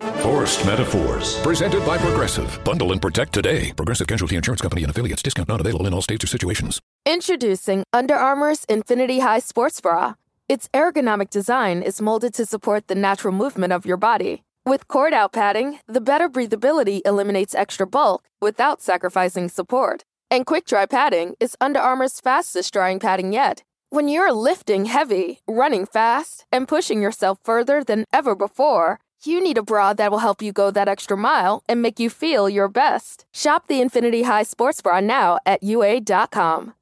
Forced 0.00 0.64
Metaphors. 0.64 1.38
Presented 1.42 1.84
by 1.84 1.98
Progressive. 1.98 2.58
Bundle 2.64 2.92
and 2.92 3.02
protect 3.02 3.34
today. 3.34 3.72
Progressive 3.74 4.06
Casualty 4.06 4.36
Insurance 4.36 4.62
Company 4.62 4.82
and 4.82 4.90
affiliates. 4.90 5.22
Discount 5.22 5.48
not 5.48 5.60
available 5.60 5.86
in 5.86 5.92
all 5.92 6.00
states 6.00 6.24
or 6.24 6.26
situations. 6.26 6.80
Introducing 7.04 7.84
Under 7.92 8.14
Armour's 8.14 8.64
Infinity 8.64 9.18
High 9.18 9.40
Sports 9.40 9.78
Bra. 9.82 10.14
Its 10.48 10.68
ergonomic 10.72 11.28
design 11.28 11.82
is 11.82 12.00
molded 12.00 12.32
to 12.34 12.46
support 12.46 12.88
the 12.88 12.94
natural 12.94 13.34
movement 13.34 13.74
of 13.74 13.84
your 13.84 13.98
body. 13.98 14.42
With 14.64 14.88
cord 14.88 15.12
out 15.12 15.32
padding, 15.32 15.80
the 15.86 16.00
better 16.00 16.30
breathability 16.30 17.02
eliminates 17.04 17.54
extra 17.54 17.86
bulk 17.86 18.24
without 18.40 18.80
sacrificing 18.80 19.50
support. 19.50 20.02
And 20.30 20.46
quick 20.46 20.64
dry 20.64 20.86
padding 20.86 21.34
is 21.40 21.56
Under 21.60 21.78
Armour's 21.80 22.20
fastest 22.20 22.72
drying 22.72 23.00
padding 23.00 23.34
yet. 23.34 23.62
When 23.90 24.08
you're 24.08 24.32
lifting 24.32 24.86
heavy, 24.86 25.40
running 25.46 25.84
fast, 25.84 26.46
and 26.50 26.66
pushing 26.66 27.02
yourself 27.02 27.38
further 27.44 27.84
than 27.84 28.04
ever 28.12 28.34
before, 28.34 28.98
you 29.26 29.42
need 29.42 29.58
a 29.58 29.62
bra 29.62 29.92
that 29.94 30.10
will 30.10 30.18
help 30.18 30.42
you 30.42 30.52
go 30.52 30.70
that 30.70 30.88
extra 30.88 31.16
mile 31.16 31.62
and 31.68 31.82
make 31.82 31.98
you 31.98 32.10
feel 32.10 32.48
your 32.48 32.68
best. 32.68 33.24
Shop 33.32 33.66
the 33.66 33.80
Infinity 33.80 34.22
High 34.22 34.44
Sports 34.44 34.82
Bra 34.82 35.00
now 35.00 35.38
at 35.46 35.62
UA.com. 35.62 36.74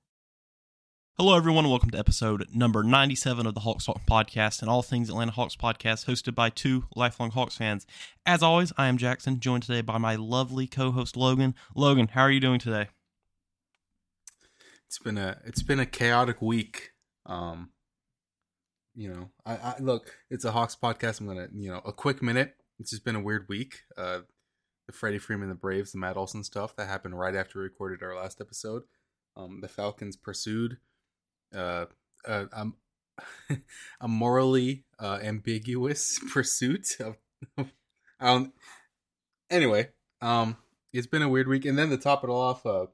Hello, 1.16 1.36
everyone, 1.36 1.68
welcome 1.68 1.90
to 1.90 1.98
episode 1.98 2.46
number 2.54 2.84
97 2.84 3.44
of 3.44 3.54
the 3.54 3.60
Hawks 3.60 3.86
Talk 3.86 4.02
podcast 4.08 4.60
and 4.60 4.70
all 4.70 4.82
things 4.82 5.08
Atlanta 5.08 5.32
Hawks 5.32 5.56
podcast, 5.56 6.06
hosted 6.06 6.36
by 6.36 6.48
two 6.48 6.84
lifelong 6.94 7.32
Hawks 7.32 7.56
fans. 7.56 7.86
As 8.24 8.40
always, 8.40 8.72
I 8.78 8.86
am 8.86 8.98
Jackson, 8.98 9.40
joined 9.40 9.64
today 9.64 9.80
by 9.80 9.98
my 9.98 10.14
lovely 10.14 10.68
co-host 10.68 11.16
Logan. 11.16 11.56
Logan, 11.74 12.06
how 12.06 12.22
are 12.22 12.30
you 12.30 12.38
doing 12.38 12.60
today? 12.60 12.86
It's 14.86 15.00
been 15.00 15.18
a 15.18 15.40
it's 15.44 15.64
been 15.64 15.80
a 15.80 15.86
chaotic 15.86 16.40
week. 16.40 16.92
Um, 17.26 17.70
you 18.98 19.08
know, 19.08 19.30
I, 19.46 19.54
I 19.54 19.74
look, 19.78 20.12
it's 20.28 20.44
a 20.44 20.50
Hawks 20.50 20.76
podcast. 20.76 21.20
I'm 21.20 21.28
gonna, 21.28 21.46
you 21.54 21.70
know, 21.70 21.80
a 21.84 21.92
quick 21.92 22.20
minute. 22.20 22.56
It's 22.80 22.90
just 22.90 23.04
been 23.04 23.14
a 23.14 23.20
weird 23.20 23.46
week. 23.48 23.82
Uh, 23.96 24.20
the 24.88 24.92
Freddie 24.92 25.18
Freeman, 25.20 25.48
the 25.48 25.54
Braves, 25.54 25.92
the 25.92 25.98
Matt 25.98 26.16
Olson 26.16 26.42
stuff 26.42 26.74
that 26.74 26.88
happened 26.88 27.16
right 27.16 27.36
after 27.36 27.60
we 27.60 27.62
recorded 27.62 28.02
our 28.02 28.16
last 28.16 28.40
episode. 28.40 28.82
Um, 29.36 29.60
the 29.60 29.68
Falcons 29.68 30.16
pursued 30.16 30.78
uh, 31.54 31.84
uh, 32.26 32.46
um, 32.52 32.74
a 34.00 34.08
morally 34.08 34.84
uh, 34.98 35.20
ambiguous 35.22 36.18
pursuit 36.32 36.96
of. 36.98 37.16
um, 38.18 38.52
anyway, 39.48 39.90
um, 40.20 40.56
it's 40.92 41.06
been 41.06 41.22
a 41.22 41.28
weird 41.28 41.46
week, 41.46 41.64
and 41.64 41.78
then 41.78 41.90
to 41.90 41.98
top 41.98 42.24
it 42.24 42.30
all 42.30 42.40
off, 42.40 42.66
uh, 42.66 42.86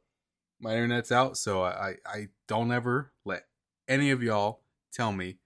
my 0.61 0.75
internet's 0.75 1.11
out, 1.11 1.39
so 1.39 1.63
I, 1.63 1.95
I 2.05 2.29
don't 2.47 2.73
ever 2.73 3.11
let 3.25 3.45
any 3.89 4.11
of 4.11 4.23
y'all 4.23 4.61
tell 4.93 5.11
me 5.11 5.39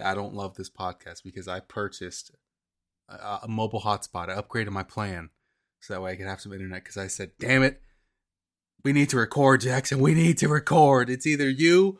that 0.00 0.06
I 0.08 0.14
don't 0.14 0.34
love 0.34 0.56
this 0.56 0.70
podcast 0.70 1.22
because 1.22 1.46
I 1.46 1.60
purchased 1.60 2.30
a, 3.08 3.40
a 3.42 3.48
mobile 3.48 3.82
hotspot. 3.82 4.30
I 4.30 4.40
upgraded 4.40 4.70
my 4.70 4.82
plan 4.82 5.30
so 5.80 5.94
that 5.94 6.00
way 6.00 6.12
I 6.12 6.16
could 6.16 6.26
have 6.26 6.40
some 6.40 6.52
internet 6.52 6.82
because 6.82 6.96
I 6.96 7.06
said, 7.06 7.32
damn 7.38 7.62
it, 7.62 7.80
we 8.84 8.92
need 8.92 9.10
to 9.10 9.18
record, 9.18 9.60
Jackson. 9.60 10.00
We 10.00 10.14
need 10.14 10.38
to 10.38 10.48
record. 10.48 11.10
It's 11.10 11.26
either 11.26 11.48
you 11.48 11.98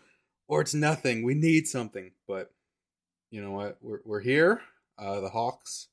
or 0.49 0.61
it's 0.63 0.75
nothing. 0.75 1.23
We 1.23 1.35
need 1.35 1.67
something. 1.67 2.13
But 2.27 2.53
you 3.31 3.43
know 3.43 3.53
what? 3.53 3.79
We're, 3.83 4.01
we're 4.05 4.21
here. 4.21 4.63
Uh, 4.99 5.21
the 5.21 5.31
Hawks 5.31 5.89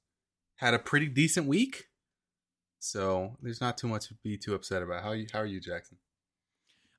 had 0.55 0.73
a 0.73 0.79
pretty 0.79 1.07
decent 1.07 1.47
week. 1.47 1.85
So 2.79 3.35
there's 3.41 3.61
not 3.61 3.77
too 3.77 3.87
much 3.87 4.07
to 4.07 4.15
be 4.23 4.37
too 4.37 4.53
upset 4.53 4.81
about. 4.81 5.03
How 5.03 5.09
are 5.09 5.15
you, 5.15 5.27
how 5.31 5.39
are 5.39 5.45
you, 5.45 5.59
Jackson? 5.59 5.97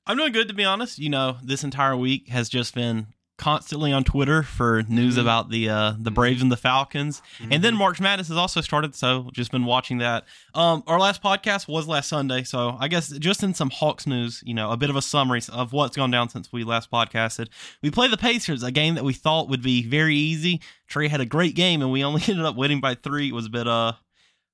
I'm 0.05 0.17
doing 0.17 0.33
good, 0.33 0.47
to 0.47 0.53
be 0.53 0.65
honest. 0.65 0.99
You 0.99 1.09
know, 1.09 1.37
this 1.43 1.63
entire 1.63 1.95
week 1.95 2.29
has 2.29 2.49
just 2.49 2.75
been 2.75 3.07
constantly 3.39 3.91
on 3.91 4.03
Twitter 4.03 4.43
for 4.43 4.83
news 4.83 5.13
mm-hmm. 5.13 5.21
about 5.21 5.49
the 5.49 5.69
uh, 5.69 5.93
the 5.97 6.11
Braves 6.11 6.41
and 6.43 6.51
the 6.51 6.57
Falcons, 6.57 7.23
mm-hmm. 7.39 7.53
and 7.53 7.63
then 7.63 7.73
mm-hmm. 7.73 7.79
March 7.79 7.99
Madness 7.99 8.27
has 8.27 8.37
also 8.37 8.61
started. 8.61 8.93
So 8.93 9.29
just 9.33 9.51
been 9.51 9.65
watching 9.65 9.97
that. 9.97 10.25
Um, 10.53 10.83
our 10.85 10.99
last 10.99 11.23
podcast 11.23 11.67
was 11.67 11.87
last 11.87 12.09
Sunday, 12.09 12.43
so 12.43 12.77
I 12.79 12.87
guess 12.87 13.09
just 13.09 13.41
in 13.41 13.55
some 13.55 13.71
Hawks 13.71 14.05
news, 14.05 14.43
you 14.45 14.53
know, 14.53 14.69
a 14.69 14.77
bit 14.77 14.91
of 14.91 14.95
a 14.95 15.01
summary 15.01 15.41
of 15.51 15.73
what's 15.73 15.95
gone 15.95 16.11
down 16.11 16.29
since 16.29 16.51
we 16.51 16.63
last 16.63 16.91
podcasted. 16.91 17.47
We 17.81 17.89
played 17.89 18.11
the 18.11 18.17
Pacers, 18.17 18.61
a 18.61 18.71
game 18.71 18.95
that 18.95 19.03
we 19.03 19.13
thought 19.13 19.49
would 19.49 19.63
be 19.63 19.81
very 19.83 20.15
easy. 20.15 20.61
Trae 20.89 21.07
had 21.07 21.21
a 21.21 21.25
great 21.25 21.55
game, 21.55 21.81
and 21.81 21.91
we 21.91 22.03
only 22.03 22.21
ended 22.27 22.45
up 22.45 22.55
winning 22.55 22.81
by 22.81 22.95
three. 22.95 23.29
It 23.29 23.33
was 23.33 23.47
a 23.47 23.49
bit 23.49 23.67
uh. 23.67 23.93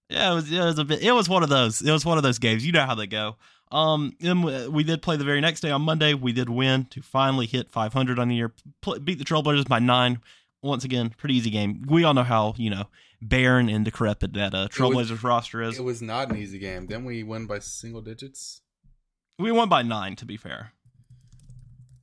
Yeah, 0.07 0.33
it 0.33 0.35
was, 0.35 0.51
it 0.51 0.59
was 0.59 0.77
a 0.77 0.85
bit. 0.85 1.01
It 1.01 1.11
was 1.13 1.27
one 1.27 1.41
of 1.41 1.49
those. 1.49 1.81
It 1.81 1.91
was 1.91 2.05
one 2.05 2.17
of 2.17 2.23
those 2.23 2.37
games. 2.37 2.63
You 2.63 2.71
know 2.71 2.85
how 2.85 2.93
they 2.93 3.07
go. 3.07 3.37
Um, 3.71 4.15
and 4.21 4.43
we 4.71 4.83
did 4.83 5.01
play 5.01 5.17
the 5.17 5.23
very 5.23 5.41
next 5.41 5.61
day 5.61 5.71
on 5.71 5.81
Monday. 5.81 6.13
We 6.13 6.31
did 6.31 6.49
win 6.49 6.85
to 6.91 7.01
finally 7.01 7.45
hit 7.45 7.69
500 7.71 8.19
on 8.19 8.27
the 8.27 8.35
year, 8.35 8.53
beat 9.03 9.17
the 9.17 9.25
Trailblazers 9.25 9.67
by 9.67 9.79
nine. 9.79 10.21
Once 10.61 10.83
again, 10.83 11.13
pretty 11.17 11.35
easy 11.35 11.49
game. 11.49 11.83
We 11.87 12.03
all 12.03 12.13
know 12.13 12.23
how 12.23 12.55
you 12.57 12.69
know 12.69 12.85
barren 13.21 13.69
and 13.69 13.85
decrepit 13.85 14.33
that 14.33 14.53
uh, 14.53 14.67
Trailblazers 14.67 15.11
was, 15.11 15.23
roster 15.23 15.61
is. 15.61 15.77
It 15.77 15.83
was 15.83 16.01
not 16.01 16.31
an 16.31 16.37
easy 16.37 16.59
game. 16.59 16.87
Then 16.87 17.05
we 17.05 17.23
win 17.23 17.45
by 17.45 17.59
single 17.59 18.01
digits. 18.01 18.61
We 19.37 19.51
won 19.51 19.69
by 19.69 19.81
nine, 19.81 20.15
to 20.17 20.25
be 20.25 20.37
fair. 20.37 20.71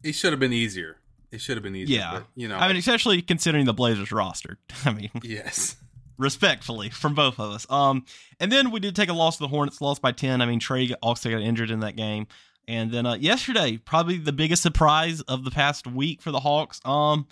It 0.05 0.13
should 0.13 0.33
have 0.33 0.41
been 0.41 0.53
easier. 0.53 0.99
It 1.31 1.41
should 1.41 1.57
have 1.57 1.63
been 1.63 1.75
easier. 1.77 1.99
Yeah, 1.99 2.13
but, 2.13 2.27
you 2.35 2.47
know, 2.47 2.57
I 2.57 2.69
mean, 2.69 2.77
especially 2.77 3.23
considering 3.23 3.65
the 3.65 3.73
Blazers 3.73 4.13
roster. 4.13 4.59
I 4.85 4.93
mean, 4.93 5.11
yes, 5.23 5.77
respectfully 6.23 6.89
from 6.91 7.15
both 7.15 7.39
of 7.39 7.51
us. 7.53 7.67
Um, 7.71 8.05
and 8.41 8.51
then 8.51 8.71
we 8.71 8.81
did 8.81 8.97
take 8.97 9.09
a 9.09 9.15
loss 9.15 9.37
to 9.37 9.43
the 9.43 9.49
Hornets, 9.49 9.81
lost 9.81 10.01
by 10.01 10.13
ten. 10.13 10.41
I 10.41 10.47
mean, 10.47 10.61
Trae 10.61 10.95
also 11.03 11.31
got 11.31 11.43
injured 11.43 11.71
in 11.71 11.81
that 11.81 11.97
game. 11.97 12.27
And 12.69 12.91
then 12.93 13.07
uh, 13.07 13.15
yesterday, 13.15 13.77
probably 13.77 14.19
the 14.19 14.33
biggest 14.33 14.63
surprise 14.63 15.21
of 15.23 15.45
the 15.45 15.51
past 15.51 15.87
week 15.87 16.23
for 16.23 16.31
the 16.31 16.41
Hawks. 16.41 16.81
Um, 16.85 17.27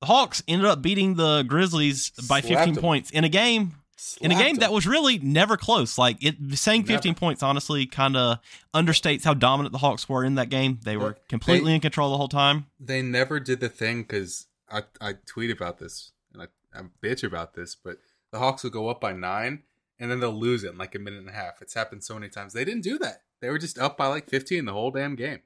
the 0.00 0.06
Hawks 0.06 0.42
ended 0.48 0.66
up 0.66 0.82
beating 0.82 1.14
the 1.14 1.42
Grizzlies 1.42 2.10
by 2.28 2.40
Slapped 2.40 2.58
15 2.58 2.74
them. 2.74 2.82
points 2.82 3.10
in 3.10 3.24
a 3.24 3.28
game. 3.28 3.74
Slapped 3.96 4.24
in 4.24 4.32
a 4.32 4.34
game 4.34 4.56
them. 4.56 4.60
that 4.60 4.72
was 4.72 4.86
really 4.86 5.18
never 5.18 5.56
close. 5.56 5.96
Like 5.96 6.22
it 6.22 6.36
saying 6.54 6.84
15 6.84 7.10
never. 7.10 7.18
points 7.18 7.42
honestly 7.42 7.86
kind 7.86 8.16
of 8.16 8.38
understates 8.74 9.24
how 9.24 9.34
dominant 9.34 9.72
the 9.72 9.78
Hawks 9.78 10.08
were 10.08 10.24
in 10.24 10.34
that 10.34 10.50
game. 10.50 10.80
They 10.82 10.96
were 10.96 11.16
completely 11.28 11.70
they, 11.70 11.76
in 11.76 11.80
control 11.80 12.10
the 12.10 12.18
whole 12.18 12.28
time. 12.28 12.66
They 12.80 13.00
never 13.00 13.38
did 13.38 13.60
the 13.60 13.68
thing 13.68 14.02
because 14.02 14.46
I, 14.68 14.82
I 15.00 15.14
tweet 15.24 15.50
about 15.50 15.78
this 15.78 16.12
and 16.32 16.42
I, 16.42 16.46
I 16.76 16.82
bitch 17.02 17.22
about 17.22 17.54
this, 17.54 17.76
but 17.76 17.98
the 18.34 18.40
Hawks 18.40 18.64
will 18.64 18.70
go 18.70 18.88
up 18.88 19.00
by 19.00 19.12
nine 19.12 19.62
and 20.00 20.10
then 20.10 20.18
they'll 20.18 20.32
lose 20.32 20.64
it 20.64 20.72
in 20.72 20.78
like 20.78 20.96
a 20.96 20.98
minute 20.98 21.20
and 21.20 21.28
a 21.28 21.32
half. 21.32 21.62
It's 21.62 21.74
happened 21.74 22.02
so 22.02 22.14
many 22.14 22.28
times. 22.28 22.52
They 22.52 22.64
didn't 22.64 22.82
do 22.82 22.98
that. 22.98 23.22
They 23.40 23.48
were 23.48 23.58
just 23.58 23.78
up 23.78 23.96
by 23.96 24.08
like 24.08 24.28
15 24.28 24.64
the 24.64 24.72
whole 24.72 24.90
damn 24.90 25.14
game. 25.14 25.40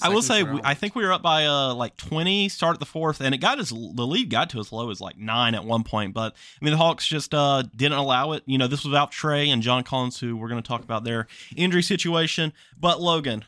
I 0.00 0.08
will 0.08 0.22
say, 0.22 0.44
I 0.64 0.74
think 0.74 0.94
we 0.94 1.04
were 1.04 1.12
up 1.12 1.22
by 1.22 1.44
uh, 1.44 1.74
like 1.74 1.96
20, 1.96 2.48
start 2.48 2.74
at 2.74 2.80
the 2.80 2.86
fourth, 2.86 3.20
and 3.20 3.34
it 3.34 3.38
got 3.38 3.58
as 3.58 3.70
the 3.70 4.06
lead 4.06 4.30
got 4.30 4.50
to 4.50 4.60
as 4.60 4.72
low 4.72 4.90
as 4.90 5.00
like 5.00 5.18
nine 5.18 5.54
at 5.54 5.64
one 5.64 5.84
point. 5.84 6.14
But 6.14 6.34
I 6.60 6.64
mean, 6.64 6.72
the 6.72 6.78
Hawks 6.78 7.06
just 7.06 7.34
uh, 7.34 7.62
didn't 7.74 7.98
allow 7.98 8.32
it. 8.32 8.42
You 8.46 8.58
know, 8.58 8.68
this 8.68 8.84
was 8.84 8.90
without 8.90 9.12
Trae 9.12 9.48
and 9.48 9.62
John 9.62 9.84
Collins, 9.84 10.18
who 10.18 10.36
we're 10.36 10.48
going 10.48 10.62
to 10.62 10.66
talk 10.66 10.82
about 10.82 11.04
their 11.04 11.26
injury 11.56 11.82
situation. 11.82 12.52
But 12.78 13.00
Logan, 13.00 13.44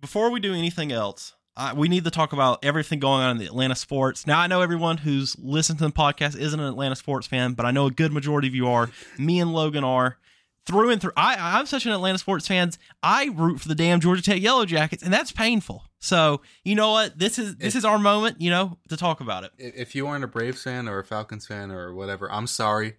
before 0.00 0.30
we 0.30 0.40
do 0.40 0.54
anything 0.54 0.90
else, 0.92 1.34
uh, 1.56 1.74
we 1.76 1.88
need 1.88 2.04
to 2.04 2.10
talk 2.10 2.32
about 2.32 2.64
everything 2.64 2.98
going 2.98 3.22
on 3.22 3.32
in 3.32 3.38
the 3.38 3.46
Atlanta 3.46 3.74
sports. 3.74 4.26
Now, 4.26 4.38
I 4.38 4.46
know 4.46 4.62
everyone 4.62 4.98
who's 4.98 5.36
listened 5.38 5.78
to 5.80 5.86
the 5.86 5.92
podcast 5.92 6.36
isn't 6.38 6.58
an 6.58 6.66
Atlanta 6.66 6.96
sports 6.96 7.26
fan, 7.26 7.52
but 7.52 7.66
I 7.66 7.70
know 7.70 7.86
a 7.86 7.90
good 7.90 8.12
majority 8.12 8.48
of 8.48 8.54
you 8.54 8.68
are. 8.68 8.90
Me 9.18 9.38
and 9.38 9.52
Logan 9.52 9.84
are 9.84 10.18
through 10.66 10.90
and 10.90 11.00
through. 11.00 11.12
I, 11.16 11.58
I'm 11.58 11.66
such 11.66 11.86
an 11.86 11.92
Atlanta 11.92 12.18
sports 12.18 12.48
fan. 12.48 12.70
I 13.02 13.30
root 13.34 13.60
for 13.60 13.68
the 13.68 13.74
damn 13.74 14.00
Georgia 14.00 14.22
Tech 14.22 14.40
Yellow 14.40 14.64
Jackets, 14.64 15.02
and 15.02 15.12
that's 15.12 15.32
painful. 15.32 15.84
So 15.98 16.40
you 16.64 16.74
know 16.74 16.92
what? 16.92 17.18
This 17.18 17.38
is 17.38 17.56
this 17.56 17.74
if, 17.74 17.80
is 17.80 17.84
our 17.84 17.98
moment, 17.98 18.40
you 18.40 18.50
know, 18.50 18.78
to 18.88 18.96
talk 18.96 19.20
about 19.20 19.44
it. 19.44 19.52
If 19.58 19.94
you 19.94 20.06
aren't 20.06 20.24
a 20.24 20.28
Braves 20.28 20.62
fan 20.62 20.88
or 20.88 20.98
a 20.98 21.04
Falcons 21.04 21.46
fan 21.46 21.70
or 21.70 21.94
whatever, 21.94 22.30
I'm 22.32 22.46
sorry, 22.46 22.94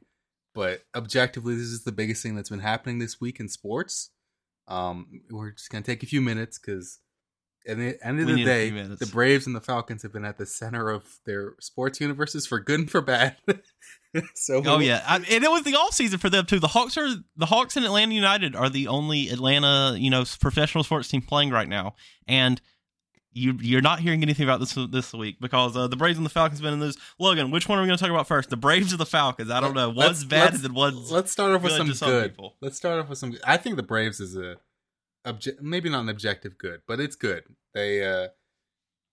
but 0.54 0.84
objectively, 0.96 1.56
this 1.56 1.68
is 1.68 1.84
the 1.84 1.92
biggest 1.92 2.22
thing 2.22 2.36
that's 2.36 2.50
been 2.50 2.60
happening 2.60 3.00
this 3.00 3.20
week 3.20 3.40
in 3.40 3.50
sports. 3.50 4.12
Um, 4.68 5.22
we're 5.32 5.52
just 5.52 5.70
gonna 5.70 5.84
take 5.84 6.04
a 6.04 6.08
few 6.08 6.22
minutes 6.22 6.60
because 6.60 7.00
at 7.68 7.78
the 7.78 7.98
end 8.06 8.20
of 8.20 8.28
we 8.28 8.34
the 8.34 8.46
day, 8.46 8.70
the 8.70 9.10
Braves 9.12 9.48
and 9.48 9.56
the 9.56 9.62
Falcons 9.62 10.04
have 10.04 10.12
been 10.12 10.26
at 10.26 10.38
the 10.38 10.46
center 10.46 10.90
of 10.90 11.20
their 11.26 11.54
sports 11.60 12.02
universes 12.02 12.46
for 12.46 12.60
good 12.60 12.82
and 12.82 12.92
for 12.92 13.02
bad. 13.02 13.38
so, 14.36 14.62
oh 14.66 14.80
yeah, 14.80 15.04
I, 15.08 15.18
and 15.18 15.44
it 15.44 15.52
was 15.52 15.64
the 15.64 15.76
off 15.76 15.94
season 15.94 16.20
for 16.20 16.30
them 16.30 16.46
too. 16.46 16.60
The 16.60 16.68
Hawks 16.68 16.98
are 16.98 17.08
the 17.38 17.46
Hawks 17.46 17.78
and 17.78 17.86
Atlanta 17.86 18.14
United 18.14 18.56
are 18.56 18.70
the 18.70 18.88
only 18.88 19.30
Atlanta, 19.30 19.96
you 19.98 20.10
know, 20.10 20.24
professional 20.40 20.84
sports 20.84 21.08
team 21.08 21.22
playing 21.22 21.52
right 21.52 21.68
now, 21.68 21.96
and 22.28 22.62
you 23.32 23.58
you're 23.62 23.82
not 23.82 24.00
hearing 24.00 24.22
anything 24.22 24.44
about 24.44 24.60
this 24.60 24.78
this 24.90 25.14
week 25.14 25.38
because 25.40 25.76
uh, 25.76 25.88
the 25.88 25.96
Braves 25.96 26.18
and 26.18 26.26
the 26.26 26.30
Falcons 26.30 26.60
have 26.60 26.64
been 26.64 26.74
in 26.74 26.80
this. 26.80 26.98
Logan, 27.20 27.52
which 27.52 27.68
one 27.68 27.80
are 27.80 27.82
we 27.82 27.88
going 27.88 27.98
to 27.98 28.04
talk 28.04 28.12
about 28.12 28.28
first? 28.28 28.50
The 28.50 28.58
Braves 28.58 28.94
or 28.94 28.98
the 28.98 29.06
Falcons? 29.06 29.50
I 29.50 29.60
don't 29.60 29.74
know. 29.74 29.90
What's 29.90 30.24
bad 30.24 30.54
and 30.54 30.76
what's 30.76 31.12
let's 31.12 31.32
start 31.32 31.54
off 31.54 31.64
with 31.64 31.74
some 31.74 31.88
good. 31.88 32.36
Some 32.36 32.50
let's 32.62 32.78
start 32.78 33.00
off 33.00 33.10
with 33.10 33.18
some. 33.18 33.38
I 33.46 33.58
think 33.58 33.78
the 33.78 33.84
Braves 33.84 34.20
is 34.20 34.36
a 34.36 34.58
obje- 35.26 35.62
maybe 35.62 35.90
not 35.90 36.02
an 36.02 36.10
objective 36.10 36.58
good, 36.58 36.82
but 36.88 37.00
it's 37.00 37.16
good. 37.16 37.44
They 37.74 38.06
uh 38.06 38.30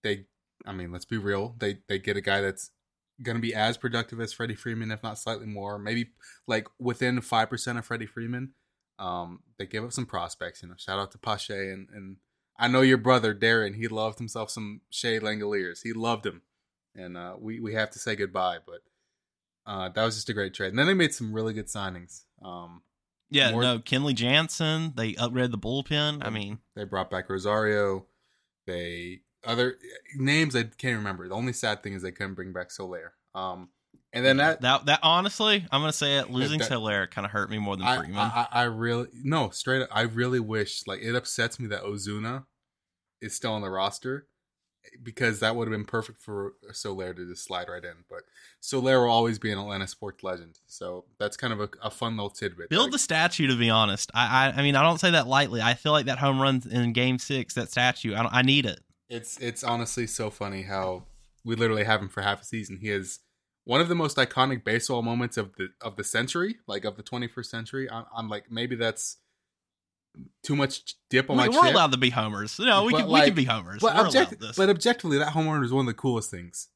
they 0.03 0.25
I 0.65 0.73
mean, 0.73 0.91
let's 0.91 1.05
be 1.05 1.17
real. 1.17 1.55
They 1.59 1.79
they 1.87 1.99
get 1.99 2.17
a 2.17 2.21
guy 2.21 2.41
that's 2.41 2.71
going 3.21 3.35
to 3.35 3.41
be 3.41 3.53
as 3.53 3.77
productive 3.77 4.19
as 4.19 4.33
Freddie 4.33 4.55
Freeman, 4.55 4.91
if 4.91 5.03
not 5.03 5.19
slightly 5.19 5.45
more, 5.45 5.77
maybe 5.77 6.09
like 6.47 6.67
within 6.79 7.21
five 7.21 7.49
percent 7.49 7.77
of 7.77 7.85
Freddie 7.85 8.05
Freeman. 8.05 8.53
Um, 8.99 9.39
they 9.57 9.65
gave 9.65 9.83
up 9.83 9.93
some 9.93 10.05
prospects. 10.05 10.61
You 10.61 10.69
know, 10.69 10.75
shout 10.77 10.99
out 10.99 11.11
to 11.11 11.17
Pache 11.17 11.53
and 11.53 11.87
and 11.93 12.17
I 12.57 12.67
know 12.67 12.81
your 12.81 12.97
brother 12.97 13.33
Darren. 13.33 13.75
He 13.75 13.87
loved 13.87 14.19
himself 14.19 14.51
some 14.51 14.81
Shea 14.89 15.19
Langeliers. 15.19 15.79
He 15.83 15.93
loved 15.93 16.25
him, 16.25 16.43
and 16.95 17.17
uh, 17.17 17.35
we 17.39 17.59
we 17.59 17.73
have 17.73 17.89
to 17.91 17.99
say 17.99 18.15
goodbye. 18.15 18.59
But 18.65 18.81
uh, 19.65 19.89
that 19.89 20.03
was 20.03 20.15
just 20.15 20.29
a 20.29 20.33
great 20.33 20.53
trade. 20.53 20.69
And 20.69 20.79
then 20.79 20.87
they 20.87 20.93
made 20.93 21.13
some 21.13 21.33
really 21.33 21.53
good 21.53 21.67
signings. 21.67 22.25
Um, 22.43 22.83
Yeah, 23.31 23.51
More- 23.51 23.61
no, 23.63 23.79
Kenley 23.79 24.13
Jansen. 24.13 24.93
They 24.95 25.13
upgraded 25.13 25.51
the 25.51 25.57
bullpen. 25.57 26.23
I 26.23 26.29
mean, 26.29 26.59
They 26.75 26.83
brought 26.83 27.09
back 27.09 27.29
Rosario. 27.29 28.05
They 28.67 29.21
other 29.43 29.77
names 30.15 30.55
I 30.55 30.63
can't 30.63 30.97
remember. 30.97 31.27
The 31.27 31.33
only 31.35 31.53
sad 31.53 31.81
thing 31.81 31.93
is 31.93 32.03
they 32.03 32.11
couldn't 32.11 32.35
bring 32.35 32.53
back 32.53 32.71
Soler. 32.71 33.13
Um, 33.33 33.69
and 34.13 34.25
then 34.25 34.37
that, 34.37 34.61
that 34.61 34.85
that 34.85 34.99
honestly, 35.01 35.65
I'm 35.71 35.81
gonna 35.81 35.93
say 35.93 36.17
it. 36.17 36.29
Losing 36.29 36.59
that- 36.59 36.67
Soler 36.67 37.07
kind 37.07 37.25
of 37.25 37.31
hurt 37.31 37.49
me 37.49 37.57
more 37.57 37.77
than 37.77 37.87
I, 37.87 37.97
Freeman. 37.97 38.17
I, 38.17 38.47
I 38.51 38.63
really 38.63 39.07
no 39.13 39.49
straight 39.49 39.81
up. 39.81 39.89
I 39.91 40.01
really 40.01 40.39
wish 40.41 40.83
like 40.85 40.99
it 41.01 41.15
upsets 41.15 41.59
me 41.59 41.67
that 41.67 41.83
Ozuna 41.83 42.45
is 43.21 43.33
still 43.33 43.53
on 43.53 43.61
the 43.61 43.69
roster 43.69 44.27
because 45.01 45.39
that 45.39 45.55
would 45.55 45.67
have 45.67 45.71
been 45.71 45.85
perfect 45.85 46.21
for 46.21 46.53
Soler 46.71 47.13
to 47.13 47.27
just 47.27 47.43
slide 47.45 47.67
right 47.69 47.83
in. 47.83 48.03
But 48.09 48.21
Soler 48.59 49.01
will 49.01 49.11
always 49.11 49.39
be 49.39 49.51
an 49.51 49.59
Atlanta 49.59 49.87
sports 49.87 50.23
legend, 50.23 50.59
so 50.67 51.05
that's 51.19 51.37
kind 51.37 51.53
of 51.53 51.61
a, 51.61 51.69
a 51.81 51.91
fun 51.91 52.17
little 52.17 52.29
tidbit. 52.29 52.69
Build 52.69 52.85
Like, 52.85 52.91
the 52.93 52.99
statue. 52.99 53.47
To 53.47 53.57
be 53.57 53.69
honest, 53.69 54.11
I, 54.13 54.47
I 54.47 54.59
I 54.59 54.61
mean 54.61 54.75
I 54.75 54.83
don't 54.83 54.99
say 54.99 55.11
that 55.11 55.27
lightly. 55.27 55.61
I 55.61 55.73
feel 55.73 55.91
like 55.91 56.05
that 56.05 56.19
home 56.19 56.41
run 56.41 56.61
in 56.69 56.93
Game 56.93 57.19
Six, 57.19 57.53
that 57.55 57.71
statue. 57.71 58.15
I 58.15 58.23
don't, 58.23 58.33
I 58.33 58.41
need 58.41 58.65
it. 58.65 58.79
It's 59.09 59.37
it's 59.39 59.63
honestly 59.63 60.07
so 60.07 60.29
funny 60.29 60.63
how 60.63 61.03
we 61.43 61.55
literally 61.55 61.83
have 61.83 62.01
him 62.01 62.09
for 62.09 62.21
half 62.21 62.41
a 62.41 62.45
season. 62.45 62.77
He 62.81 62.89
is 62.89 63.19
one 63.63 63.81
of 63.81 63.89
the 63.89 63.95
most 63.95 64.17
iconic 64.17 64.63
baseball 64.63 65.01
moments 65.01 65.37
of 65.37 65.55
the 65.55 65.69
of 65.81 65.95
the 65.95 66.03
century, 66.03 66.57
like 66.67 66.85
of 66.85 66.97
the 66.97 67.03
21st 67.03 67.45
century. 67.45 67.89
I'm, 67.89 68.05
I'm 68.15 68.29
like 68.29 68.51
maybe 68.51 68.75
that's 68.75 69.17
too 70.43 70.55
much 70.55 70.95
dip 71.09 71.29
on 71.29 71.37
We, 71.37 71.43
my 71.43 71.47
we're 71.49 71.61
chip. 71.65 71.73
allowed 71.73 71.91
to 71.93 71.97
be 71.97 72.09
homers. 72.09 72.57
No, 72.59 72.83
we 72.85 72.91
But, 72.91 72.99
can 73.01 73.09
we 73.11 73.21
can 73.21 73.33
be 73.33 73.43
homers. 73.45 73.81
but, 73.81 73.95
object- 73.95 74.43
but 74.57 74.69
objectively, 74.69 75.17
that 75.19 75.29
home 75.31 75.47
run 75.47 75.63
is 75.63 75.71
one 75.71 75.81
of 75.81 75.87
the 75.87 75.93
coolest 75.99 76.29
things. 76.31 76.67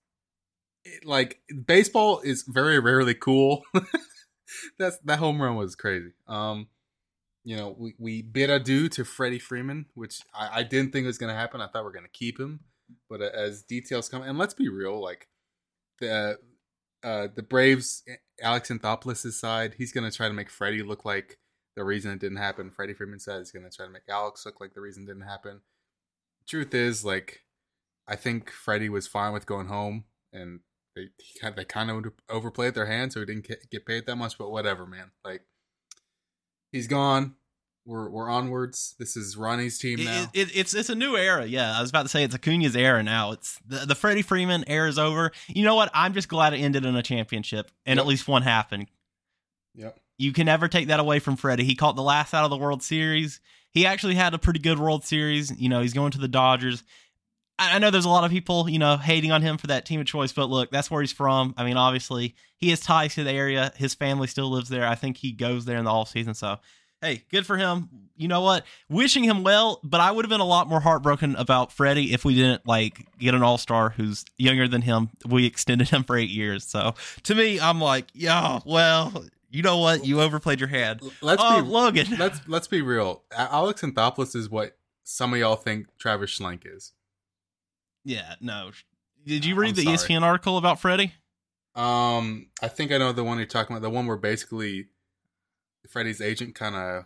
It- 0.83 1.05
like 1.05 1.41
baseball 1.65 2.19
is 2.21 2.43
very 2.47 2.79
rarely 2.79 3.13
cool. 3.13 3.63
That's 4.79 4.97
that 5.05 5.19
home 5.19 5.41
run 5.41 5.55
was 5.55 5.75
crazy. 5.75 6.13
Um, 6.27 6.67
you 7.43 7.55
know, 7.57 7.75
we, 7.77 7.93
we 7.99 8.21
bid 8.21 8.49
adieu 8.49 8.89
to 8.89 9.03
Freddie 9.03 9.39
Freeman, 9.39 9.85
which 9.95 10.19
I, 10.33 10.59
I 10.59 10.63
didn't 10.63 10.91
think 10.93 11.05
was 11.05 11.17
going 11.17 11.31
to 11.31 11.37
happen. 11.39 11.61
I 11.61 11.67
thought 11.67 11.83
we 11.83 11.89
are 11.89 11.93
going 11.93 12.05
to 12.05 12.11
keep 12.11 12.39
him, 12.39 12.61
but 13.09 13.21
as 13.21 13.61
details 13.63 14.09
come, 14.09 14.21
and 14.23 14.37
let's 14.37 14.53
be 14.53 14.69
real, 14.69 15.01
like 15.01 15.27
the 15.99 16.37
uh, 17.03 17.27
the 17.35 17.43
Braves, 17.43 18.03
Alex 18.41 18.69
Anthopoulos' 18.69 19.33
side, 19.33 19.75
he's 19.77 19.91
going 19.91 20.09
to 20.09 20.15
try 20.15 20.27
to 20.27 20.33
make 20.33 20.49
Freddie 20.49 20.81
look 20.83 21.05
like 21.05 21.37
the 21.75 21.83
reason 21.83 22.12
it 22.12 22.19
didn't 22.19 22.38
happen. 22.38 22.72
Freddie 22.72 22.94
Freeman 22.94 23.19
said 23.19 23.39
he's 23.39 23.51
going 23.51 23.69
to 23.69 23.75
try 23.75 23.86
to 23.86 23.92
make 23.92 24.04
Alex 24.10 24.45
look 24.45 24.60
like 24.62 24.74
the 24.74 24.81
reason 24.81 25.04
it 25.04 25.07
didn't 25.07 25.24
happen. 25.27 25.62
Truth 26.48 26.74
is, 26.74 27.04
like, 27.04 27.42
I 28.07 28.16
think 28.16 28.50
Freddie 28.51 28.89
was 28.89 29.07
fine 29.07 29.33
with 29.33 29.45
going 29.45 29.68
home, 29.68 30.06
and 30.31 30.60
they 30.95 31.10
kind 31.42 31.56
they 31.56 31.66
kind 31.66 31.89
of 31.89 32.06
overplayed 32.30 32.75
their 32.75 32.86
hand, 32.86 33.12
so 33.13 33.19
he 33.19 33.25
didn't 33.25 33.48
get, 33.72 33.86
paid 33.86 34.06
that 34.06 34.16
much. 34.16 34.38
But 34.38 34.51
whatever, 34.51 34.86
man. 34.86 35.12
Like, 35.24 35.42
he's 36.72 36.88
gone. 36.88 37.36
We're 37.88 38.10
we're 38.10 38.30
onwards. 38.30 38.95
This 38.98 39.16
is 39.16 39.38
Ronnie's 39.38 39.78
team 39.78 40.00
It- 40.00 40.06
now. 40.06 40.28
it- 40.33 40.56
it's 40.56 40.74
it's 40.74 40.89
a 40.89 40.95
new 40.95 41.16
era. 41.18 41.45
Yeah, 41.45 41.78
I 41.78 41.81
was 41.81 41.89
about 41.92 42.04
to 42.04 42.10
say 42.10 42.24
it's 42.24 42.33
Acuna's 42.33 42.75
era 42.75 43.04
now. 43.04 43.31
It's 43.31 43.60
the, 43.66 43.86
the 43.86 43.95
Freddie 43.95 44.24
Freeman 44.24 44.63
era 44.68 44.89
is 44.89 44.98
over. 44.98 45.31
You 45.48 45.63
know 45.63 45.75
what? 45.75 45.92
I'm 45.94 46.13
just 46.13 46.28
glad 46.28 46.54
it 46.54 46.57
ended 46.57 46.83
in 46.86 46.95
a 46.95 47.04
championship 47.04 47.69
and 47.86 47.98
Yep. 47.98 48.04
at 48.04 48.07
least 48.07 48.28
one 48.28 48.42
happened. 48.42 48.88
yep. 49.75 50.00
You 50.17 50.31
can 50.31 50.45
never 50.45 50.67
take 50.67 50.88
that 50.88 51.00
away 51.00 51.19
from 51.19 51.35
Freddie. 51.35 51.65
He 51.65 51.75
caught 51.75 51.95
the 51.95 52.01
last 52.01 52.33
out 52.33 52.44
of 52.44 52.50
the 52.50 52.57
World 52.57 52.83
Series. 52.83 53.39
He 53.71 53.85
actually 53.85 54.15
had 54.15 54.33
a 54.33 54.39
pretty 54.39 54.59
good 54.59 54.79
World 54.79 55.03
Series. 55.03 55.51
You 55.59 55.69
know, 55.69 55.81
he's 55.81 55.94
going 55.94 56.12
to 56.12 56.19
the 56.19 56.27
Dodgers. 56.27 56.83
I 57.57 57.79
know 57.79 57.89
there's 57.89 58.06
a 58.06 58.09
lot 58.09 58.25
of 58.25 58.31
people, 58.31 58.69
you 58.69 58.79
know, 58.79 58.97
hating 58.97 59.31
on 59.31 59.41
him 59.41 59.57
for 59.57 59.67
that 59.67 59.85
team 59.85 60.01
of 60.01 60.06
choice, 60.06 60.33
but 60.33 60.50
look, 60.50 60.71
that's 60.71 60.91
where 60.91 61.01
he's 61.01 61.13
from. 61.13 61.53
I 61.57 61.63
mean, 61.63 61.77
obviously, 61.77 62.35
he 62.57 62.69
has 62.71 62.81
ties 62.81 63.15
to 63.15 63.23
the 63.23 63.31
area. 63.31 63.71
His 63.77 63.94
family 63.94 64.27
still 64.27 64.50
lives 64.50 64.67
there. 64.67 64.85
I 64.85 64.95
think 64.95 65.17
he 65.17 65.31
goes 65.31 65.63
there 65.63 65.77
in 65.77 65.85
the 65.85 65.91
off 65.91 66.09
season. 66.09 66.33
So, 66.33 66.57
hey, 67.01 67.23
good 67.31 67.45
for 67.45 67.56
him. 67.56 67.89
You 68.18 68.27
know 68.27 68.41
what? 68.41 68.65
Wishing 68.89 69.23
him 69.23 69.44
well, 69.44 69.79
but 69.83 70.01
I 70.01 70.11
would 70.11 70.25
have 70.25 70.29
been 70.29 70.41
a 70.41 70.45
lot 70.45 70.68
more 70.68 70.81
heartbroken 70.81 71.35
about 71.38 71.71
Freddie 71.71 72.13
if 72.13 72.25
we 72.25 72.35
didn't 72.35 72.68
like 72.68 73.07
get 73.19 73.33
an 73.33 73.44
all 73.44 73.57
star 73.57 73.89
who's 73.89 74.25
younger 74.38 74.68
than 74.68 74.81
him. 74.81 75.09
We 75.25 75.45
extended 75.45 75.89
him 75.89 76.03
for 76.03 76.18
eight 76.18 76.29
years. 76.29 76.65
So 76.65 76.95
to 77.23 77.35
me, 77.35 77.59
I'm 77.59 77.79
like, 77.79 78.07
yeah, 78.13 78.59
well, 78.65 79.25
you 79.56 79.62
know 79.63 79.78
what? 79.78 80.06
You 80.06 80.22
overplayed 80.22 80.60
your 80.60 80.69
hand. 80.69 81.02
Let's 81.22 81.42
Oh, 81.44 81.62
be 81.62 81.68
Logan. 81.68 82.07
let's 82.19 82.40
let's 82.48 82.68
be 82.68 82.81
real. 82.81 83.24
Alex 83.36 83.81
Anthopoulos 83.81 84.36
is 84.36 84.50
what 84.50 84.78
some 85.04 85.34
of 85.34 85.40
y'all 85.40 85.56
think 85.56 85.88
Travis 85.98 86.38
Schlenk 86.38 86.63
is. 86.66 86.92
Yeah, 88.04 88.36
no. 88.42 88.72
Did 89.25 89.46
you 89.46 89.56
read 89.56 89.69
I'm 89.69 89.75
the 89.75 89.84
sorry. 89.84 89.98
ESPN 89.98 90.22
article 90.22 90.57
about 90.57 90.80
Freddie? 90.80 91.13
Um, 91.74 92.48
I 92.62 92.68
think 92.68 92.92
I 92.92 92.98
know 92.98 93.12
the 93.12 93.24
one 93.24 93.38
you're 93.38 93.48
talking 93.48 93.75
about. 93.75 93.81
The 93.81 93.90
one 93.90 94.06
where 94.07 94.18
basically 94.18 94.88
Freddie's 95.90 96.22
agent 96.22 96.56
kind 96.56 96.75
of 96.75 97.06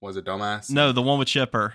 was 0.00 0.16
a 0.16 0.22
dumbass. 0.22 0.70
No, 0.70 0.92
the 0.92 1.02
one 1.02 1.18
with 1.18 1.28
Chipper. 1.28 1.74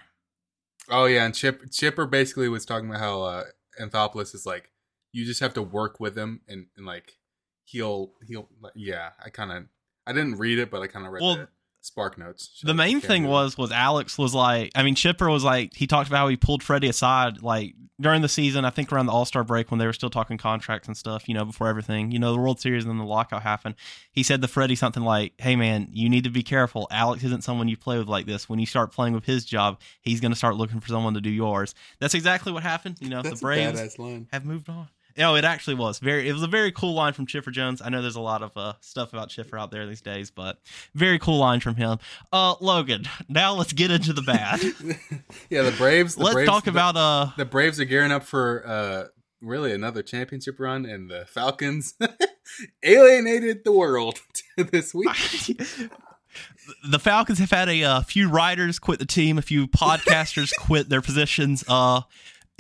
Oh 0.90 1.06
yeah, 1.06 1.26
and 1.26 1.34
Chip 1.36 1.72
Chipper 1.72 2.06
basically 2.06 2.50
was 2.50 2.66
talking 2.66 2.90
about 2.90 3.00
how 3.00 3.22
uh, 3.22 3.44
Anthopoulos 3.80 4.34
is 4.36 4.46
like 4.46 4.72
you 5.12 5.26
just 5.26 5.40
have 5.42 5.54
to 5.54 5.62
work 5.62 6.00
with 6.00 6.18
him 6.18 6.42
and, 6.48 6.66
and 6.76 6.86
like 6.86 7.18
he'll 7.66 8.14
he'll 8.28 8.50
yeah. 8.76 9.10
I 9.24 9.30
kind 9.30 9.52
of 9.52 9.66
I 10.06 10.14
didn't 10.14 10.38
read 10.38 10.60
it, 10.60 10.70
but 10.70 10.82
I 10.82 10.88
kind 10.88 11.06
of 11.06 11.14
read 11.14 11.22
Well, 11.22 11.36
the 11.38 11.48
Spark 11.82 12.18
Notes. 12.18 12.50
Shout 12.56 12.68
The 12.68 12.74
main 12.74 13.02
thing 13.02 13.28
was 13.28 13.58
was 13.58 13.72
Alex 13.72 14.18
was 14.18 14.34
like, 14.34 14.72
I 14.76 14.84
mean, 14.84 14.96
Chipper 14.96 15.30
was 15.30 15.44
like, 15.44 15.74
he 15.74 15.88
talked 15.88 16.08
about 16.08 16.18
how 16.18 16.28
he 16.28 16.38
pulled 16.38 16.64
Freddie 16.64 16.88
aside 16.90 17.42
like 17.42 17.74
during 18.00 18.22
the 18.22 18.30
season. 18.30 18.66
I 18.66 18.70
think 18.70 18.92
around 18.92 19.08
the 19.08 19.12
All 19.12 19.26
Star 19.26 19.44
break 19.44 19.70
when 19.70 19.80
they 19.80 19.86
were 19.86 19.94
still 19.94 20.10
talking 20.10 20.38
contracts 20.38 20.88
and 20.88 20.96
stuff. 20.96 21.28
You 21.28 21.36
know, 21.36 21.46
before 21.46 21.68
everything, 21.68 22.12
you 22.12 22.20
know, 22.20 22.34
the 22.34 22.40
World 22.40 22.60
Series 22.60 22.84
and 22.84 22.92
then 22.92 22.98
the 22.98 23.06
lockout 23.06 23.44
happened. 23.44 23.76
He 24.12 24.24
said 24.24 24.42
to 24.42 24.48
Freddie 24.48 24.76
something 24.76 25.04
like, 25.04 25.34
"Hey 25.38 25.56
man, 25.56 25.90
you 25.92 26.10
need 26.10 26.24
to 26.24 26.30
be 26.30 26.44
careful. 26.44 26.88
Alex 26.92 27.24
isn't 27.24 27.44
someone 27.44 27.68
you 27.68 27.78
play 27.78 27.98
with 27.98 28.08
like 28.08 28.26
this. 28.26 28.48
When 28.48 28.60
you 28.60 28.66
start 28.66 28.92
playing 28.92 29.14
with 29.14 29.26
his 29.26 29.46
job, 29.46 29.80
he's 30.02 30.22
going 30.22 30.32
to 30.32 30.38
start 30.38 30.56
looking 30.56 30.80
for 30.80 30.88
someone 30.88 31.14
to 31.16 31.22
do 31.22 31.30
yours." 31.32 31.76
That's 32.00 32.14
exactly 32.14 32.52
what 32.52 32.64
happened. 32.64 32.98
You 33.02 33.10
know, 33.10 33.22
That's 33.22 33.42
the 33.42 33.46
a 33.46 33.48
Braves 33.48 33.98
have 34.32 34.46
moved 34.46 34.70
on. 34.70 34.88
Oh, 35.20 35.36
it 35.36 35.44
actually 35.46 35.76
was 35.76 36.00
very. 36.00 36.28
It 36.28 36.34
was 36.34 36.42
a 36.44 36.48
very 36.48 36.72
cool 36.72 36.94
line 36.94 37.14
from 37.14 37.26
Chipper 37.28 37.52
Jones. 37.52 37.82
I 37.84 37.90
know 37.90 38.02
there's 38.02 38.16
a 38.16 38.22
lot 38.22 38.42
of 38.42 38.52
uh, 38.58 38.74
stuff 38.82 39.14
about 39.14 39.30
Chipper 39.30 39.58
out 39.58 39.70
there 39.72 39.86
these 39.86 40.02
days, 40.02 40.32
but 40.32 40.60
very 40.96 41.20
cool 41.20 41.38
line 41.38 41.60
from 41.60 41.76
him. 41.76 42.00
Uh, 42.32 42.56
Logan. 42.60 43.06
Now 43.30 43.54
let's 43.54 43.74
get 43.74 43.92
into 43.92 44.14
the 44.14 44.22
bad. 44.24 44.62
yeah, 45.50 45.62
the 45.62 45.72
Braves. 45.78 46.16
The 46.16 46.24
let's 46.24 46.34
Braves, 46.34 46.50
talk 46.50 46.64
the- 46.66 46.72
about 46.72 46.96
uh. 46.98 47.32
the 47.38 47.46
Braves 47.46 47.80
are 47.80 47.86
gearing 47.86 48.12
up 48.12 48.24
for 48.24 48.64
uh 48.68 49.04
really 49.42 49.72
another 49.74 50.02
championship 50.02 50.60
run, 50.60 50.86
and 50.86 51.10
the 51.10 51.26
Falcons 51.28 51.96
alienated 52.84 53.64
the 53.64 53.72
world 53.72 54.20
this 54.58 54.94
week. 54.94 55.10
the 56.90 57.00
Falcons 57.00 57.40
have 57.40 57.52
had 57.52 57.70
a 57.70 57.84
uh, 57.84 58.02
few 58.02 58.30
writers 58.30 58.80
quit 58.80 59.00
the 59.00 59.06
team, 59.06 59.38
a 59.38 59.42
few 59.42 59.68
podcasters 59.68 60.52
quit 60.60 60.90
their 60.90 61.02
positions. 61.02 61.64
Uh, 61.68 62.02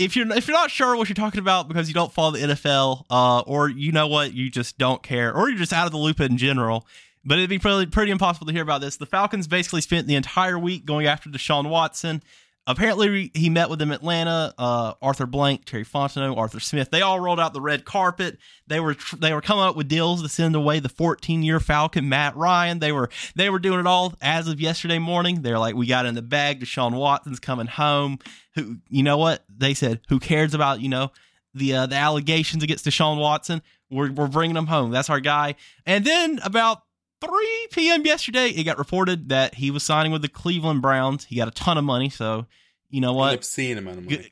if 0.03 0.15
you're 0.15 0.31
if 0.31 0.48
you're 0.48 0.57
not 0.57 0.72
sure 0.72 0.95
what 0.95 1.10
you're 1.10 1.15
talking 1.15 1.39
about 1.39 1.67
because 1.67 1.88
you 1.88 1.93
don't 1.93 2.12
follow 2.12 2.31
the 2.31 2.39
NFL, 2.39 3.05
uh, 3.10 3.39
or 3.41 3.69
you 3.69 3.91
know 3.91 4.07
what, 4.07 4.33
you 4.33 4.50
just 4.50 4.77
don't 4.77 5.01
care, 5.03 5.33
or 5.33 5.50
you're 5.50 5.57
just 5.57 5.74
out 5.74 5.86
of 5.86 5.91
the 5.91 5.98
loop 5.98 6.19
in 6.19 6.38
general. 6.38 6.88
But 7.25 7.38
it'd 7.38 7.50
be 7.50 7.60
pretty 7.60 7.89
pretty 7.89 8.12
impossible 8.12 8.48
to 8.48 8.53
hear 8.53 8.63
about 8.63 8.81
this. 8.81 8.98
The 8.98 9.05
Falcons 9.05 9.48
basically 9.48 9.81
spent 9.81 10.07
the 10.07 10.15
entire 10.15 10.60
week 10.60 10.86
going 10.86 11.07
after 11.07 11.29
Deshaun 11.29 11.69
Watson. 11.69 12.22
Apparently, 12.65 13.29
he 13.34 13.50
met 13.50 13.70
with 13.70 13.79
them 13.79 13.89
in 13.89 13.96
Atlanta. 13.96 14.53
Uh, 14.58 14.93
Arthur 15.01 15.25
Blank, 15.25 15.65
Terry 15.65 15.84
Fontenot, 15.84 16.38
Arthur 16.38 16.62
Smith. 16.62 16.91
They 16.91 17.01
all 17.01 17.20
rolled 17.20 17.39
out 17.39 17.53
the 17.53 17.60
red 17.60 17.84
carpet. 17.84 18.38
They 18.67 18.79
were 18.79 18.96
they 19.17 19.34
were 19.34 19.41
coming 19.41 19.65
up 19.65 19.75
with 19.75 19.89
deals 19.89 20.24
to 20.24 20.29
send 20.29 20.55
away 20.55 20.79
the 20.79 20.88
14 20.88 21.43
year 21.43 21.60
Falcon 21.60 22.08
Matt 22.08 22.38
Ryan. 22.38 22.79
They 22.79 22.93
were 22.93 23.10
they 23.36 23.50
were 23.50 23.60
doing 23.60 23.82
it 23.82 23.88
all 23.88 24.13
as 24.22 24.48
of 24.48 24.62
yesterday 24.62 24.98
morning. 24.98 25.41
They're 25.41 25.60
like, 25.60 25.75
we 25.75 25.88
got 25.88 26.05
in 26.05 26.15
the 26.15 26.22
bag. 26.22 26.62
Deshaun 26.62 26.93
Watson's 26.93 27.41
coming 27.41 27.67
home. 27.67 28.20
Who 28.55 28.77
you 28.88 29.03
know 29.03 29.17
what 29.17 29.43
they 29.50 29.74
said? 29.74 30.00
Who 30.08 30.20
cares 30.20 30.53
about 30.53 30.79
you 30.79 30.88
know 30.88 31.12
the 31.53 31.74
uh, 31.74 31.86
the 31.88 31.96
allegations 31.96 32.63
against 32.63 32.86
Deshaun 32.86 33.20
Watson? 33.20 33.62
We're 33.91 34.10
we're 34.10 34.27
bringing 34.27 34.55
him 34.55 34.67
home. 34.67 34.91
That's 34.91 35.10
our 35.10 35.20
guy. 35.20 35.55
And 35.86 36.05
then 36.05 36.39
about 36.46 36.82
3 37.25 37.68
p.m. 37.72 38.06
yesterday, 38.06 38.50
it 38.50 38.63
got 38.63 38.77
reported 38.77 39.30
that 39.30 39.56
he 39.56 39.72
was 39.72 39.84
signing 39.84 40.12
with 40.12 40.22
the 40.22 40.27
Cleveland 40.30 40.82
Browns. 40.82 41.25
He 41.25 41.36
got 41.36 41.48
a 41.48 41.51
ton 41.51 41.77
of 41.77 41.84
money, 41.84 42.10
so 42.10 42.46
you 42.89 43.01
know 43.01 43.12
An 43.12 43.15
what? 43.15 43.34
obscene 43.36 43.77
amount 43.77 44.00
of 44.00 44.03
money. 44.06 44.18
Good- 44.18 44.30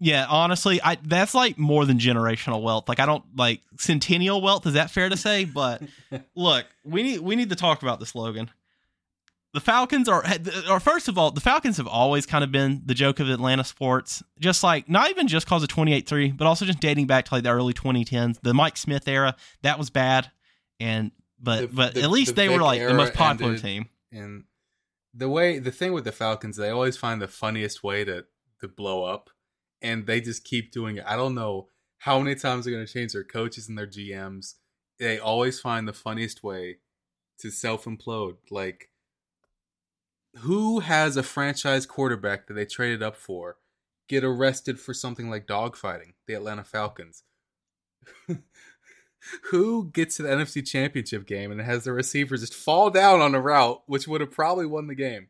Yeah, 0.00 0.26
honestly, 0.28 0.80
I 0.82 0.96
that's 1.02 1.34
like 1.34 1.58
more 1.58 1.84
than 1.84 1.98
generational 1.98 2.62
wealth. 2.62 2.88
Like 2.88 3.00
I 3.00 3.06
don't 3.06 3.24
like 3.36 3.60
centennial 3.78 4.40
wealth. 4.40 4.66
Is 4.66 4.74
that 4.74 4.90
fair 4.90 5.08
to 5.08 5.16
say? 5.16 5.44
But 5.44 5.82
look, 6.36 6.66
we 6.84 7.02
need 7.02 7.20
we 7.20 7.34
need 7.36 7.50
to 7.50 7.56
talk 7.56 7.82
about 7.82 7.98
the 7.98 8.06
slogan. 8.06 8.50
the 9.54 9.60
Falcons 9.60 10.08
are, 10.08 10.24
uh, 10.24 10.38
or 10.70 10.78
first 10.78 11.08
of 11.08 11.18
all, 11.18 11.30
the 11.32 11.40
Falcons 11.40 11.78
have 11.78 11.88
always 11.88 12.26
kind 12.26 12.44
of 12.44 12.52
been 12.52 12.82
the 12.86 12.94
joke 12.94 13.18
of 13.18 13.28
Atlanta 13.28 13.64
sports. 13.64 14.22
Just 14.38 14.62
like 14.62 14.88
not 14.88 15.10
even 15.10 15.26
just 15.26 15.46
cause 15.48 15.62
of 15.64 15.68
twenty 15.68 15.92
eight 15.92 16.06
three, 16.08 16.30
but 16.30 16.46
also 16.46 16.64
just 16.64 16.78
dating 16.80 17.06
back 17.08 17.24
to 17.24 17.34
like 17.34 17.42
the 17.42 17.50
early 17.50 17.72
twenty 17.72 18.04
tens, 18.04 18.38
the 18.42 18.54
Mike 18.54 18.76
Smith 18.76 19.08
era. 19.08 19.34
That 19.62 19.78
was 19.78 19.90
bad, 19.90 20.30
and 20.78 21.10
but 21.38 21.60
The- 21.60 21.66
but 21.68 21.94
the- 21.94 22.02
at 22.02 22.10
least 22.10 22.30
the 22.30 22.34
they 22.34 22.48
were 22.48 22.62
like 22.62 22.80
the 22.80 22.94
most 22.94 23.14
popular 23.14 23.58
team. 23.58 23.88
And 24.12 24.44
the 25.14 25.28
way 25.28 25.58
the 25.58 25.70
thing 25.72 25.92
with 25.92 26.04
the 26.04 26.12
Falcons, 26.12 26.56
they 26.56 26.70
always 26.70 26.96
find 26.96 27.20
the 27.20 27.28
funniest 27.28 27.82
way 27.82 28.04
to 28.04 28.26
to 28.60 28.68
blow 28.68 29.04
up, 29.04 29.30
and 29.80 30.06
they 30.06 30.20
just 30.20 30.44
keep 30.44 30.72
doing 30.72 30.96
it. 30.96 31.04
I 31.06 31.16
don't 31.16 31.34
know 31.34 31.68
how 31.98 32.18
many 32.20 32.34
times 32.36 32.64
they're 32.64 32.74
going 32.74 32.86
to 32.86 32.92
change 32.92 33.12
their 33.12 33.24
coaches 33.24 33.68
and 33.68 33.76
their 33.78 33.86
GMs. 33.86 34.54
They 34.98 35.18
always 35.18 35.60
find 35.60 35.86
the 35.86 35.92
funniest 35.92 36.42
way 36.42 36.78
to 37.38 37.50
self 37.50 37.84
implode. 37.84 38.36
Like, 38.50 38.90
who 40.38 40.80
has 40.80 41.16
a 41.16 41.22
franchise 41.22 41.86
quarterback 41.86 42.46
that 42.46 42.54
they 42.54 42.64
traded 42.66 43.02
up 43.02 43.16
for 43.16 43.58
get 44.08 44.24
arrested 44.24 44.80
for 44.80 44.94
something 44.94 45.28
like 45.30 45.46
dogfighting? 45.46 46.14
The 46.26 46.34
Atlanta 46.34 46.64
Falcons. 46.64 47.22
who 49.50 49.90
gets 49.90 50.16
to 50.16 50.22
the 50.22 50.28
NFC 50.30 50.66
Championship 50.66 51.26
game 51.26 51.50
and 51.50 51.60
has 51.60 51.84
the 51.84 51.92
receivers 51.92 52.40
just 52.40 52.54
fall 52.54 52.90
down 52.90 53.20
on 53.20 53.34
a 53.34 53.40
route, 53.40 53.82
which 53.86 54.06
would 54.08 54.20
have 54.20 54.30
probably 54.30 54.66
won 54.66 54.86
the 54.86 54.94
game? 54.94 55.28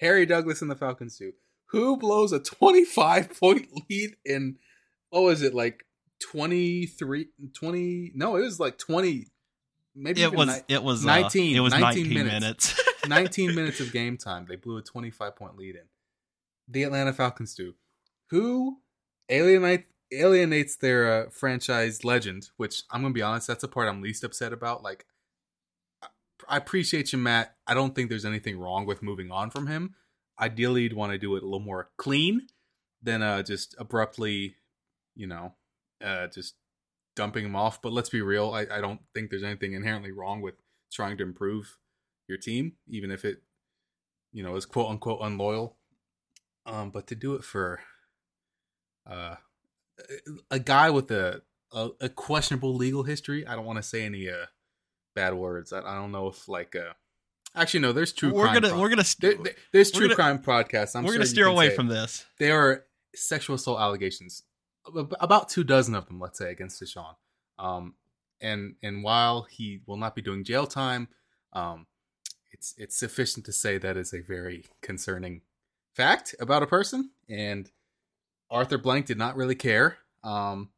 Harry 0.00 0.26
Douglas 0.26 0.62
and 0.62 0.70
the 0.70 0.76
Falcons 0.76 1.16
do. 1.16 1.32
Who 1.66 1.96
blows 1.96 2.32
a 2.32 2.38
25 2.40 3.38
point 3.38 3.68
lead 3.88 4.16
in, 4.24 4.58
what 5.10 5.22
was 5.22 5.42
it, 5.42 5.54
like 5.54 5.84
23, 6.20 7.28
20? 7.54 8.12
No, 8.14 8.36
it 8.36 8.40
was 8.42 8.60
like 8.60 8.78
20. 8.78 9.26
Maybe 9.94 10.22
It 10.22 10.32
was 10.32 10.48
ni- 10.48 10.74
it 10.74 10.82
was 10.82 11.04
19 11.04 11.54
Uh, 11.54 11.58
it 11.58 11.60
was 11.60 11.72
19 11.72 11.82
nineteen, 12.08 12.14
minutes. 12.26 12.74
minutes. 12.76 12.88
19 13.08 13.54
minutes 13.54 13.80
of 13.80 13.92
game 13.92 14.16
time. 14.16 14.46
They 14.48 14.56
blew 14.56 14.76
a 14.78 14.82
25 14.82 15.36
point 15.36 15.56
lead 15.56 15.74
in. 15.76 15.82
The 16.68 16.84
Atlanta 16.84 17.12
Falcons 17.12 17.54
do. 17.54 17.74
Who 18.30 18.78
alienate, 19.28 19.84
alienates 20.12 20.76
their 20.76 21.26
uh, 21.26 21.30
franchise 21.30 22.04
legend, 22.04 22.50
which 22.56 22.82
I'm 22.90 23.02
to 23.02 23.10
be 23.10 23.22
honest, 23.22 23.46
that's 23.46 23.62
the 23.62 23.68
part 23.68 23.88
I'm 23.88 24.02
least 24.02 24.24
upset 24.24 24.52
about. 24.52 24.82
Like, 24.82 25.06
I- 26.02 26.08
I 26.48 26.56
appreciate 26.56 27.12
you, 27.12 27.18
Matt. 27.18 27.56
I 27.66 27.74
don't 27.74 27.94
think 27.94 28.08
there's 28.08 28.24
anything 28.24 28.58
wrong 28.58 28.86
with 28.86 29.02
moving 29.02 29.30
on 29.30 29.50
from 29.50 29.66
him. 29.66 29.94
Ideally, 30.40 30.82
you'd 30.82 30.92
want 30.94 31.12
to 31.12 31.18
do 31.18 31.36
it 31.36 31.42
a 31.42 31.46
little 31.46 31.60
more 31.60 31.90
clean 31.96 32.46
than 33.02 33.22
uh, 33.22 33.42
just 33.42 33.74
abruptly, 33.78 34.56
you 35.14 35.26
know, 35.26 35.54
uh, 36.02 36.26
just 36.28 36.54
dumping 37.14 37.44
him 37.44 37.54
off. 37.56 37.80
But 37.82 37.92
let's 37.92 38.08
be 38.08 38.22
real. 38.22 38.52
I, 38.52 38.66
I 38.70 38.80
don't 38.80 39.00
think 39.14 39.30
there's 39.30 39.42
anything 39.42 39.72
inherently 39.74 40.10
wrong 40.12 40.40
with 40.40 40.54
trying 40.92 41.16
to 41.18 41.22
improve 41.22 41.78
your 42.28 42.38
team, 42.38 42.74
even 42.88 43.10
if 43.10 43.24
it, 43.24 43.42
you 44.32 44.42
know, 44.42 44.56
is 44.56 44.64
quote 44.66 44.90
unquote 44.90 45.20
unloyal. 45.22 45.76
Um, 46.64 46.90
but 46.90 47.06
to 47.08 47.14
do 47.14 47.34
it 47.34 47.44
for 47.44 47.80
uh, 49.08 49.36
a 50.50 50.58
guy 50.58 50.90
with 50.90 51.10
a, 51.10 51.42
a 51.72 51.90
a 52.02 52.08
questionable 52.08 52.74
legal 52.74 53.02
history, 53.02 53.46
I 53.46 53.54
don't 53.54 53.64
want 53.64 53.78
to 53.78 53.82
say 53.82 54.04
any 54.04 54.28
uh 54.28 54.46
bad 55.14 55.34
words. 55.34 55.72
I, 55.72 55.80
I 55.80 55.94
don't 55.94 56.12
know 56.12 56.28
if 56.28 56.48
like 56.48 56.74
uh, 56.76 56.92
actually 57.54 57.80
no, 57.80 57.92
there's 57.92 58.12
true. 58.12 58.32
we're 58.32 58.44
crime 58.44 58.54
gonna 58.54 58.70
pod- 58.70 58.80
we're 58.80 58.88
gonna 58.88 59.04
there, 59.20 59.34
there- 59.34 59.54
there's 59.72 59.90
true 59.90 60.06
gonna- 60.08 60.14
crime 60.14 60.38
podcasts. 60.38 60.96
I'm 60.96 61.04
we're 61.04 61.10
sure 61.12 61.18
gonna 61.18 61.26
steer 61.26 61.46
away 61.46 61.74
from 61.74 61.88
this. 61.88 62.24
There 62.38 62.58
are 62.58 62.84
sexual 63.14 63.56
assault 63.56 63.78
allegations, 63.80 64.42
about 65.20 65.48
two 65.50 65.64
dozen 65.64 65.94
of 65.94 66.06
them, 66.06 66.18
let's 66.18 66.38
say, 66.38 66.50
against 66.50 66.82
Deshaun. 66.82 67.14
Um, 67.58 67.94
and 68.40 68.74
and 68.82 69.04
while 69.04 69.42
he 69.42 69.80
will 69.86 69.98
not 69.98 70.14
be 70.14 70.22
doing 70.22 70.44
jail 70.44 70.66
time, 70.66 71.08
um, 71.52 71.86
it's 72.52 72.74
it's 72.78 72.96
sufficient 72.96 73.44
to 73.46 73.52
say 73.52 73.78
that 73.78 73.96
is 73.96 74.12
a 74.12 74.20
very 74.20 74.64
concerning 74.80 75.42
fact 75.94 76.34
about 76.40 76.62
a 76.62 76.66
person. 76.66 77.10
And 77.28 77.70
Arthur 78.52 78.78
Blank 78.78 79.06
did 79.06 79.18
not 79.18 79.36
really 79.36 79.54
care. 79.54 79.98
Um, 80.22 80.68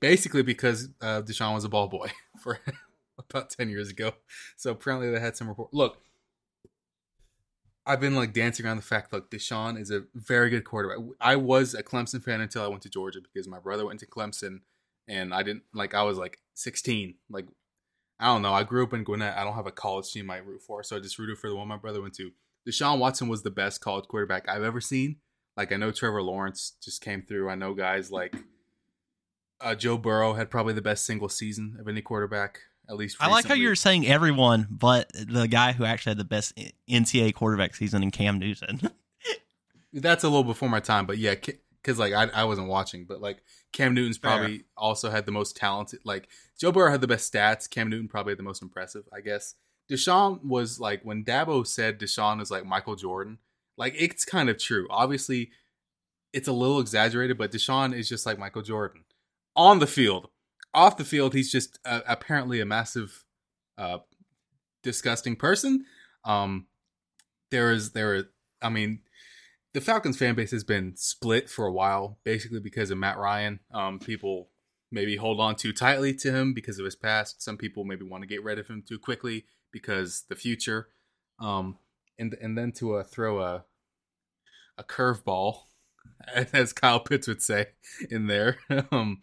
basically 0.00 0.42
because 0.42 0.88
uh, 1.00 1.22
Deshaun 1.22 1.54
was 1.54 1.64
a 1.64 1.68
ball 1.68 1.88
boy 1.88 2.10
for 2.42 2.58
about 3.18 3.50
ten 3.50 3.68
years 3.68 3.90
ago. 3.90 4.12
So 4.56 4.72
apparently 4.72 5.10
they 5.10 5.20
had 5.20 5.36
some 5.36 5.48
report. 5.48 5.72
Look, 5.72 5.98
I've 7.86 8.00
been 8.00 8.16
like 8.16 8.32
dancing 8.32 8.66
around 8.66 8.78
the 8.78 8.82
fact 8.82 9.12
like 9.12 9.30
Deshaun 9.30 9.78
is 9.78 9.90
a 9.90 10.04
very 10.14 10.50
good 10.50 10.64
quarterback. 10.64 10.98
I 11.20 11.36
was 11.36 11.74
a 11.74 11.82
Clemson 11.82 12.22
fan 12.22 12.40
until 12.40 12.62
I 12.62 12.68
went 12.68 12.82
to 12.82 12.90
Georgia 12.90 13.20
because 13.20 13.46
my 13.46 13.60
brother 13.60 13.86
went 13.86 14.00
to 14.00 14.06
Clemson, 14.06 14.60
and 15.06 15.32
I 15.32 15.42
didn't 15.42 15.64
like. 15.74 15.94
I 15.94 16.02
was 16.02 16.18
like 16.18 16.38
16. 16.54 17.14
Like 17.30 17.46
I 18.18 18.26
don't 18.26 18.42
know. 18.42 18.52
I 18.52 18.64
grew 18.64 18.82
up 18.82 18.94
in 18.94 19.04
Gwinnett. 19.04 19.36
I 19.36 19.44
don't 19.44 19.54
have 19.54 19.66
a 19.66 19.72
college 19.72 20.10
team 20.10 20.30
I 20.30 20.38
root 20.38 20.62
for, 20.62 20.82
so 20.82 20.96
I 20.96 21.00
just 21.00 21.18
rooted 21.18 21.38
for 21.38 21.48
the 21.48 21.56
one 21.56 21.68
my 21.68 21.76
brother 21.76 22.00
went 22.00 22.14
to. 22.14 22.32
Deshaun 22.68 22.98
Watson 22.98 23.28
was 23.28 23.42
the 23.42 23.50
best 23.50 23.80
college 23.80 24.06
quarterback 24.08 24.48
I've 24.48 24.62
ever 24.62 24.80
seen. 24.80 25.16
Like 25.58 25.72
I 25.72 25.76
know 25.76 25.90
Trevor 25.90 26.22
Lawrence 26.22 26.74
just 26.80 27.02
came 27.02 27.22
through. 27.22 27.50
I 27.50 27.56
know 27.56 27.74
guys 27.74 28.12
like 28.12 28.36
uh, 29.60 29.74
Joe 29.74 29.98
Burrow 29.98 30.34
had 30.34 30.50
probably 30.50 30.72
the 30.72 30.80
best 30.80 31.04
single 31.04 31.28
season 31.28 31.76
of 31.80 31.88
any 31.88 32.00
quarterback. 32.00 32.60
At 32.88 32.94
least 32.94 33.16
I 33.18 33.28
like 33.28 33.44
how 33.44 33.54
you're 33.54 33.74
saying 33.74 34.06
everyone, 34.06 34.68
but 34.70 35.10
the 35.12 35.48
guy 35.48 35.72
who 35.72 35.84
actually 35.84 36.12
had 36.12 36.18
the 36.18 36.24
best 36.24 36.56
NCAA 36.88 37.34
quarterback 37.34 37.74
season 37.74 38.04
in 38.04 38.12
Cam 38.12 38.38
Newton. 38.38 38.80
That's 39.92 40.22
a 40.22 40.28
little 40.28 40.44
before 40.44 40.68
my 40.68 40.78
time, 40.78 41.06
but 41.06 41.18
yeah, 41.18 41.34
because 41.34 41.98
like 41.98 42.12
I, 42.12 42.28
I 42.32 42.44
wasn't 42.44 42.68
watching, 42.68 43.04
but 43.04 43.20
like 43.20 43.42
Cam 43.72 43.94
Newton's 43.94 44.16
Fair. 44.16 44.30
probably 44.30 44.64
also 44.76 45.10
had 45.10 45.26
the 45.26 45.32
most 45.32 45.56
talented. 45.56 45.98
Like 46.04 46.28
Joe 46.56 46.70
Burrow 46.70 46.92
had 46.92 47.00
the 47.00 47.08
best 47.08 47.32
stats. 47.32 47.68
Cam 47.68 47.90
Newton 47.90 48.06
probably 48.06 48.30
had 48.30 48.38
the 48.38 48.44
most 48.44 48.62
impressive, 48.62 49.08
I 49.12 49.22
guess. 49.22 49.56
Deshaun 49.90 50.44
was 50.44 50.78
like 50.78 51.02
when 51.02 51.24
Dabo 51.24 51.66
said 51.66 51.98
Deshaun 51.98 52.38
was 52.38 52.52
like 52.52 52.64
Michael 52.64 52.94
Jordan. 52.94 53.38
Like 53.78 53.94
it's 53.96 54.24
kind 54.24 54.50
of 54.50 54.58
true. 54.58 54.86
Obviously, 54.90 55.50
it's 56.32 56.48
a 56.48 56.52
little 56.52 56.80
exaggerated, 56.80 57.38
but 57.38 57.52
Deshaun 57.52 57.96
is 57.96 58.08
just 58.08 58.26
like 58.26 58.38
Michael 58.38 58.62
Jordan 58.62 59.04
on 59.56 59.78
the 59.78 59.86
field. 59.86 60.28
Off 60.74 60.98
the 60.98 61.04
field, 61.04 61.32
he's 61.32 61.50
just 61.50 61.78
uh, 61.84 62.00
apparently 62.06 62.60
a 62.60 62.66
massive, 62.66 63.24
uh, 63.78 63.98
disgusting 64.82 65.36
person. 65.36 65.86
Um, 66.24 66.66
there 67.50 67.72
is 67.72 67.92
there. 67.92 68.24
I 68.60 68.68
mean, 68.68 69.00
the 69.72 69.80
Falcons 69.80 70.18
fan 70.18 70.34
base 70.34 70.50
has 70.50 70.64
been 70.64 70.94
split 70.96 71.48
for 71.48 71.66
a 71.66 71.72
while, 71.72 72.18
basically 72.24 72.60
because 72.60 72.90
of 72.90 72.98
Matt 72.98 73.16
Ryan. 73.16 73.60
Um, 73.72 73.98
people 73.98 74.50
maybe 74.90 75.16
hold 75.16 75.40
on 75.40 75.54
too 75.54 75.72
tightly 75.72 76.14
to 76.14 76.32
him 76.32 76.52
because 76.52 76.78
of 76.78 76.84
his 76.84 76.96
past. 76.96 77.42
Some 77.42 77.56
people 77.56 77.84
maybe 77.84 78.04
want 78.04 78.22
to 78.22 78.28
get 78.28 78.42
rid 78.42 78.58
of 78.58 78.68
him 78.68 78.82
too 78.86 78.98
quickly 78.98 79.46
because 79.72 80.24
the 80.28 80.36
future. 80.36 80.88
Um, 81.40 81.78
and 82.18 82.36
and 82.40 82.58
then 82.58 82.72
to 82.72 82.96
uh, 82.96 83.04
throw 83.04 83.40
a 83.40 83.64
a 84.78 84.84
curveball, 84.84 85.62
as 86.52 86.72
Kyle 86.72 87.00
Pitts 87.00 87.28
would 87.28 87.42
say, 87.42 87.66
in 88.10 88.26
there. 88.26 88.58
um, 88.92 89.22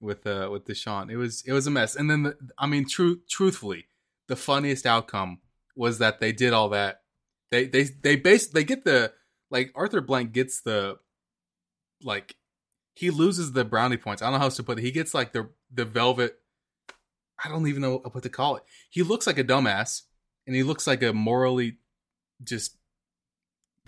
with 0.00 0.26
uh 0.26 0.48
with 0.50 0.64
Deshaun, 0.64 1.10
it 1.10 1.16
was 1.16 1.42
it 1.46 1.52
was 1.52 1.66
a 1.66 1.70
mess. 1.70 1.94
And 1.94 2.10
then 2.10 2.22
the, 2.24 2.36
I 2.58 2.66
mean, 2.66 2.86
true 2.88 3.20
truthfully, 3.28 3.86
the 4.28 4.36
funniest 4.36 4.86
outcome 4.86 5.40
was 5.76 5.98
that 5.98 6.20
they 6.20 6.32
did 6.32 6.52
all 6.52 6.70
that. 6.70 7.02
They 7.50 7.66
they 7.66 7.84
they 7.84 8.16
base 8.16 8.48
they 8.48 8.64
get 8.64 8.84
the 8.84 9.12
like 9.50 9.72
Arthur 9.74 10.00
Blank 10.00 10.32
gets 10.32 10.60
the 10.60 10.98
like 12.02 12.36
he 12.94 13.10
loses 13.10 13.52
the 13.52 13.64
brownie 13.64 13.96
points. 13.96 14.22
I 14.22 14.26
don't 14.26 14.34
know 14.34 14.38
how 14.38 14.44
else 14.46 14.56
to 14.56 14.62
put 14.62 14.78
it. 14.78 14.82
He 14.82 14.90
gets 14.90 15.14
like 15.14 15.32
the 15.32 15.50
the 15.72 15.84
velvet. 15.84 16.38
I 17.42 17.48
don't 17.48 17.66
even 17.68 17.82
know 17.82 17.98
what 17.98 18.22
to 18.22 18.28
call 18.28 18.56
it. 18.56 18.62
He 18.90 19.02
looks 19.02 19.26
like 19.26 19.38
a 19.38 19.44
dumbass, 19.44 20.02
and 20.46 20.54
he 20.54 20.62
looks 20.62 20.86
like 20.86 21.02
a 21.02 21.12
morally 21.12 21.78
just 22.42 22.76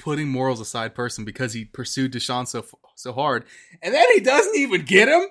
putting 0.03 0.29
morals 0.29 0.61
aside 0.61 0.95
person 0.95 1.25
because 1.25 1.53
he 1.53 1.65
pursued 1.65 2.13
Deshaun 2.13 2.47
so 2.47 2.65
so 2.97 3.13
hard, 3.13 3.45
and 3.81 3.95
then 3.95 4.05
he 4.15 4.21
doesn't 4.21 4.57
even 4.57 4.85
get 4.85 5.09
him. 5.09 5.27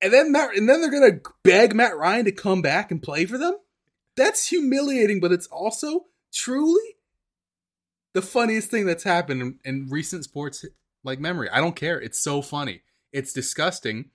And 0.00 0.12
then 0.12 0.32
Matt, 0.32 0.56
and 0.56 0.68
then 0.68 0.80
they're 0.80 0.90
gonna 0.90 1.20
beg 1.42 1.74
Matt 1.74 1.96
Ryan 1.96 2.24
to 2.26 2.32
come 2.32 2.62
back 2.62 2.90
and 2.90 3.02
play 3.02 3.26
for 3.26 3.38
them. 3.38 3.56
That's 4.16 4.48
humiliating, 4.48 5.20
but 5.20 5.32
it's 5.32 5.46
also 5.48 6.06
truly 6.32 6.96
the 8.14 8.22
funniest 8.22 8.70
thing 8.70 8.86
that's 8.86 9.04
happened 9.04 9.42
in, 9.42 9.58
in 9.64 9.88
recent 9.90 10.24
sports 10.24 10.64
like 11.02 11.18
memory. 11.18 11.48
I 11.50 11.60
don't 11.60 11.76
care. 11.76 12.00
It's 12.00 12.22
so 12.22 12.42
funny. 12.42 12.82
It's 13.12 13.32
disgusting. 13.32 14.10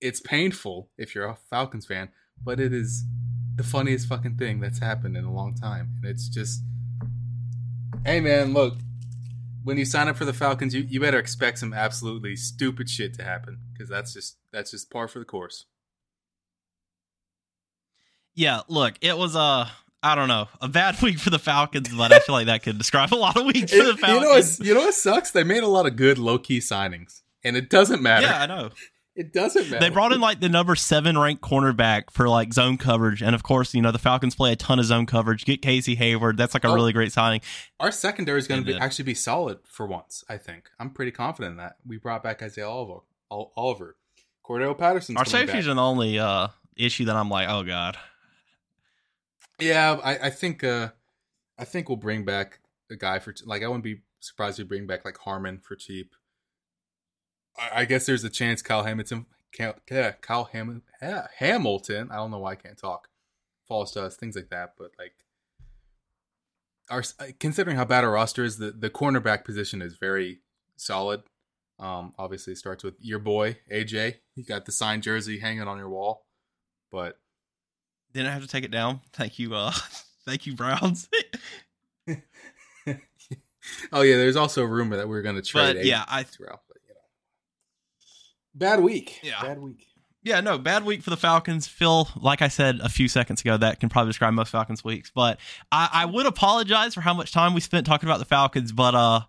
It's 0.00 0.20
painful 0.20 0.90
if 0.98 1.14
you're 1.14 1.26
a 1.26 1.38
Falcons 1.48 1.86
fan, 1.86 2.10
but 2.42 2.60
it 2.60 2.72
is 2.72 3.04
the 3.54 3.62
funniest 3.62 4.08
fucking 4.08 4.36
thing 4.36 4.60
that's 4.60 4.80
happened 4.80 5.16
in 5.16 5.24
a 5.24 5.32
long 5.32 5.54
time. 5.54 5.92
And 6.02 6.10
it's 6.10 6.28
just, 6.28 6.62
hey 8.04 8.20
man, 8.20 8.52
look, 8.52 8.74
when 9.64 9.76
you 9.78 9.84
sign 9.84 10.08
up 10.08 10.16
for 10.16 10.24
the 10.24 10.32
Falcons, 10.32 10.74
you, 10.74 10.82
you 10.82 11.00
better 11.00 11.18
expect 11.18 11.58
some 11.58 11.72
absolutely 11.72 12.36
stupid 12.36 12.88
shit 12.90 13.14
to 13.14 13.24
happen 13.24 13.58
because 13.72 13.88
that's 13.88 14.12
just 14.12 14.38
that's 14.52 14.70
just 14.70 14.90
par 14.90 15.08
for 15.08 15.18
the 15.18 15.24
course. 15.24 15.66
yeah, 18.34 18.60
look, 18.68 18.94
it 19.00 19.16
was 19.16 19.34
a 19.36 19.70
I 20.02 20.14
don't 20.14 20.28
know 20.28 20.48
a 20.60 20.68
bad 20.68 21.00
week 21.02 21.18
for 21.18 21.30
the 21.30 21.38
Falcons, 21.38 21.88
but 21.94 22.12
I 22.12 22.18
feel 22.20 22.34
like 22.34 22.46
that 22.46 22.62
could 22.62 22.78
describe 22.78 23.12
a 23.12 23.16
lot 23.16 23.36
of 23.36 23.44
weeks 23.46 23.72
for 23.72 23.82
the 23.84 23.90
It- 23.90 24.00
you 24.00 24.20
know, 24.20 24.28
what, 24.30 24.58
you 24.60 24.74
know 24.74 24.80
what 24.80 24.94
sucks? 24.94 25.30
They 25.30 25.44
made 25.44 25.62
a 25.62 25.68
lot 25.68 25.86
of 25.86 25.96
good 25.96 26.18
low 26.18 26.38
key 26.38 26.58
signings, 26.58 27.22
and 27.44 27.56
it 27.56 27.70
doesn't 27.70 28.02
matter. 28.02 28.26
yeah, 28.26 28.40
I 28.42 28.46
know. 28.46 28.70
It 29.14 29.32
doesn't 29.34 29.68
matter. 29.70 29.78
They 29.80 29.90
brought 29.90 30.12
in 30.12 30.20
like 30.22 30.40
the 30.40 30.48
number 30.48 30.74
seven 30.74 31.18
ranked 31.18 31.42
cornerback 31.42 32.04
for 32.10 32.28
like 32.30 32.52
zone 32.54 32.78
coverage, 32.78 33.22
and 33.22 33.34
of 33.34 33.42
course, 33.42 33.74
you 33.74 33.82
know 33.82 33.92
the 33.92 33.98
Falcons 33.98 34.34
play 34.34 34.52
a 34.52 34.56
ton 34.56 34.78
of 34.78 34.86
zone 34.86 35.04
coverage. 35.04 35.44
Get 35.44 35.60
Casey 35.60 35.94
Hayward, 35.96 36.38
that's 36.38 36.54
like 36.54 36.64
a 36.64 36.68
Oh. 36.68 36.74
really 36.74 36.94
great 36.94 37.12
signing. 37.12 37.42
Our 37.78 37.92
secondary 37.92 38.38
is 38.38 38.48
going 38.48 38.64
to 38.64 38.66
be 38.72 38.78
actually 38.78 39.04
be 39.04 39.14
solid 39.14 39.58
for 39.64 39.86
once. 39.86 40.24
I 40.30 40.38
think 40.38 40.70
I'm 40.80 40.90
pretty 40.90 41.10
confident 41.12 41.52
in 41.52 41.56
that. 41.58 41.76
We 41.86 41.98
brought 41.98 42.22
back 42.22 42.42
Isaiah 42.42 42.68
Oliver. 42.68 43.00
Oliver. 43.30 43.96
Cordarrelle 44.44 44.78
Patterson's 44.78 45.18
Our 45.18 45.24
safeties 45.26 45.66
back. 45.66 45.74
the 45.76 45.80
only 45.82 46.18
uh, 46.18 46.48
issue 46.76 47.04
that 47.04 47.14
I'm 47.16 47.28
like, 47.28 47.48
oh 47.50 47.62
god. 47.64 47.98
Yeah, 49.60 49.98
I, 50.02 50.18
I 50.26 50.30
think 50.30 50.64
uh, 50.64 50.88
I 51.58 51.64
think 51.64 51.88
we'll 51.88 51.96
bring 51.96 52.24
back 52.24 52.60
a 52.90 52.96
guy 52.96 53.18
for 53.18 53.34
like 53.44 53.62
I 53.62 53.68
wouldn't 53.68 53.84
be 53.84 54.00
surprised 54.20 54.58
if 54.58 54.64
we 54.64 54.68
bring 54.78 54.86
back 54.86 55.04
like 55.04 55.18
Harmon 55.18 55.58
for 55.58 55.76
cheap. 55.76 56.14
I, 57.58 57.80
I 57.80 57.84
guess 57.84 58.06
there's 58.06 58.24
a 58.24 58.30
chance 58.30 58.62
Kyle 58.62 58.84
Hamilton, 58.84 59.26
Kyle, 59.56 59.74
yeah, 59.90 60.12
Kyle 60.20 60.44
Ham, 60.52 60.82
yeah, 61.00 61.26
Hamilton. 61.36 62.08
I 62.10 62.16
don't 62.16 62.30
know 62.30 62.38
why 62.38 62.52
I 62.52 62.56
can't 62.56 62.78
talk. 62.78 63.08
Falls 63.66 63.92
to 63.92 64.02
us, 64.02 64.16
things 64.16 64.36
like 64.36 64.50
that. 64.50 64.74
But 64.78 64.92
like, 64.98 65.14
our 66.90 67.02
considering 67.38 67.76
how 67.76 67.84
bad 67.84 68.04
our 68.04 68.10
roster 68.10 68.44
is, 68.44 68.58
the 68.58 68.70
the 68.70 68.90
cornerback 68.90 69.44
position 69.44 69.82
is 69.82 69.96
very 69.96 70.40
solid. 70.76 71.22
Um, 71.78 72.14
obviously, 72.18 72.52
it 72.52 72.58
starts 72.58 72.84
with 72.84 72.94
your 73.00 73.18
boy 73.18 73.58
AJ. 73.72 74.16
You 74.34 74.44
got 74.44 74.66
the 74.66 74.72
signed 74.72 75.02
jersey 75.02 75.38
hanging 75.38 75.62
on 75.62 75.78
your 75.78 75.88
wall, 75.88 76.26
but 76.90 77.18
Didn't 78.12 78.32
have 78.32 78.42
to 78.42 78.48
take 78.48 78.64
it 78.64 78.70
down. 78.70 79.00
Thank 79.12 79.38
you, 79.38 79.54
uh, 79.54 79.72
thank 80.26 80.46
you, 80.46 80.54
Browns. 80.54 81.08
oh 83.92 84.02
yeah, 84.02 84.16
there's 84.16 84.36
also 84.36 84.62
a 84.62 84.66
rumor 84.66 84.96
that 84.96 85.08
we're 85.08 85.22
going 85.22 85.36
to 85.36 85.42
trade. 85.42 85.76
but 85.76 85.84
yeah, 85.84 86.04
I 86.08 86.24
Terrell, 86.24 86.60
but 86.68 86.71
you 86.71 86.71
know, 86.71 86.71
bad 88.54 88.80
week. 88.80 89.20
Yeah. 89.22 89.42
bad 89.42 89.60
week. 89.60 89.86
Yeah, 90.24 90.40
no, 90.40 90.56
bad 90.56 90.84
week 90.84 91.02
for 91.02 91.10
the 91.10 91.16
Falcons. 91.16 91.66
Phil, 91.66 92.08
like 92.14 92.42
I 92.42 92.48
said 92.48 92.78
a 92.80 92.88
few 92.88 93.08
seconds 93.08 93.40
ago, 93.40 93.56
that 93.56 93.80
can 93.80 93.88
probably 93.88 94.10
describe 94.10 94.32
most 94.34 94.50
Falcons 94.50 94.84
weeks. 94.84 95.10
But 95.12 95.40
I, 95.72 95.88
I 95.92 96.04
would 96.04 96.26
apologize 96.26 96.94
for 96.94 97.00
how 97.00 97.12
much 97.12 97.32
time 97.32 97.54
we 97.54 97.60
spent 97.60 97.86
talking 97.86 98.08
about 98.08 98.20
the 98.20 98.24
Falcons, 98.24 98.70
but 98.70 98.94
uh 98.94 99.20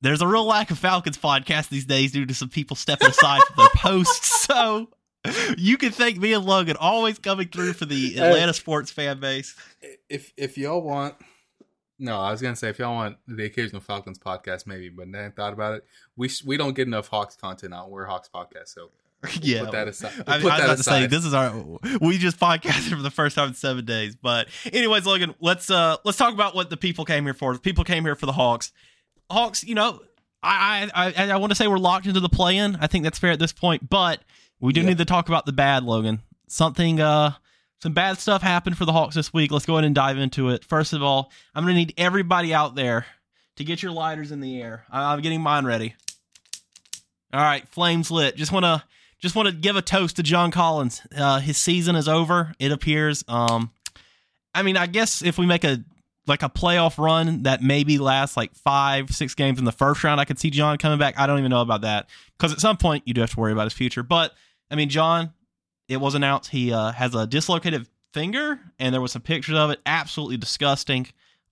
there's 0.00 0.22
a 0.22 0.26
real 0.26 0.44
lack 0.44 0.70
of 0.70 0.78
Falcons 0.78 1.18
podcast 1.18 1.70
these 1.70 1.84
days 1.84 2.12
due 2.12 2.24
to 2.24 2.32
some 2.34 2.48
people 2.48 2.76
stepping 2.76 3.08
aside 3.08 3.42
from 3.42 3.56
their 3.56 3.70
posts. 3.76 4.36
So 4.48 4.88
you 5.58 5.76
can 5.76 5.90
thank 5.90 6.16
me 6.16 6.32
and 6.32 6.42
Logan 6.42 6.76
always 6.80 7.18
coming 7.18 7.48
through 7.48 7.74
for 7.74 7.84
the 7.84 8.18
Atlanta 8.18 8.54
sports 8.54 8.90
fan 8.90 9.20
base. 9.20 9.54
If 10.08 10.32
if 10.38 10.56
y'all 10.56 10.80
want, 10.80 11.16
no, 11.98 12.20
I 12.20 12.30
was 12.30 12.40
gonna 12.40 12.56
say 12.56 12.68
if 12.68 12.78
y'all 12.78 12.94
want 12.94 13.16
the 13.26 13.44
occasional 13.44 13.80
Falcons 13.80 14.18
podcast, 14.18 14.66
maybe, 14.66 14.88
but 14.88 15.10
then 15.10 15.24
I 15.26 15.30
thought 15.30 15.52
about 15.52 15.74
it. 15.74 15.84
We 16.16 16.28
sh- 16.28 16.44
we 16.44 16.56
don't 16.56 16.74
get 16.74 16.86
enough 16.86 17.08
Hawks 17.08 17.36
content 17.36 17.74
out. 17.74 17.90
We're 17.90 18.06
Hawks 18.06 18.28
podcast, 18.32 18.68
so 18.68 18.90
yeah. 19.42 19.62
put 19.64 19.72
that 19.72 19.88
aside. 19.88 20.12
I, 20.12 20.14
put 20.14 20.28
I 20.28 20.36
was 20.36 20.42
that 20.44 20.60
about 20.64 20.76
to 20.78 20.82
say 20.84 21.06
this 21.06 21.24
is 21.24 21.34
our 21.34 21.52
we 22.00 22.18
just 22.18 22.38
podcasted 22.38 22.90
for 22.96 23.02
the 23.02 23.10
first 23.10 23.34
time 23.36 23.48
in 23.48 23.54
seven 23.54 23.84
days. 23.84 24.14
But 24.16 24.48
anyways, 24.72 25.06
Logan, 25.06 25.34
let's 25.40 25.70
uh 25.70 25.96
let's 26.04 26.16
talk 26.18 26.32
about 26.32 26.54
what 26.54 26.70
the 26.70 26.76
people 26.76 27.04
came 27.04 27.24
here 27.24 27.34
for. 27.34 27.52
The 27.52 27.58
people 27.60 27.84
came 27.84 28.04
here 28.04 28.14
for 28.14 28.26
the 28.26 28.32
Hawks. 28.32 28.72
Hawks, 29.30 29.64
you 29.64 29.74
know, 29.74 30.00
I 30.42 30.88
I 30.94 31.12
I, 31.16 31.30
I 31.32 31.36
want 31.36 31.50
to 31.50 31.56
say 31.56 31.66
we're 31.66 31.78
locked 31.78 32.06
into 32.06 32.20
the 32.20 32.28
play-in. 32.28 32.76
I 32.80 32.86
think 32.86 33.02
that's 33.04 33.18
fair 33.18 33.32
at 33.32 33.38
this 33.40 33.52
point, 33.52 33.90
but 33.90 34.20
we 34.60 34.72
do 34.72 34.80
Yeah. 34.82 34.88
need 34.90 34.98
to 34.98 35.04
talk 35.04 35.28
about 35.28 35.46
the 35.46 35.52
bad, 35.52 35.82
Logan. 35.82 36.20
Something 36.46 37.00
uh 37.00 37.32
some 37.80 37.92
bad 37.92 38.18
stuff 38.18 38.42
happened 38.42 38.76
for 38.76 38.84
the 38.84 38.92
Hawks 38.92 39.14
this 39.14 39.32
week. 39.32 39.50
Let's 39.50 39.66
go 39.66 39.74
ahead 39.74 39.84
and 39.84 39.94
dive 39.94 40.18
into 40.18 40.50
it. 40.50 40.64
First 40.64 40.92
of 40.92 41.02
all, 41.02 41.30
I'm 41.54 41.64
gonna 41.64 41.74
need 41.74 41.94
everybody 41.96 42.52
out 42.52 42.74
there 42.74 43.06
to 43.56 43.64
get 43.64 43.82
your 43.82 43.92
lighters 43.92 44.32
in 44.32 44.40
the 44.40 44.60
air. 44.60 44.84
I'm 44.90 45.20
getting 45.20 45.40
mine 45.40 45.64
ready. 45.64 45.94
All 47.32 47.40
right, 47.40 47.68
flames 47.68 48.10
lit. 48.10 48.36
Just 48.36 48.52
want 48.52 48.64
to 48.64 48.82
just 49.20 49.34
want 49.34 49.48
to 49.48 49.54
give 49.54 49.76
a 49.76 49.82
toast 49.82 50.16
to 50.16 50.22
John 50.22 50.50
Collins. 50.50 51.02
Uh, 51.16 51.40
his 51.40 51.56
season 51.56 51.96
is 51.96 52.08
over. 52.08 52.54
It 52.58 52.72
appears. 52.72 53.24
Um, 53.28 53.70
I 54.54 54.62
mean, 54.62 54.76
I 54.76 54.86
guess 54.86 55.22
if 55.22 55.38
we 55.38 55.46
make 55.46 55.64
a 55.64 55.84
like 56.26 56.42
a 56.42 56.48
playoff 56.48 56.98
run 56.98 57.42
that 57.44 57.62
maybe 57.62 57.98
lasts 57.98 58.36
like 58.36 58.54
five, 58.54 59.10
six 59.10 59.34
games 59.34 59.58
in 59.58 59.64
the 59.64 59.72
first 59.72 60.04
round, 60.04 60.20
I 60.20 60.24
could 60.24 60.38
see 60.38 60.50
John 60.50 60.78
coming 60.78 60.98
back. 60.98 61.18
I 61.18 61.26
don't 61.26 61.38
even 61.38 61.50
know 61.50 61.62
about 61.62 61.82
that 61.82 62.08
because 62.36 62.52
at 62.52 62.60
some 62.60 62.76
point 62.76 63.04
you 63.06 63.14
do 63.14 63.20
have 63.20 63.30
to 63.30 63.40
worry 63.40 63.52
about 63.52 63.64
his 63.64 63.72
future. 63.72 64.02
But 64.02 64.34
I 64.70 64.74
mean, 64.76 64.88
John, 64.88 65.32
it 65.88 65.98
was 65.98 66.14
announced 66.14 66.50
he 66.50 66.72
uh, 66.72 66.92
has 66.92 67.14
a 67.14 67.26
dislocated 67.26 67.86
finger, 68.12 68.60
and 68.78 68.94
there 68.94 69.00
was 69.00 69.12
some 69.12 69.22
pictures 69.22 69.56
of 69.56 69.70
it. 69.70 69.80
Absolutely 69.86 70.36
disgusting. 70.36 71.06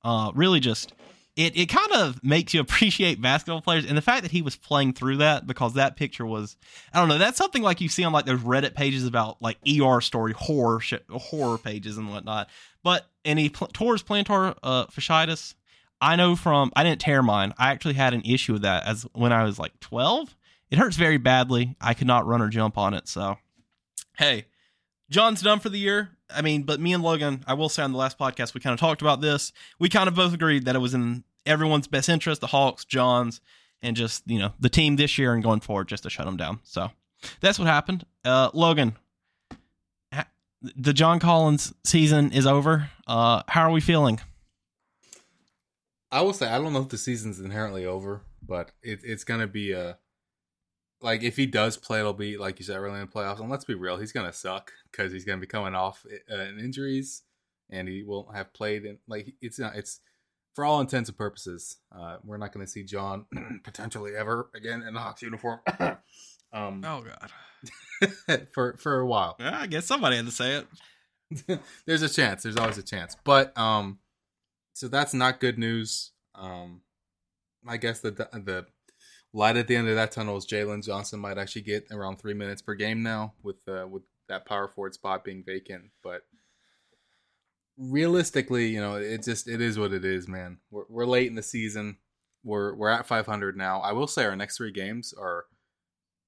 Uh, 0.05 0.31
really 0.35 0.61
just 0.61 0.93
it 1.37 1.57
it 1.57 1.67
kind 1.67 1.93
of 1.93 2.23
makes 2.25 2.55
you 2.55 2.61
appreciate 2.63 3.21
basketball 3.21 3.61
players 3.61 3.85
and 3.85 3.97
the 3.97 4.03
fact 4.03 4.23
that 4.23 4.33
he 4.33 4.43
was 4.43 4.57
playing 4.57 4.93
through 4.95 5.19
that 5.19 5.47
because 5.47 5.75
that 5.75 5.97
picture 5.97 6.27
was 6.27 6.57
I 6.93 6.99
don't 6.99 7.09
know 7.09 7.19
that's 7.19 7.39
something 7.39 7.63
like 7.63 7.81
you 7.81 7.89
see 7.89 8.05
on 8.05 8.13
like 8.13 8.27
those 8.27 8.41
Reddit 8.41 8.75
pages 8.75 9.07
about 9.07 9.41
like 9.41 9.59
ER 9.69 10.01
story 10.01 10.33
horror 10.33 10.81
horror 11.11 11.59
pages 11.59 11.99
and 11.99 12.11
whatnot. 12.11 12.49
But 12.83 13.07
and 13.25 13.39
he 13.39 13.49
pl- 13.49 13.69
tore 13.69 13.95
his 13.95 14.03
plantar 14.03 14.57
uh, 14.63 14.87
fasciitis. 14.87 15.55
I 16.01 16.17
know 16.17 16.37
from 16.37 16.73
I 16.77 16.85
didn't 16.85 17.01
tear 17.01 17.23
mine. 17.23 17.55
I 17.59 17.71
actually 17.71 17.95
had 17.95 18.15
an 18.15 18.23
issue 18.25 18.55
with 18.55 18.63
that 18.63 18.87
as 18.87 19.07
when 19.13 19.33
I 19.33 19.45
was 19.45 19.59
like 19.59 19.79
twelve. 19.81 20.35
It 20.71 20.79
hurts 20.79 20.97
very 20.97 21.17
badly. 21.17 21.77
I 21.81 21.95
could 21.95 22.09
not 22.09 22.27
run 22.27 22.43
or 22.43 22.49
jump 22.49 22.77
on 22.77 22.93
it. 22.93 23.07
So 23.07 23.39
hey, 24.17 24.47
John's 25.11 25.43
done 25.43 25.61
for 25.61 25.69
the 25.69 25.79
year. 25.79 26.11
I 26.35 26.43
mean, 26.43 26.65
but 26.65 26.81
me 26.81 26.93
and 26.93 27.03
Logan, 27.03 27.45
I 27.47 27.55
will 27.55 27.69
say 27.69 27.83
on 27.83 27.93
the 27.93 27.99
last 27.99 28.19
podcast, 28.19 28.55
we 28.55 28.61
kind 28.61 28.75
of 28.75 28.81
talked 28.81 29.03
about 29.03 29.21
this. 29.21 29.53
We 29.79 29.89
kind 29.89 30.09
of 30.09 30.15
both 30.15 30.35
agreed 30.35 30.65
that 30.65 30.75
it 30.75 30.81
was 30.81 30.95
in 30.95 31.25
everyone's 31.45 31.87
best 31.87 32.09
interest, 32.09 32.41
the 32.41 32.49
Hawks, 32.49 32.85
John's, 32.85 33.41
and 33.83 33.97
just, 33.97 34.25
you 34.27 34.39
know, 34.39 34.53
the 34.59 34.69
team 34.69 34.97
this 34.97 35.19
year 35.19 35.33
and 35.33 35.43
going 35.43 35.61
forward 35.61 35.89
just 35.89 36.03
to 36.03 36.11
shut 36.11 36.27
them 36.27 36.37
down. 36.37 36.61
So 36.65 36.91
that's 37.41 37.59
what 37.59 37.69
happened. 37.69 38.05
Uh, 38.25 38.51
Logan, 38.53 38.97
the 40.63 40.93
John 40.93 41.21
Collins 41.21 41.73
season 41.85 42.33
is 42.33 42.47
over. 42.47 42.91
Uh, 43.07 43.43
how 43.49 43.63
are 43.63 43.71
we 43.71 43.81
feeling? 43.81 44.21
I 46.11 46.23
will 46.23 46.33
say 46.33 46.49
I 46.49 46.59
don't 46.59 46.73
know 46.73 46.83
if 46.83 46.89
the 46.89 46.99
season's 46.99 47.41
inherently 47.41 47.85
over, 47.85 48.23
but 48.43 48.73
it, 48.83 49.01
it's 49.03 49.25
gonna 49.25 49.47
be 49.47 49.73
a 49.73 49.99
like 51.07 51.23
if 51.23 51.37
he 51.37 51.47
does 51.47 51.77
play, 51.77 52.01
it'll 52.01 52.13
be 52.13 52.37
like 52.37 52.59
you 52.59 52.65
said 52.65 52.77
early 52.77 53.01
in 53.01 53.07
the 53.07 53.07
playoffs. 53.07 53.39
And 53.39 53.49
let's 53.49 53.65
be 53.65 53.75
real, 53.75 53.97
he's 53.97 54.11
gonna 54.11 54.33
suck 54.33 54.73
because 54.91 55.13
he's 55.13 55.25
gonna 55.25 55.41
be 55.41 55.47
coming 55.47 55.77
off 55.77 56.05
uh, 56.31 56.37
injuries, 56.59 57.23
and 57.71 57.87
he 57.87 58.03
won't 58.03 58.35
have 58.35 58.53
played. 58.53 58.85
In, 58.85 58.99
like 59.07 59.35
it's 59.41 59.59
not 59.59 59.77
it's 59.77 60.01
for 60.55 60.65
all 60.65 60.81
intents 60.81 61.09
and 61.09 61.17
purposes, 61.17 61.77
uh, 61.97 62.17
we're 62.25 62.39
not 62.39 62.53
gonna 62.53 62.67
see 62.67 62.83
John 62.83 63.27
potentially 63.65 64.17
ever 64.17 64.51
again 64.55 64.83
in 64.83 64.97
a 64.97 64.99
Hawks 64.99 65.23
uniform. 65.23 65.61
um, 66.53 66.83
Oh, 66.85 67.05
God. 67.05 68.47
for 68.53 68.77
for 68.77 68.99
a 68.99 69.07
while. 69.07 69.37
Yeah, 69.39 69.61
I 69.61 69.69
guess 69.69 69.87
somebody 69.87 70.17
had 70.17 70.27
to 70.27 70.33
say 70.33 70.57
it. 70.57 71.61
there's 71.87 72.03
a 72.03 72.09
chance. 72.09 72.43
There's 72.43 72.57
always 72.57 72.79
a 72.79 72.83
chance. 72.83 73.17
But 73.23 73.57
um, 73.57 74.01
so 74.73 74.89
that's 74.89 75.15
not 75.15 75.41
good 75.41 75.59
news. 75.59 76.11
Um, 76.35 76.83
I 77.67 77.77
guess 77.77 78.01
the 78.01 78.11
the 78.11 78.67
light 79.37 79.57
at 79.57 79.69
the 79.69 79.77
end 79.77 79.87
of 79.89 79.95
that 79.97 80.11
tunnel 80.13 80.37
is 80.37 80.47
Jalen 80.47 80.85
Johnson 80.85 81.21
might 81.21 81.37
actually 81.39 81.63
get 81.63 81.87
around 81.91 82.17
three 82.17 82.35
minutes 82.35 82.63
per 82.63 82.75
game 82.75 83.03
now 83.03 83.35
with 83.43 83.57
uh, 83.69 83.87
with 83.89 84.03
that 84.29 84.47
power 84.47 84.67
forward 84.67 84.95
spot 84.95 85.25
being 85.25 85.45
vacant. 85.45 85.91
But 86.03 86.23
realistically, 87.79 88.69
you 88.69 88.81
know, 88.81 88.97
it 88.97 89.23
just 89.23 89.49
it 89.49 89.61
is 89.61 89.79
what 89.79 89.93
it 89.93 90.05
is, 90.05 90.29
man. 90.29 90.59
We're 90.71 90.85
we're 90.89 91.07
late 91.07 91.29
in 91.29 91.35
the 91.35 91.43
season. 91.43 91.99
We're 92.45 92.75
we're 92.75 92.89
at 92.91 93.07
500 93.07 93.57
now. 93.57 93.81
I 93.81 93.93
will 93.93 94.07
say 94.07 94.25
our 94.25 94.37
next 94.37 94.57
three 94.57 94.73
games 94.73 95.13
are 95.19 95.45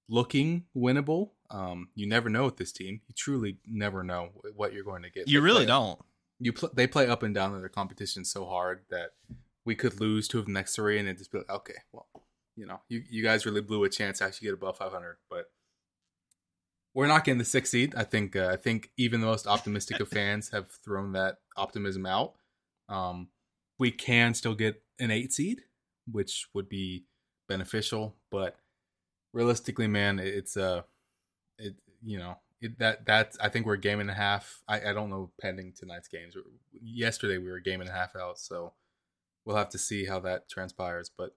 looking 0.09 0.65
winnable. 0.77 1.31
Um, 1.51 1.89
you 1.95 2.07
never 2.07 2.29
know 2.29 2.45
with 2.45 2.57
this 2.57 2.73
team. 2.73 3.01
You 3.09 3.15
truly 3.17 3.59
never 3.67 4.03
know 4.03 4.31
what 4.55 4.73
you're 4.73 4.85
going 4.85 5.03
to 5.03 5.11
get. 5.11 5.29
You 5.29 5.41
They 5.41 5.45
really 5.45 5.59
play- 5.61 5.67
don't. 5.67 6.01
You 6.41 6.53
pl- 6.53 6.71
they 6.73 6.87
play 6.87 7.09
up 7.09 7.23
and 7.25 7.35
down 7.35 7.55
in 7.55 7.61
their 7.61 7.69
competition 7.69 8.25
so 8.25 8.47
hard 8.47 8.85
that 8.91 9.11
we 9.65 9.75
could 9.75 10.01
lose 10.01 10.29
two 10.29 10.39
of 10.39 10.47
the 10.47 10.53
next 10.53 10.77
three, 10.77 10.99
and 10.99 11.09
it 11.09 11.19
just 11.19 11.33
be 11.33 11.39
like, 11.39 11.51
okay, 11.51 11.75
well, 11.93 12.07
you 12.59 12.67
know, 12.67 12.81
you 12.89 13.03
you 13.09 13.23
guys 13.23 13.47
really 13.47 13.61
blew 13.61 13.85
a 13.85 13.89
chance 13.89 14.19
to 14.19 14.25
actually 14.25 14.47
get 14.47 14.55
above 14.55 14.77
500, 14.79 15.17
but 15.31 15.47
we're 16.95 17.07
not 17.07 17.25
getting 17.25 17.39
the 17.39 17.45
sixth 17.45 17.71
seed. 17.71 17.95
I 17.97 18.05
think 18.05 18.35
uh, 18.35 18.49
I 18.53 18.57
think 18.57 18.91
even 18.97 19.21
the 19.21 19.27
most 19.27 19.47
optimistic 19.47 20.01
of 20.01 20.09
fans 20.19 20.51
have 20.51 20.71
thrown 20.85 21.13
that 21.13 21.37
optimism 21.57 22.07
out. 22.07 22.35
Um, 22.89 23.29
we 23.79 23.91
can 23.91 24.35
still 24.35 24.55
get 24.55 24.83
an 24.99 25.11
eight 25.11 25.33
seed, 25.33 25.61
which 26.11 26.49
would 26.55 26.69
be 26.69 27.05
beneficial, 27.49 28.17
but 28.31 28.57
realistically, 29.33 29.87
man, 29.87 30.19
it- 30.19 30.35
it's 30.35 30.57
uh 30.57 30.83
it 31.59 31.77
you 32.05 32.19
know 32.19 32.39
it, 32.61 32.79
that 32.81 33.07
that 33.07 33.37
I 33.41 33.49
think 33.51 33.67
we're 33.67 33.75
a 33.75 33.81
game 33.81 34.01
and 34.01 34.11
a 34.11 34.15
half. 34.15 34.63
I, 34.67 34.91
I 34.91 34.93
don't 34.93 35.11
know 35.11 35.31
pending 35.41 35.75
tonight's 35.79 36.09
games. 36.09 36.35
Yesterday 36.73 37.39
we 37.39 37.49
were 37.51 37.57
a 37.57 37.63
game 37.63 37.81
and 37.81 37.89
a 37.91 37.93
half 37.93 38.17
out, 38.17 38.39
so 38.41 38.73
we'll 39.45 39.57
have 39.57 39.69
to 39.71 39.79
see 39.79 40.07
how 40.07 40.19
that 40.21 40.49
transpires. 40.49 41.11
But 41.17 41.37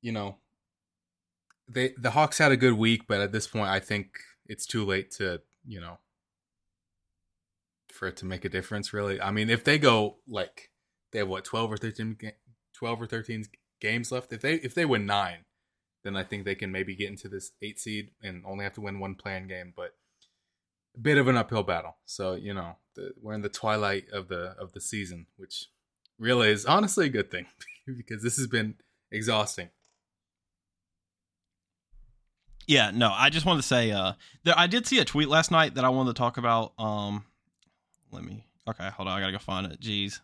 you 0.00 0.12
know, 0.12 0.36
they 1.68 1.94
the 1.98 2.10
Hawks 2.10 2.38
had 2.38 2.52
a 2.52 2.56
good 2.56 2.74
week, 2.74 3.02
but 3.06 3.20
at 3.20 3.32
this 3.32 3.46
point, 3.46 3.68
I 3.68 3.80
think 3.80 4.18
it's 4.46 4.66
too 4.66 4.84
late 4.84 5.10
to 5.12 5.40
you 5.66 5.80
know 5.80 5.98
for 7.92 8.08
it 8.08 8.16
to 8.18 8.26
make 8.26 8.44
a 8.44 8.48
difference. 8.48 8.92
Really, 8.92 9.20
I 9.20 9.30
mean, 9.30 9.50
if 9.50 9.64
they 9.64 9.78
go 9.78 10.16
like 10.26 10.70
they 11.12 11.18
have 11.18 11.28
what 11.28 11.44
twelve 11.44 11.72
or 11.72 11.76
thirteen, 11.76 12.16
12 12.74 13.02
or 13.02 13.06
thirteen 13.06 13.44
games 13.80 14.12
left. 14.12 14.32
If 14.32 14.40
they 14.40 14.54
if 14.54 14.74
they 14.74 14.84
win 14.84 15.06
nine, 15.06 15.44
then 16.04 16.16
I 16.16 16.24
think 16.24 16.44
they 16.44 16.54
can 16.54 16.72
maybe 16.72 16.94
get 16.94 17.08
into 17.10 17.28
this 17.28 17.52
eight 17.62 17.78
seed 17.78 18.10
and 18.22 18.42
only 18.46 18.64
have 18.64 18.74
to 18.74 18.80
win 18.80 19.00
one 19.00 19.14
playing 19.14 19.48
game. 19.48 19.72
But 19.76 19.94
a 20.96 21.00
bit 21.00 21.18
of 21.18 21.28
an 21.28 21.36
uphill 21.36 21.62
battle. 21.62 21.96
So 22.04 22.34
you 22.34 22.54
know 22.54 22.76
the, 22.94 23.12
we're 23.20 23.34
in 23.34 23.42
the 23.42 23.48
twilight 23.48 24.08
of 24.12 24.28
the 24.28 24.54
of 24.58 24.72
the 24.72 24.80
season, 24.80 25.26
which 25.36 25.66
really 26.18 26.50
is 26.50 26.66
honestly 26.66 27.06
a 27.06 27.10
good 27.10 27.30
thing 27.30 27.46
because 27.86 28.22
this 28.22 28.36
has 28.36 28.46
been 28.46 28.76
exhausting. 29.10 29.70
Yeah, 32.68 32.90
no, 32.94 33.10
I 33.10 33.30
just 33.30 33.46
wanted 33.46 33.62
to 33.62 33.66
say 33.66 33.90
uh 33.90 34.12
there 34.44 34.54
I 34.56 34.66
did 34.66 34.86
see 34.86 35.00
a 35.00 35.04
tweet 35.04 35.28
last 35.28 35.50
night 35.50 35.74
that 35.74 35.84
I 35.84 35.88
wanted 35.88 36.14
to 36.14 36.18
talk 36.18 36.36
about. 36.36 36.74
Um 36.78 37.24
let 38.12 38.22
me 38.22 38.44
okay, 38.68 38.90
hold 38.90 39.08
on, 39.08 39.16
I 39.16 39.20
gotta 39.20 39.32
go 39.32 39.38
find 39.38 39.72
it. 39.72 39.80
Jeez. 39.80 40.20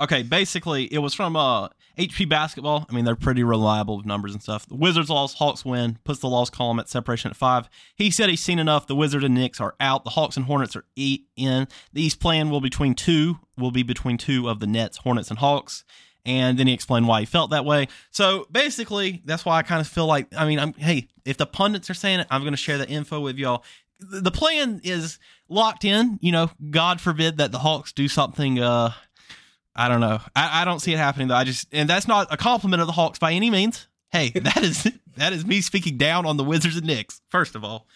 Okay, 0.00 0.22
basically 0.22 0.84
it 0.92 0.98
was 0.98 1.12
from 1.12 1.36
uh 1.36 1.68
HP 1.98 2.26
basketball. 2.26 2.86
I 2.88 2.94
mean, 2.94 3.04
they're 3.04 3.14
pretty 3.14 3.44
reliable 3.44 3.98
with 3.98 4.06
numbers 4.06 4.32
and 4.32 4.42
stuff. 4.42 4.64
The 4.66 4.74
Wizards 4.74 5.10
lost, 5.10 5.36
Hawks 5.36 5.66
win, 5.66 5.98
puts 6.02 6.20
the 6.20 6.28
loss 6.28 6.48
column 6.48 6.80
at 6.80 6.88
separation 6.88 7.30
at 7.30 7.36
five. 7.36 7.68
He 7.94 8.10
said 8.10 8.30
he's 8.30 8.42
seen 8.42 8.58
enough. 8.58 8.86
The 8.86 8.96
Wizards 8.96 9.26
and 9.26 9.34
Knicks 9.34 9.60
are 9.60 9.74
out. 9.78 10.04
The 10.04 10.10
Hawks 10.10 10.38
and 10.38 10.46
Hornets 10.46 10.74
are 10.74 10.86
in. 10.96 11.68
The 11.92 12.02
East 12.02 12.20
playing 12.20 12.48
will 12.48 12.62
between 12.62 12.94
two, 12.94 13.40
will 13.58 13.70
be 13.70 13.82
between 13.82 14.16
two 14.16 14.48
of 14.48 14.60
the 14.60 14.66
Nets, 14.66 14.96
Hornets, 14.96 15.28
and 15.28 15.38
Hawks 15.38 15.84
and 16.24 16.58
then 16.58 16.66
he 16.66 16.72
explained 16.72 17.08
why 17.08 17.20
he 17.20 17.26
felt 17.26 17.50
that 17.50 17.64
way. 17.64 17.88
So 18.10 18.46
basically, 18.50 19.22
that's 19.24 19.44
why 19.44 19.58
I 19.58 19.62
kind 19.62 19.80
of 19.80 19.88
feel 19.88 20.06
like 20.06 20.28
I 20.36 20.46
mean, 20.46 20.58
I'm 20.58 20.72
hey, 20.74 21.08
if 21.24 21.36
the 21.36 21.46
pundits 21.46 21.90
are 21.90 21.94
saying 21.94 22.20
it, 22.20 22.26
I'm 22.30 22.42
going 22.42 22.52
to 22.52 22.56
share 22.56 22.78
the 22.78 22.88
info 22.88 23.20
with 23.20 23.36
y'all. 23.36 23.64
The 24.00 24.30
plan 24.30 24.80
is 24.82 25.18
locked 25.48 25.84
in. 25.84 26.18
You 26.22 26.32
know, 26.32 26.50
God 26.70 27.00
forbid 27.00 27.38
that 27.38 27.52
the 27.52 27.58
Hawks 27.58 27.92
do 27.92 28.08
something. 28.08 28.60
uh 28.60 28.92
I 29.74 29.88
don't 29.88 30.00
know. 30.00 30.20
I, 30.36 30.62
I 30.62 30.64
don't 30.66 30.80
see 30.80 30.92
it 30.92 30.98
happening 30.98 31.28
though. 31.28 31.34
I 31.34 31.44
just 31.44 31.66
and 31.72 31.88
that's 31.88 32.06
not 32.08 32.28
a 32.30 32.36
compliment 32.36 32.80
of 32.82 32.86
the 32.86 32.92
Hawks 32.92 33.18
by 33.18 33.32
any 33.32 33.50
means. 33.50 33.88
Hey, 34.10 34.28
that 34.34 34.62
is 34.62 34.90
that 35.16 35.32
is 35.32 35.44
me 35.46 35.60
speaking 35.60 35.96
down 35.96 36.26
on 36.26 36.36
the 36.36 36.44
Wizards 36.44 36.76
and 36.76 36.86
Knicks. 36.86 37.20
First 37.28 37.54
of 37.54 37.64
all. 37.64 37.86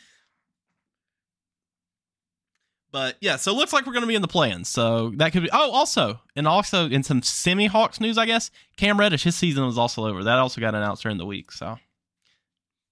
But 2.93 3.17
yeah, 3.21 3.37
so 3.37 3.53
it 3.53 3.57
looks 3.57 3.73
like 3.73 3.87
we're 3.87 3.93
going 3.93 4.05
to 4.05 4.09
be 4.09 4.15
in 4.15 4.23
the 4.23 4.29
plans. 4.29 4.69
So 4.69 5.11
that 5.17 5.33
could 5.33 5.43
be. 5.43 5.51
Oh, 5.53 5.71
also, 5.71 6.21
and 6.35 6.47
also 6.47 6.89
in 6.89 7.03
some 7.03 7.23
semi 7.23 7.67
Hawks 7.67 8.01
news, 8.01 8.17
I 8.17 8.27
guess 8.27 8.51
Cam 8.77 8.99
Reddish, 8.99 9.25
his 9.25 9.37
season 9.37 9.67
was 9.67 9.77
also 9.77 10.07
over. 10.07 10.25
That 10.25 10.39
also 10.39 10.61
got 10.61 10.75
announced 10.75 11.03
during 11.03 11.19
the 11.19 11.27
week. 11.27 11.53
So, 11.53 11.79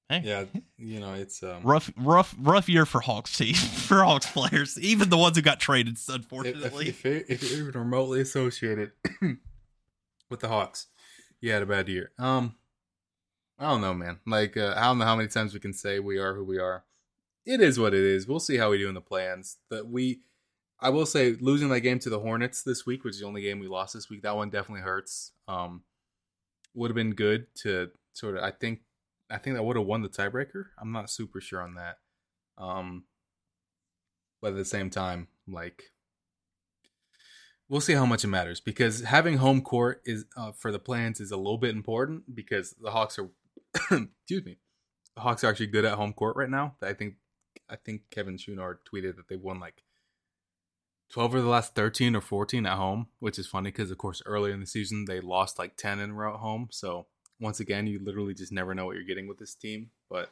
hey, 0.09 0.23
yeah, 0.25 0.45
you 0.77 1.01
know, 1.01 1.15
it's 1.15 1.43
um, 1.43 1.63
rough, 1.63 1.93
rough, 1.97 2.35
rough 2.39 2.69
year 2.69 2.87
for 2.87 3.01
Hawks 3.01 3.37
team 3.37 3.55
for 3.55 4.03
Hawks 4.03 4.31
players, 4.31 4.79
even 4.79 5.11
the 5.11 5.17
ones 5.17 5.37
who 5.37 5.43
got 5.43 5.61
traded. 5.61 5.97
Unfortunately, 6.09 6.89
if, 6.89 7.07
if, 7.07 7.31
if 7.31 7.51
you're 7.51 7.69
even 7.69 7.81
remotely 7.81 8.21
associated 8.21 8.93
with 10.31 10.41
the 10.41 10.49
Hawks, 10.49 10.89
you 11.41 11.53
had 11.53 11.63
a 11.63 11.67
bad 11.67 11.89
year. 11.89 12.11
Um, 12.19 12.57
I 13.59 13.71
don't 13.71 13.81
know, 13.81 13.95
man. 13.95 14.19
Like, 14.27 14.57
uh, 14.57 14.75
I 14.77 14.83
don't 14.83 14.99
know 14.99 15.05
how 15.05 15.17
many 15.17 15.29
times 15.29 15.55
we 15.55 15.61
can 15.61 15.73
say 15.73 16.01
we 16.01 16.19
are 16.19 16.35
who 16.35 16.45
we 16.45 16.59
are 16.59 16.85
it 17.47 17.61
is 17.61 17.79
what 17.79 17.95
it 17.95 18.01
is. 18.01 18.27
We'll 18.27 18.41
see 18.41 18.57
how 18.57 18.71
we 18.71 18.79
do 18.79 18.89
in 18.89 18.95
the 18.95 19.01
plans. 19.01 19.59
That 19.71 19.89
we, 19.89 20.21
I 20.81 20.91
will 20.91 21.07
say, 21.07 21.37
losing 21.41 21.69
that 21.69 21.81
game 21.81 21.99
to 22.01 22.11
the 22.11 22.21
Hornets 22.21 22.63
this 22.63 22.87
week, 22.87 23.05
which 23.05 23.15
is 23.15 23.21
the 23.21 23.27
only 23.27 23.43
game 23.43 23.61
we 23.61 23.69
lost 23.69 23.95
this 23.95 24.09
week, 24.09 24.23
that 24.23 24.37
one 24.37 24.51
definitely 24.51 24.83
hurts. 24.83 25.33
Um, 25.47 25.83
would 26.75 26.91
have 26.91 26.97
been 26.97 27.15
good 27.15 27.47
to 27.63 27.91
sort 28.13 28.37
of. 28.37 28.43
I 28.43 28.51
think, 28.51 28.81
I 29.31 29.39
think 29.39 29.57
that 29.57 29.63
would 29.63 29.77
have 29.77 29.87
won 29.87 30.03
the 30.03 30.09
tiebreaker. 30.09 30.67
I'm 30.81 30.93
not 30.93 31.11
super 31.11 31.41
sure 31.41 31.63
on 31.63 31.75
that. 31.75 31.99
Um, 32.57 33.05
but 34.41 34.53
at 34.53 34.57
the 34.57 34.65
same 34.65 34.91
time, 34.91 35.29
like, 35.49 35.85
we'll 37.69 37.81
see 37.81 37.95
how 37.95 38.07
much 38.07 38.25
it 38.25 38.29
matters 38.29 38.61
because 38.61 39.03
having 39.03 39.39
home 39.39 39.63
court 39.63 40.03
is 40.05 40.25
uh, 40.37 40.53
for 40.53 40.71
the 40.71 40.79
plans 40.79 41.21
is 41.21 41.31
a 41.31 41.37
little 41.37 41.59
bit 41.59 41.75
important 41.75 42.35
because 42.35 42.75
the 42.81 42.91
Hawks 42.91 43.19
are, 43.19 43.31
excuse 43.75 44.45
me, 44.45 44.59
the 45.15 45.23
Hawks 45.23 45.45
are 45.45 45.49
actually 45.49 45.69
good 45.69 45.85
at 45.85 45.95
home 45.95 46.13
court 46.13 46.37
right 46.37 46.51
now. 46.51 46.77
I 46.83 46.93
think 46.93 47.15
I 47.69 47.77
think 47.77 48.03
Kevin 48.11 48.37
Chouinard 48.37 48.79
tweeted 48.93 49.17
that 49.17 49.29
they 49.29 49.37
won 49.37 49.61
like 49.61 49.83
12 51.11 51.35
of 51.35 51.43
the 51.43 51.49
last 51.49 51.75
13 51.75 52.17
or 52.17 52.21
14 52.21 52.67
at 52.67 52.77
home, 52.77 53.09
which 53.21 53.39
is 53.39 53.47
funny 53.47 53.71
because, 53.71 53.91
of 53.91 53.99
course, 53.99 54.23
earlier 54.27 54.53
in 54.53 54.61
the 54.61 54.67
season 54.67 55.05
they 55.07 55.21
lost 55.21 55.59
like 55.59 55.77
10 55.77 56.01
in 56.01 56.11
a 56.11 56.15
row 56.15 56.35
at 56.35 56.41
home. 56.41 56.69
So, 56.71 57.07
once 57.41 57.61
again, 57.61 57.87
you 57.87 57.99
literally 58.03 58.35
just 58.35 58.53
never 58.53 58.75
know 58.75 58.87
what 58.87 58.97
you're 58.97 59.05
getting 59.05 59.29
with 59.29 59.39
this 59.39 59.55
team. 59.55 59.91
But, 60.11 60.31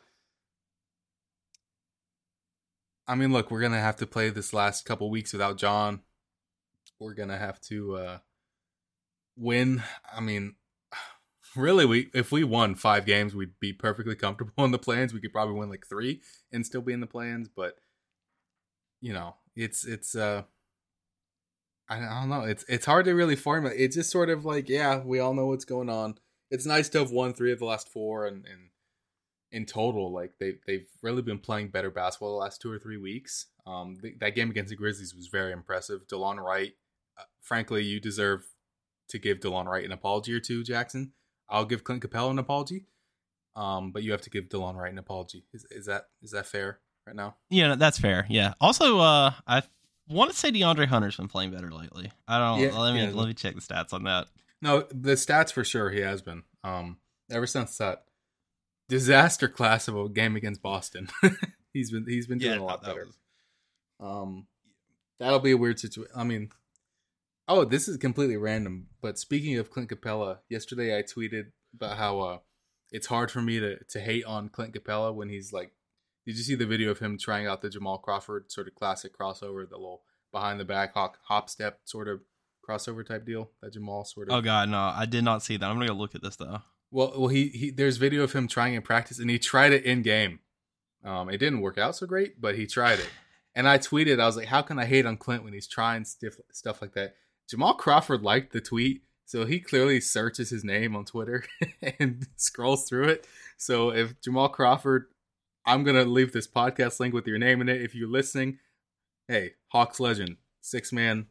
I 3.06 3.14
mean, 3.14 3.32
look, 3.32 3.50
we're 3.50 3.60
going 3.60 3.72
to 3.72 3.78
have 3.78 3.96
to 3.96 4.06
play 4.06 4.30
this 4.30 4.52
last 4.52 4.84
couple 4.84 5.10
weeks 5.10 5.32
without 5.32 5.56
John. 5.56 6.00
We're 6.98 7.14
going 7.14 7.28
to 7.30 7.38
have 7.38 7.60
to 7.62 7.96
uh, 7.96 8.18
win. 9.36 9.82
I 10.14 10.20
mean, 10.20 10.54
really 11.56 11.84
we 11.84 12.10
if 12.14 12.32
we 12.32 12.44
won 12.44 12.74
five 12.74 13.04
games 13.04 13.34
we'd 13.34 13.58
be 13.60 13.72
perfectly 13.72 14.14
comfortable 14.14 14.64
in 14.64 14.70
the 14.70 14.78
plans 14.78 15.12
we 15.12 15.20
could 15.20 15.32
probably 15.32 15.54
win 15.54 15.68
like 15.68 15.86
three 15.86 16.20
and 16.52 16.64
still 16.64 16.80
be 16.80 16.92
in 16.92 17.00
the 17.00 17.06
plans 17.06 17.48
but 17.54 17.76
you 19.00 19.12
know 19.12 19.34
it's 19.56 19.84
it's 19.84 20.14
uh 20.14 20.42
I, 21.88 22.20
don't 22.20 22.30
know. 22.30 22.42
It's 22.42 22.64
it's 22.68 22.86
hard 22.86 23.04
to 23.04 23.12
really 23.12 23.36
formulate. 23.36 23.78
It's 23.78 23.96
just 23.96 24.10
sort 24.10 24.30
of 24.30 24.44
like 24.44 24.68
yeah 24.68 25.02
we 25.04 25.20
all 25.20 25.34
know 25.34 25.46
what's 25.46 25.64
going 25.64 25.90
on. 25.90 26.14
It's 26.50 26.66
nice 26.66 26.88
to 26.90 27.00
have 27.00 27.10
won 27.10 27.34
three 27.34 27.52
of 27.52 27.58
the 27.58 27.64
last 27.64 27.88
four 27.88 28.26
and 28.26 28.46
and 28.46 28.70
in 29.50 29.66
total 29.66 30.10
like 30.10 30.32
they 30.40 30.54
they've 30.66 30.86
really 31.02 31.20
been 31.20 31.38
playing 31.38 31.68
better 31.68 31.90
basketball 31.90 32.32
the 32.32 32.44
last 32.44 32.62
two 32.62 32.70
or 32.70 32.78
three 32.78 32.96
weeks. 32.96 33.46
Um 33.66 33.98
th- 34.00 34.18
that 34.20 34.34
game 34.34 34.50
against 34.50 34.70
the 34.70 34.76
grizzlies 34.76 35.14
was 35.14 35.26
very 35.26 35.52
impressive. 35.52 36.06
Delon 36.06 36.42
wright 36.42 36.72
uh, 37.18 37.24
frankly 37.42 37.84
you 37.84 38.00
deserve 38.00 38.46
to 39.08 39.18
give 39.18 39.40
delon 39.40 39.66
wright 39.66 39.84
an 39.84 39.92
apology 39.92 40.32
or 40.32 40.40
two 40.40 40.64
jackson 40.64 41.12
I'll 41.52 41.66
give 41.66 41.84
Clint 41.84 42.02
Capela 42.02 42.30
an 42.30 42.38
apology. 42.38 42.86
Um, 43.54 43.92
but 43.92 44.02
you 44.02 44.12
have 44.12 44.22
to 44.22 44.30
give 44.30 44.48
Delon 44.48 44.76
Wright 44.76 44.90
an 44.90 44.98
apology. 44.98 45.44
Is 45.52 45.66
is 45.70 45.86
that 45.86 46.06
is 46.22 46.30
that 46.30 46.46
fair 46.46 46.80
right 47.06 47.14
now? 47.14 47.36
Yeah, 47.50 47.74
that's 47.74 47.98
fair. 47.98 48.26
Yeah. 48.28 48.54
Also, 48.60 48.98
uh, 48.98 49.32
I 49.46 49.62
want 50.08 50.30
to 50.30 50.36
say 50.36 50.50
DeAndre 50.50 50.86
Hunter's 50.86 51.16
been 51.16 51.28
playing 51.28 51.50
better 51.50 51.70
lately. 51.70 52.10
I 52.26 52.38
don't. 52.38 52.60
Yeah, 52.60 52.78
let 52.78 52.94
me 52.94 53.04
yeah. 53.04 53.10
let 53.12 53.28
me 53.28 53.34
check 53.34 53.54
the 53.54 53.60
stats 53.60 53.92
on 53.92 54.04
that. 54.04 54.28
No, 54.62 54.86
the 54.90 55.12
stats 55.12 55.52
for 55.52 55.64
sure 55.64 55.90
he 55.90 56.00
has 56.00 56.22
been. 56.22 56.44
Um, 56.64 56.96
ever 57.30 57.46
since 57.46 57.76
that 57.76 58.04
disaster 58.88 59.48
class 59.48 59.86
of 59.86 59.96
a 59.96 60.08
game 60.08 60.34
against 60.34 60.62
Boston, 60.62 61.08
he's 61.74 61.90
been 61.90 62.06
he's 62.08 62.26
been 62.26 62.38
doing 62.38 62.54
yeah, 62.54 62.60
a 62.60 62.64
lot 62.64 62.82
better. 62.82 63.06
Was... 63.06 63.18
Um, 64.00 64.46
that'll 65.20 65.40
be 65.40 65.50
a 65.50 65.58
weird 65.58 65.78
situation. 65.78 66.12
I 66.16 66.24
mean, 66.24 66.50
Oh, 67.48 67.64
this 67.64 67.88
is 67.88 67.96
completely 67.96 68.36
random. 68.36 68.88
But 69.00 69.18
speaking 69.18 69.58
of 69.58 69.70
Clint 69.70 69.90
Capela, 69.90 70.38
yesterday 70.48 70.96
I 70.96 71.02
tweeted 71.02 71.46
about 71.74 71.98
how 71.98 72.20
uh, 72.20 72.38
it's 72.90 73.06
hard 73.06 73.30
for 73.30 73.42
me 73.42 73.58
to 73.60 73.78
to 73.82 74.00
hate 74.00 74.24
on 74.24 74.48
Clint 74.48 74.74
Capela 74.74 75.14
when 75.14 75.28
he's 75.28 75.52
like. 75.52 75.72
Did 76.24 76.36
you 76.36 76.44
see 76.44 76.54
the 76.54 76.66
video 76.66 76.92
of 76.92 77.00
him 77.00 77.18
trying 77.18 77.48
out 77.48 77.62
the 77.62 77.68
Jamal 77.68 77.98
Crawford 77.98 78.52
sort 78.52 78.68
of 78.68 78.76
classic 78.76 79.18
crossover, 79.18 79.68
the 79.68 79.76
little 79.76 80.02
behind 80.30 80.60
the 80.60 80.64
back 80.64 80.94
hop, 80.94 81.16
hop 81.24 81.50
step 81.50 81.80
sort 81.84 82.06
of 82.06 82.20
crossover 82.68 83.04
type 83.04 83.26
deal 83.26 83.50
that 83.60 83.72
Jamal 83.72 84.04
sort 84.04 84.28
of? 84.28 84.36
Oh 84.36 84.40
God, 84.40 84.68
no, 84.68 84.78
I 84.78 85.04
did 85.04 85.24
not 85.24 85.42
see 85.42 85.56
that. 85.56 85.66
I'm 85.66 85.74
gonna 85.74 85.88
go 85.88 85.94
look 85.94 86.14
at 86.14 86.22
this 86.22 86.36
though. 86.36 86.62
Well, 86.90 87.12
well, 87.16 87.28
he, 87.28 87.48
he 87.48 87.70
there's 87.70 87.96
video 87.96 88.22
of 88.22 88.32
him 88.32 88.46
trying 88.46 88.74
in 88.74 88.82
practice, 88.82 89.18
and 89.18 89.30
he 89.30 89.38
tried 89.38 89.72
it 89.72 89.84
in 89.84 90.02
game. 90.02 90.40
Um, 91.04 91.28
it 91.28 91.38
didn't 91.38 91.60
work 91.60 91.78
out 91.78 91.96
so 91.96 92.06
great, 92.06 92.40
but 92.40 92.54
he 92.54 92.66
tried 92.66 93.00
it. 93.00 93.10
And 93.54 93.68
I 93.68 93.78
tweeted, 93.78 94.20
I 94.20 94.26
was 94.26 94.36
like, 94.36 94.46
"How 94.46 94.62
can 94.62 94.78
I 94.78 94.84
hate 94.84 95.06
on 95.06 95.16
Clint 95.16 95.42
when 95.42 95.52
he's 95.52 95.66
trying 95.66 96.04
stiff, 96.04 96.36
stuff 96.52 96.80
like 96.80 96.92
that?" 96.94 97.14
Jamal 97.52 97.74
Crawford 97.74 98.22
liked 98.22 98.54
the 98.54 98.62
tweet, 98.62 99.02
so 99.26 99.44
he 99.44 99.60
clearly 99.60 100.00
searches 100.00 100.48
his 100.48 100.64
name 100.64 100.96
on 100.96 101.04
Twitter 101.04 101.44
and 102.00 102.26
scrolls 102.36 102.88
through 102.88 103.08
it. 103.08 103.26
So 103.58 103.90
if 103.90 104.18
Jamal 104.22 104.48
Crawford, 104.48 105.08
I'm 105.66 105.84
gonna 105.84 106.06
leave 106.06 106.32
this 106.32 106.48
podcast 106.48 106.98
link 106.98 107.12
with 107.12 107.26
your 107.26 107.36
name 107.36 107.60
in 107.60 107.68
it. 107.68 107.82
If 107.82 107.94
you're 107.94 108.08
listening, 108.08 108.58
hey, 109.28 109.50
Hawks 109.68 110.00
legend, 110.00 110.38
six 110.62 110.94
man, 110.94 111.26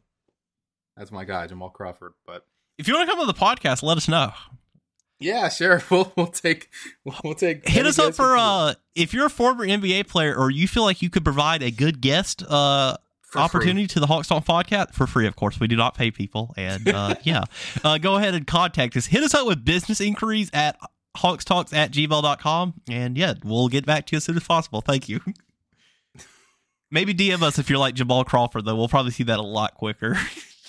that's 0.96 1.10
my 1.10 1.24
guy, 1.24 1.48
Jamal 1.48 1.70
Crawford. 1.70 2.12
But 2.24 2.46
if 2.78 2.86
you 2.86 2.94
want 2.94 3.08
to 3.08 3.12
come 3.12 3.20
on 3.20 3.26
the 3.26 3.34
podcast, 3.34 3.82
let 3.82 3.96
us 3.96 4.06
know. 4.06 4.32
Yeah, 5.18 5.48
sure. 5.48 5.82
We'll 5.90 6.12
we'll 6.16 6.28
take 6.28 6.68
we'll 7.24 7.34
take. 7.34 7.68
Hit 7.68 7.84
us 7.84 7.98
up 7.98 8.14
for 8.14 8.36
uh 8.36 8.74
if 8.94 9.12
you're 9.12 9.26
a 9.26 9.30
former 9.30 9.66
NBA 9.66 10.06
player 10.06 10.36
or 10.36 10.52
you 10.52 10.68
feel 10.68 10.84
like 10.84 11.02
you 11.02 11.10
could 11.10 11.24
provide 11.24 11.64
a 11.64 11.72
good 11.72 12.00
guest 12.00 12.44
uh 12.48 12.96
opportunity 13.36 13.82
free. 13.82 13.94
to 13.94 14.00
the 14.00 14.06
Hawks 14.06 14.28
Talk 14.28 14.44
podcast 14.44 14.94
for 14.94 15.06
free, 15.06 15.26
of 15.26 15.36
course. 15.36 15.60
We 15.60 15.68
do 15.68 15.76
not 15.76 15.94
pay 15.96 16.10
people. 16.10 16.54
And 16.56 16.88
uh, 16.88 17.14
yeah, 17.22 17.44
uh, 17.84 17.98
go 17.98 18.16
ahead 18.16 18.34
and 18.34 18.46
contact 18.46 18.96
us. 18.96 19.06
Hit 19.06 19.22
us 19.22 19.34
up 19.34 19.46
with 19.46 19.64
business 19.64 20.00
inquiries 20.00 20.50
at 20.52 20.78
hawkstalks 21.16 21.74
at 21.74 21.92
gmail.com. 21.92 22.74
And 22.90 23.16
yeah, 23.16 23.34
we'll 23.44 23.68
get 23.68 23.86
back 23.86 24.06
to 24.06 24.12
you 24.12 24.16
as 24.18 24.24
soon 24.24 24.36
as 24.36 24.44
possible. 24.44 24.80
Thank 24.80 25.08
you. 25.08 25.20
Maybe 26.90 27.14
DM 27.14 27.42
us 27.42 27.58
if 27.58 27.70
you're 27.70 27.78
like 27.78 27.94
Jamal 27.94 28.24
Crawford, 28.24 28.66
though. 28.66 28.76
We'll 28.76 28.88
probably 28.88 29.12
see 29.12 29.24
that 29.24 29.38
a 29.38 29.42
lot 29.42 29.74
quicker. 29.74 30.16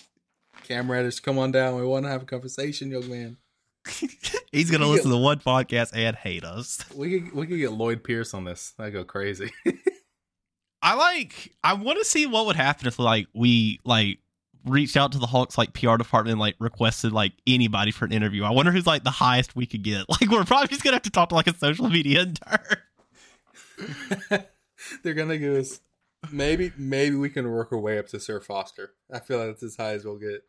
Cam 0.64 0.90
Reddish, 0.90 1.20
come 1.20 1.38
on 1.38 1.52
down. 1.52 1.76
We 1.76 1.86
want 1.86 2.06
to 2.06 2.10
have 2.10 2.22
a 2.22 2.26
conversation, 2.26 2.90
young 2.90 3.10
man. 3.10 3.38
He's 4.54 4.72
gonna 4.72 4.88
listen 4.88 5.12
get, 5.12 5.18
to 5.18 5.22
one 5.22 5.40
podcast 5.40 5.92
and 5.94 6.16
hate 6.16 6.46
us. 6.46 6.80
We 6.96 7.20
could 7.20 7.34
we 7.34 7.48
could 7.48 7.58
get 7.58 7.74
Lloyd 7.74 8.02
Pierce 8.02 8.34
on 8.34 8.46
this. 8.46 8.74
I 8.80 8.90
go 8.90 9.04
crazy. 9.04 9.52
I 10.84 10.96
like. 10.96 11.54
I 11.64 11.74
want 11.74 11.98
to 12.00 12.06
see 12.06 12.28
what 12.28 12.46
would 12.46 12.58
happen 12.58 12.88
if 12.88 13.00
like 13.00 13.28
we 13.34 13.80
like 13.86 14.20
reached 14.66 14.98
out 14.98 15.14
to 15.14 15.18
the 15.18 15.28
Hulk's 15.28 15.58
like 15.58 15.74
PR 15.74 15.96
department 15.96 16.34
and 16.34 16.40
like 16.40 16.56
requested 16.60 17.14
like 17.14 17.32
anybody 17.48 17.92
for 17.92 18.04
an 18.04 18.12
interview. 18.12 18.44
I 18.44 18.52
wonder 18.52 18.72
who's 18.72 18.86
like 18.86 19.06
the 19.06 19.12
highest 19.12 19.56
we 19.56 19.66
could 19.66 19.84
get. 19.84 20.06
Like 20.10 20.30
we're 20.30 20.44
probably 20.44 20.68
just 20.68 20.84
gonna 20.84 20.96
have 20.96 21.04
to 21.04 21.10
talk 21.10 21.30
to 21.30 21.36
like 21.36 21.48
a 21.48 21.56
social 21.56 21.90
media 21.90 22.22
intern. 22.24 22.60
They're 25.04 25.14
gonna 25.14 25.38
give 25.38 25.56
us 25.56 25.80
maybe 26.32 26.74
maybe 26.78 27.16
we 27.16 27.30
can 27.30 27.50
work 27.50 27.72
our 27.72 27.80
way 27.80 27.98
up 27.98 28.08
to 28.10 28.20
Sir 28.20 28.42
Foster. 28.42 28.92
I 29.12 29.20
feel 29.20 29.38
like 29.40 29.48
that's 29.48 29.64
as 29.64 29.78
high 29.78 29.94
as 29.94 30.04
we'll 30.04 30.18
get. 30.18 30.44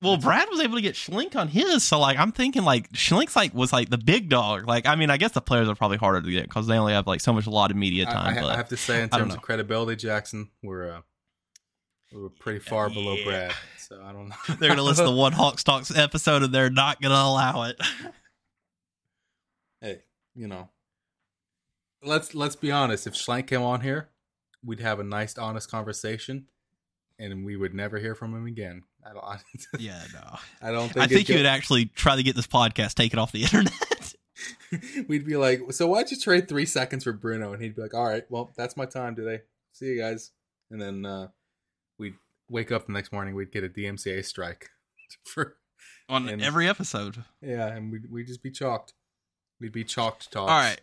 Well, 0.00 0.16
Brad 0.16 0.48
was 0.48 0.60
able 0.60 0.76
to 0.76 0.80
get 0.80 0.94
Schlenk 0.94 1.34
on 1.34 1.48
his, 1.48 1.82
so 1.82 1.98
like 1.98 2.18
I'm 2.18 2.30
thinking 2.30 2.62
like 2.62 2.90
Schlenk's 2.92 3.34
like 3.34 3.52
was 3.52 3.72
like 3.72 3.90
the 3.90 3.98
big 3.98 4.28
dog. 4.28 4.66
Like 4.66 4.86
I 4.86 4.94
mean, 4.94 5.10
I 5.10 5.16
guess 5.16 5.32
the 5.32 5.40
players 5.40 5.68
are 5.68 5.74
probably 5.74 5.96
harder 5.96 6.22
to 6.22 6.30
get 6.30 6.44
because 6.44 6.68
they 6.68 6.78
only 6.78 6.92
have 6.92 7.08
like 7.08 7.20
so 7.20 7.32
much 7.32 7.46
a 7.46 7.50
lot 7.50 7.72
of 7.72 7.76
media 7.76 8.04
time. 8.04 8.38
I, 8.38 8.40
but 8.40 8.50
I 8.50 8.56
have 8.56 8.68
to 8.68 8.76
say, 8.76 9.02
in 9.02 9.08
terms 9.08 9.34
of 9.34 9.42
credibility, 9.42 9.96
Jackson, 9.96 10.50
we're 10.62 10.88
uh, 10.88 11.00
we're 12.12 12.28
pretty 12.28 12.60
far 12.60 12.88
below 12.88 13.16
Brad. 13.24 13.52
So 13.78 14.00
I 14.04 14.12
don't 14.12 14.28
know. 14.28 14.36
they're 14.60 14.68
gonna 14.68 14.82
listen 14.82 15.04
to 15.04 15.10
one 15.16 15.32
Hawks 15.32 15.64
Talks 15.64 15.96
episode 15.96 16.44
and 16.44 16.54
they're 16.54 16.70
not 16.70 17.00
gonna 17.00 17.14
allow 17.14 17.62
it. 17.64 17.80
hey, 19.80 20.02
you 20.36 20.46
know, 20.46 20.68
let's 22.04 22.36
let's 22.36 22.54
be 22.54 22.70
honest. 22.70 23.08
If 23.08 23.14
Schlenk 23.14 23.48
came 23.48 23.62
on 23.62 23.80
here, 23.80 24.10
we'd 24.64 24.80
have 24.80 25.00
a 25.00 25.04
nice, 25.04 25.36
honest 25.36 25.68
conversation, 25.68 26.46
and 27.18 27.44
we 27.44 27.56
would 27.56 27.74
never 27.74 27.98
hear 27.98 28.14
from 28.14 28.32
him 28.32 28.46
again. 28.46 28.84
I 29.06 29.12
don't. 29.12 29.24
I, 29.24 29.38
yeah, 29.78 30.02
no. 30.12 30.38
I 30.62 30.70
don't 30.72 30.88
think. 30.88 30.98
I 31.04 31.06
think 31.06 31.28
you 31.28 31.36
would 31.36 31.46
actually 31.46 31.86
try 31.86 32.16
to 32.16 32.22
get 32.22 32.36
this 32.36 32.46
podcast 32.46 32.94
taken 32.94 33.18
off 33.18 33.32
the 33.32 33.42
internet. 33.44 33.72
We'd 35.08 35.24
be 35.26 35.36
like, 35.36 35.60
so 35.72 35.86
why'd 35.88 36.10
you 36.10 36.18
trade 36.18 36.48
three 36.48 36.66
seconds 36.66 37.04
for 37.04 37.12
Bruno? 37.12 37.52
And 37.52 37.62
he'd 37.62 37.74
be 37.74 37.82
like, 37.82 37.94
all 37.94 38.04
right, 38.04 38.24
well, 38.30 38.52
that's 38.56 38.76
my 38.76 38.84
time 38.86 39.16
today. 39.16 39.42
See 39.72 39.86
you 39.86 39.98
guys. 39.98 40.30
And 40.70 40.80
then 40.80 41.06
uh, 41.06 41.28
we'd 41.98 42.14
wake 42.50 42.70
up 42.70 42.86
the 42.86 42.92
next 42.92 43.10
morning, 43.12 43.34
we'd 43.34 43.50
get 43.50 43.64
a 43.64 43.68
DMCA 43.68 44.24
strike 44.24 44.68
for 45.24 45.56
on 46.08 46.28
And- 46.28 46.42
every 46.42 46.68
episode. 46.68 47.24
yeah, 47.40 47.66
and 47.68 47.90
we'd 47.90 48.10
we'd 48.10 48.26
just 48.26 48.42
be 48.42 48.50
chalked. 48.50 48.92
We'd 49.60 49.72
be 49.72 49.84
chalked 49.84 50.30
talks. 50.30 50.50
All 50.52 50.58
right, 50.58 50.80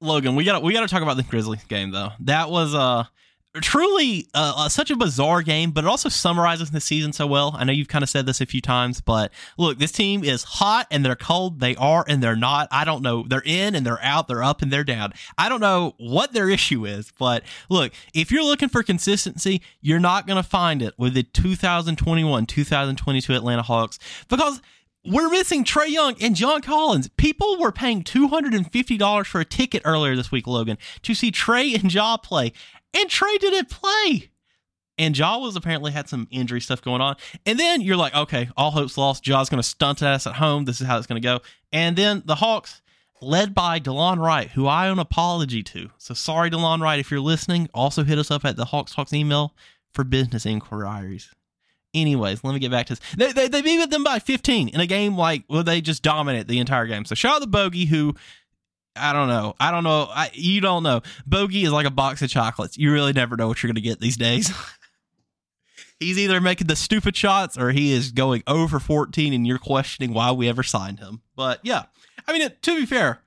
Logan, 0.00 0.36
we 0.36 0.44
got 0.44 0.62
we 0.62 0.72
got 0.72 0.80
to 0.82 0.88
talk 0.88 1.02
about 1.02 1.16
the 1.16 1.22
Grizzlies 1.24 1.64
game 1.64 1.90
though. 1.90 2.10
That 2.20 2.50
was 2.50 2.74
uh 2.74 3.04
truly 3.56 4.28
uh, 4.34 4.52
uh, 4.56 4.68
such 4.68 4.90
a 4.90 4.96
bizarre 4.96 5.42
game, 5.42 5.70
but 5.70 5.84
it 5.84 5.86
also 5.86 6.08
summarizes 6.08 6.70
the 6.70 6.80
season 6.80 7.12
so 7.12 7.26
well. 7.26 7.54
I 7.58 7.64
know 7.64 7.72
you've 7.72 7.88
kind 7.88 8.02
of 8.02 8.08
said 8.08 8.26
this 8.26 8.40
a 8.40 8.46
few 8.46 8.60
times, 8.60 9.00
but 9.00 9.32
look, 9.56 9.78
this 9.78 9.92
team 9.92 10.24
is 10.24 10.44
hot 10.44 10.86
and 10.90 11.04
they're 11.04 11.16
cold. 11.16 11.60
They 11.60 11.74
are 11.76 12.04
and 12.08 12.22
they're 12.22 12.36
not. 12.36 12.68
I 12.70 12.84
don't 12.84 13.02
know. 13.02 13.24
They're 13.26 13.42
in 13.44 13.74
and 13.74 13.84
they're 13.86 14.02
out. 14.02 14.28
They're 14.28 14.42
up 14.42 14.62
and 14.62 14.72
they're 14.72 14.84
down. 14.84 15.12
I 15.36 15.48
don't 15.48 15.60
know 15.60 15.94
what 15.98 16.32
their 16.32 16.48
issue 16.50 16.84
is, 16.86 17.12
but 17.18 17.42
look, 17.68 17.92
if 18.14 18.30
you're 18.30 18.44
looking 18.44 18.68
for 18.68 18.82
consistency, 18.82 19.62
you're 19.80 19.98
not 19.98 20.26
going 20.26 20.42
to 20.42 20.48
find 20.48 20.82
it 20.82 20.94
with 20.98 21.14
the 21.14 21.22
2021 21.22 22.46
2022 22.46 23.32
Atlanta 23.32 23.62
Hawks 23.62 23.98
because 24.28 24.60
we're 25.04 25.30
missing 25.30 25.64
Trae 25.64 25.88
Young 25.88 26.16
and 26.20 26.36
John 26.36 26.60
Collins. 26.60 27.08
People 27.16 27.58
were 27.58 27.72
paying 27.72 28.02
$250 28.02 29.26
for 29.26 29.40
a 29.40 29.44
ticket 29.44 29.82
earlier 29.84 30.14
this 30.14 30.30
week, 30.30 30.46
Logan, 30.46 30.76
to 31.02 31.14
see 31.14 31.30
Trae 31.30 31.74
and 31.80 31.88
Jaw 31.88 32.16
play. 32.16 32.52
And 32.94 33.08
Trae 33.08 33.38
didn't 33.38 33.70
play. 33.70 34.30
And 34.98 35.14
Jaw 35.14 35.38
was 35.38 35.54
apparently 35.54 35.92
had 35.92 36.08
some 36.08 36.26
injury 36.30 36.60
stuff 36.60 36.82
going 36.82 37.00
on. 37.00 37.16
And 37.46 37.58
then 37.58 37.80
you're 37.80 37.96
like, 37.96 38.14
okay, 38.14 38.48
all 38.56 38.72
hope's 38.72 38.98
lost. 38.98 39.22
Jaw's 39.22 39.48
going 39.48 39.62
to 39.62 39.68
stunt 39.68 40.02
us 40.02 40.26
at 40.26 40.34
home. 40.34 40.64
This 40.64 40.80
is 40.80 40.86
how 40.86 40.98
it's 40.98 41.06
going 41.06 41.22
to 41.22 41.26
go. 41.26 41.40
And 41.72 41.96
then 41.96 42.22
the 42.24 42.36
Hawks, 42.36 42.82
led 43.20 43.54
by 43.54 43.78
DeLon 43.78 44.18
Wright, 44.18 44.50
who 44.50 44.66
I 44.66 44.88
owe 44.88 44.92
an 44.92 44.98
apology 44.98 45.62
to. 45.62 45.90
So 45.98 46.14
sorry, 46.14 46.50
DeLon 46.50 46.80
Wright, 46.80 46.98
if 46.98 47.10
you're 47.10 47.20
listening. 47.20 47.68
Also 47.72 48.02
hit 48.02 48.18
us 48.18 48.30
up 48.30 48.44
at 48.44 48.56
the 48.56 48.66
HoxTalks 48.66 49.12
email 49.12 49.54
for 49.92 50.02
business 50.04 50.44
inquiries. 50.44 51.30
Anyways, 51.94 52.44
let 52.44 52.52
me 52.52 52.60
get 52.60 52.70
back 52.70 52.86
to 52.86 52.96
this. 52.96 53.14
They, 53.16 53.32
they, 53.32 53.48
they 53.48 53.62
beat 53.62 53.90
them 53.90 54.04
by 54.04 54.18
15 54.18 54.68
in 54.68 54.80
a 54.80 54.86
game 54.86 55.16
like 55.16 55.44
where 55.46 55.62
they 55.62 55.80
just 55.80 56.02
dominate 56.02 56.46
the 56.46 56.58
entire 56.58 56.86
game. 56.86 57.04
So 57.04 57.14
shout 57.14 57.36
out 57.36 57.40
the 57.40 57.46
Bogey 57.46 57.86
who 57.86 58.14
I 58.98 59.12
don't 59.12 59.28
know. 59.28 59.54
I 59.58 59.70
don't 59.70 59.84
know. 59.84 60.08
I, 60.10 60.30
you 60.32 60.60
don't 60.60 60.82
know. 60.82 61.02
Bogey 61.26 61.64
is 61.64 61.72
like 61.72 61.86
a 61.86 61.90
box 61.90 62.22
of 62.22 62.30
chocolates. 62.30 62.76
You 62.76 62.92
really 62.92 63.12
never 63.12 63.36
know 63.36 63.48
what 63.48 63.62
you're 63.62 63.68
going 63.68 63.76
to 63.76 63.80
get 63.80 64.00
these 64.00 64.16
days. 64.16 64.52
He's 66.00 66.18
either 66.18 66.40
making 66.40 66.68
the 66.68 66.76
stupid 66.76 67.16
shots 67.16 67.58
or 67.58 67.72
he 67.72 67.92
is 67.92 68.12
going 68.12 68.44
over 68.46 68.78
14 68.78 69.32
and 69.32 69.44
you're 69.44 69.58
questioning 69.58 70.14
why 70.14 70.30
we 70.30 70.48
ever 70.48 70.62
signed 70.62 71.00
him. 71.00 71.22
But 71.34 71.58
yeah, 71.64 71.84
I 72.26 72.32
mean, 72.32 72.42
it, 72.42 72.62
to 72.62 72.76
be 72.76 72.86
fair, 72.86 73.20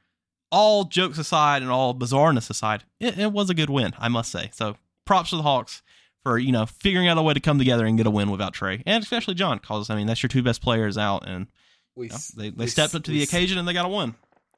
all 0.51 0.85
jokes 0.85 1.17
aside 1.17 1.63
and 1.63 1.71
all 1.71 1.93
bizarreness 1.93 2.49
aside, 2.49 2.85
it, 2.99 3.19
it 3.19 3.33
was 3.33 3.49
a 3.49 3.53
good 3.53 3.69
win, 3.69 3.93
I 3.99 4.07
must 4.07 4.31
say. 4.31 4.51
So 4.53 4.77
props 5.05 5.31
to 5.31 5.35
the 5.35 5.41
Hawks 5.41 5.81
for, 6.23 6.37
you 6.37 6.53
know, 6.53 6.65
figuring 6.65 7.09
out 7.09 7.17
a 7.17 7.21
way 7.21 7.33
to 7.33 7.41
come 7.41 7.57
together 7.57 7.85
and 7.85 7.97
get 7.97 8.07
a 8.07 8.11
win 8.11 8.31
without 8.31 8.53
Trae. 8.53 8.81
And 8.85 9.03
especially 9.03 9.33
John, 9.33 9.57
because, 9.57 9.89
I 9.89 9.95
mean, 9.95 10.07
that's 10.07 10.23
your 10.23 10.29
two 10.29 10.43
best 10.43 10.61
players 10.61 10.97
out 10.97 11.27
and 11.27 11.47
we 11.95 12.07
you 12.07 12.13
know, 12.13 12.17
they, 12.37 12.49
they 12.51 12.67
stepped 12.67 12.95
up 12.95 13.03
to 13.03 13.11
the 13.11 13.23
occasion 13.23 13.57
and 13.57 13.67
they 13.67 13.73
got 13.73 13.85
a 13.85 13.89
win. 13.89 14.15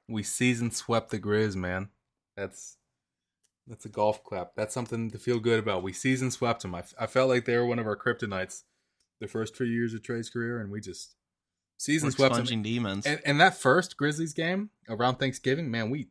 We 0.08 0.24
season 0.24 0.72
swept 0.72 1.12
the 1.12 1.20
Grizz, 1.20 1.56
man. 1.56 1.90
That's 2.36 2.78
that's 3.68 3.86
a 3.86 3.90
golf 3.90 4.24
clap. 4.24 4.56
That's 4.56 4.74
something 4.74 5.12
to 5.12 5.18
feel 5.18 5.40
good 5.40 5.60
about. 5.60 5.84
We 5.84 5.94
season 5.94 6.32
swept 6.32 6.64
them. 6.64 6.76
I, 6.76 6.84
I 7.00 7.08
felt 7.08 7.30
like 7.30 7.46
they 7.46 7.56
were 7.58 7.66
one 7.66 7.80
of 7.80 7.88
our 7.88 7.96
kryptonites 7.96 8.64
the 9.22 9.28
first 9.28 9.56
few 9.56 9.66
years 9.66 9.94
of 9.94 10.04
Trae's 10.04 10.30
career, 10.30 10.60
and 10.60 10.70
we 10.70 10.82
just 10.82 11.16
season 11.78 12.08
We're 12.08 12.30
swept 12.30 12.36
them. 12.36 12.62
demons. 12.62 13.06
And, 13.06 13.22
and 13.26 13.40
that 13.40 13.58
first 13.58 13.98
Grizzlies 13.98 14.34
game 14.34 14.70
around 14.90 15.16
Thanksgiving, 15.16 15.72
man, 15.72 15.90
we 15.90 16.10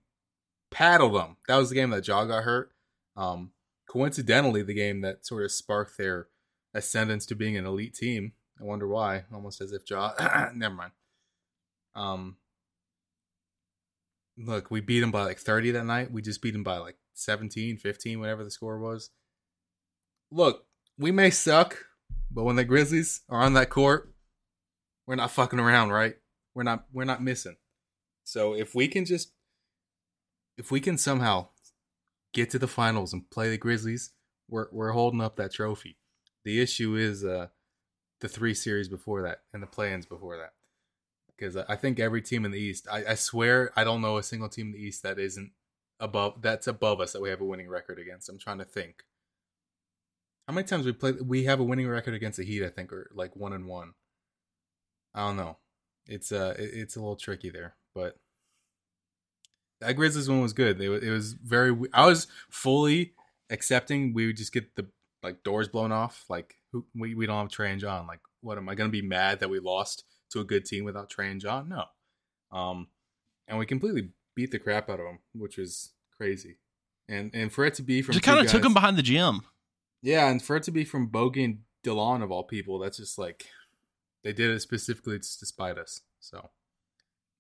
paddled 0.71 1.15
them. 1.15 1.37
That 1.47 1.57
was 1.57 1.69
the 1.69 1.75
game 1.75 1.91
that 1.91 2.05
Jaw 2.05 2.25
got 2.25 2.45
hurt. 2.45 2.73
Um, 3.17 3.53
coincidentally, 3.89 4.63
the 4.63 4.75
game 4.75 5.03
that 5.03 5.27
sort 5.27 5.45
of 5.45 5.53
sparked 5.53 5.99
their 5.99 6.29
ascendance 6.75 7.27
to 7.27 7.35
being 7.35 7.57
an 7.57 7.67
elite 7.67 7.95
team. 7.95 8.33
I 8.61 8.65
wonder 8.65 8.89
why. 8.89 9.25
Almost 9.33 9.61
as 9.61 9.73
if 9.73 9.85
Jaw. 9.85 10.51
never 10.55 10.75
mind. 10.75 10.93
Um, 11.95 12.37
look, 14.39 14.71
we 14.71 14.81
beat 14.81 15.01
them 15.01 15.11
by 15.11 15.25
like 15.25 15.39
30 15.39 15.73
that 15.73 15.85
night. 15.85 16.13
We 16.13 16.23
just 16.23 16.43
beat 16.43 16.53
them 16.53 16.65
by 16.65 16.79
like 16.79 16.97
17, 17.15 17.77
15, 17.77 18.21
whatever 18.21 18.45
the 18.45 18.51
score 18.51 18.79
was. 18.79 19.11
Look, 20.31 20.65
we 20.99 21.11
may 21.11 21.31
suck, 21.31 21.85
but 22.31 22.45
when 22.45 22.57
the 22.57 22.65
Grizzlies 22.65 23.23
are 23.29 23.43
on 23.43 23.55
that 23.55 23.71
court, 23.71 24.15
we're 25.07 25.17
not 25.17 25.31
fucking 25.31 25.59
around, 25.59 25.91
right? 25.91 26.15
We're 26.55 26.63
not 26.63 26.87
we're 26.93 27.05
not 27.05 27.23
missing. 27.23 27.57
So 28.25 28.55
if 28.55 28.75
we 28.75 28.89
can 28.89 29.05
just 29.05 29.33
if 30.57 30.71
we 30.71 30.81
can 30.81 30.97
somehow 30.97 31.49
get 32.33 32.51
to 32.51 32.59
the 32.59 32.69
finals 32.69 33.13
and 33.13 33.29
play 33.31 33.51
the 33.51 33.59
Grizzlies, 33.59 34.13
we're 34.49 34.69
we're 34.73 34.93
holding 34.93 35.21
up 35.21 35.37
that 35.37 35.53
trophy. 35.53 35.99
The 36.45 36.61
issue 36.61 36.97
is 36.97 37.25
uh 37.25 37.49
the 38.21 38.29
three 38.29 38.55
series 38.55 38.89
before 38.89 39.23
that 39.23 39.41
and 39.53 39.63
the 39.63 39.67
play-ins 39.67 40.07
before 40.07 40.37
that. 40.37 40.53
Because 41.43 41.57
I 41.69 41.75
think 41.75 41.99
every 41.99 42.23
team 42.23 42.45
in 42.45 42.53
the 42.53 42.59
East, 42.61 42.87
I, 42.89 43.05
I 43.05 43.15
swear 43.17 43.73
I 43.75 43.83
don't 43.83 44.01
know 44.01 44.17
a 44.17 44.23
single 44.23 44.49
team 44.49 44.67
in 44.69 44.73
the 44.75 44.79
East 44.79 45.03
that 45.03 45.19
isn't 45.19 45.51
above 45.99 46.41
that's 46.41 46.69
above 46.69 47.01
us 47.01 47.13
that 47.13 47.21
we 47.21 47.31
have 47.31 47.41
a 47.41 47.45
winning 47.45 47.69
record 47.69 47.99
against. 47.99 48.29
I'm 48.29 48.39
trying 48.39 48.59
to 48.59 48.65
think. 48.65 49.03
How 50.47 50.55
many 50.55 50.65
times 50.65 50.87
we 50.87 50.93
play 50.93 51.11
we 51.13 51.43
have 51.45 51.59
a 51.59 51.65
winning 51.65 51.89
record 51.89 52.15
against 52.15 52.39
the 52.39 52.45
Heat, 52.45 52.63
I 52.65 52.69
think, 52.69 52.93
or 52.93 53.11
like 53.13 53.35
one 53.35 53.53
and 53.53 53.67
one. 53.67 53.95
I 55.15 55.27
don't 55.27 55.37
know. 55.37 55.59
It's 56.07 56.31
uh 56.31 56.55
it- 56.57 56.71
it's 56.75 56.95
a 56.95 57.01
little 57.01 57.17
tricky 57.17 57.51
there, 57.51 57.75
but 57.93 58.19
that 59.81 59.95
Grizzlies 59.97 60.29
one 60.29 60.43
was 60.43 60.53
good. 60.53 60.81
It 60.81 60.89
was, 60.91 61.03
it 61.03 61.11
was 61.11 61.33
very. 61.33 61.77
I 61.93 62.07
was 62.07 62.29
fully 62.51 63.15
accepting 63.51 64.15
we 64.15 64.27
would 64.29 64.37
just 64.37 64.53
get 64.53 64.77
the 64.77 64.87
like 65.25 65.43
doors 65.43 65.67
blown 65.67 65.91
off. 65.91 66.25
Like 66.29 66.55
who, 66.71 66.87
we 66.95 67.17
we 67.17 67.27
don't 67.27 67.39
have 67.39 67.49
Trae 67.49 67.73
and 67.73 67.81
John. 67.81 68.07
Like 68.07 68.21
what 68.43 68.59
am 68.59 68.69
I 68.69 68.77
gonna 68.77 68.91
be 68.91 69.03
mad 69.03 69.41
that 69.41 69.51
we 69.51 69.59
lost 69.59 70.05
to 70.33 70.41
a 70.41 70.45
good 70.45 70.65
team 70.65 70.85
without 70.85 71.11
Trae 71.11 71.31
and 71.31 71.41
John? 71.41 71.69
No. 71.69 71.85
Um, 72.57 72.89
and 73.49 73.59
we 73.59 73.67
completely 73.67 74.11
beat 74.35 74.51
the 74.51 74.59
crap 74.59 74.89
out 74.91 75.01
of 75.01 75.07
them, 75.07 75.19
which 75.35 75.57
was 75.57 75.93
crazy. 76.17 76.59
And 77.09 77.31
and 77.35 77.53
for 77.53 77.65
it 77.65 77.75
to 77.75 77.83
be 77.83 78.03
from 78.03 78.13
Just 78.15 78.25
kind 78.25 78.39
of 78.41 78.47
took 78.47 78.63
guys- 78.63 78.67
him 78.69 78.75
behind 78.75 78.97
the 78.97 79.03
gym. 79.03 79.43
yeah, 80.03 80.29
and 80.29 80.43
for 80.43 80.57
it 80.57 80.63
to 80.65 80.71
be 80.71 80.85
from 80.85 81.07
Bogey 81.07 81.45
and 81.45 81.59
Delon 81.85 82.23
of 82.23 82.31
all 82.31 82.45
people, 82.45 82.79
that's 82.79 82.97
just 82.99 83.19
like 83.19 83.47
they 84.23 84.33
did 84.33 84.51
it 84.51 84.61
specifically 84.61 85.19
to 85.19 85.25
spite 85.25 85.77
us. 85.79 86.03
So, 86.21 86.51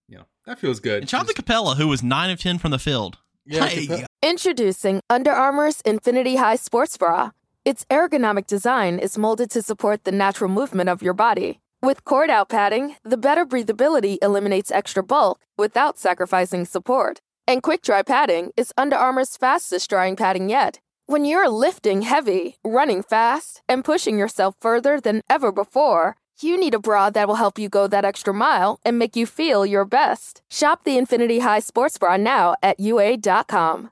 you 0.08 0.18
know, 0.18 0.24
that 0.46 0.58
feels 0.58 0.80
good. 0.80 1.02
And 1.02 1.08
shout 1.10 1.26
Just- 1.26 1.38
Capela, 1.38 1.76
who 1.76 1.86
was 1.88 2.02
9 2.02 2.30
of 2.30 2.40
10 2.40 2.58
from 2.58 2.72
the 2.72 2.78
field. 2.78 3.18
Yeah, 3.46 3.66
hey, 3.66 3.86
Capela- 3.86 4.06
Introducing 4.22 5.00
Under 5.08 5.30
Armour's 5.30 5.80
Infinity 5.82 6.36
High 6.36 6.56
Sports 6.56 6.96
Bra. 6.96 7.30
Its 7.64 7.84
ergonomic 7.84 8.46
design 8.48 8.98
is 8.98 9.16
molded 9.16 9.50
to 9.52 9.62
support 9.62 10.02
the 10.02 10.10
natural 10.12 10.50
movement 10.50 10.88
of 10.88 11.00
your 11.02 11.14
body. 11.14 11.60
With 11.84 12.04
cord 12.04 12.30
out 12.30 12.48
padding, 12.48 12.94
the 13.02 13.16
better 13.16 13.44
breathability 13.44 14.16
eliminates 14.22 14.70
extra 14.70 15.02
bulk 15.02 15.40
without 15.58 15.98
sacrificing 15.98 16.64
support. 16.64 17.18
And 17.44 17.60
quick 17.60 17.82
dry 17.82 18.02
padding 18.02 18.52
is 18.56 18.72
Under 18.78 18.94
Armour's 18.94 19.36
fastest 19.36 19.90
drying 19.90 20.14
padding 20.14 20.48
yet. 20.48 20.78
When 21.06 21.24
you're 21.24 21.48
lifting 21.48 22.02
heavy, 22.02 22.54
running 22.62 23.02
fast, 23.02 23.62
and 23.68 23.84
pushing 23.84 24.16
yourself 24.16 24.54
further 24.60 25.00
than 25.00 25.22
ever 25.28 25.50
before, 25.50 26.14
you 26.40 26.56
need 26.56 26.74
a 26.74 26.78
bra 26.78 27.10
that 27.10 27.26
will 27.26 27.34
help 27.34 27.58
you 27.58 27.68
go 27.68 27.88
that 27.88 28.04
extra 28.04 28.32
mile 28.32 28.78
and 28.84 28.96
make 28.96 29.16
you 29.16 29.26
feel 29.26 29.66
your 29.66 29.84
best. 29.84 30.40
Shop 30.48 30.84
the 30.84 30.96
Infinity 30.96 31.40
High 31.40 31.58
Sports 31.58 31.98
Bra 31.98 32.16
now 32.16 32.54
at 32.62 32.78
UA.com. 32.78 33.90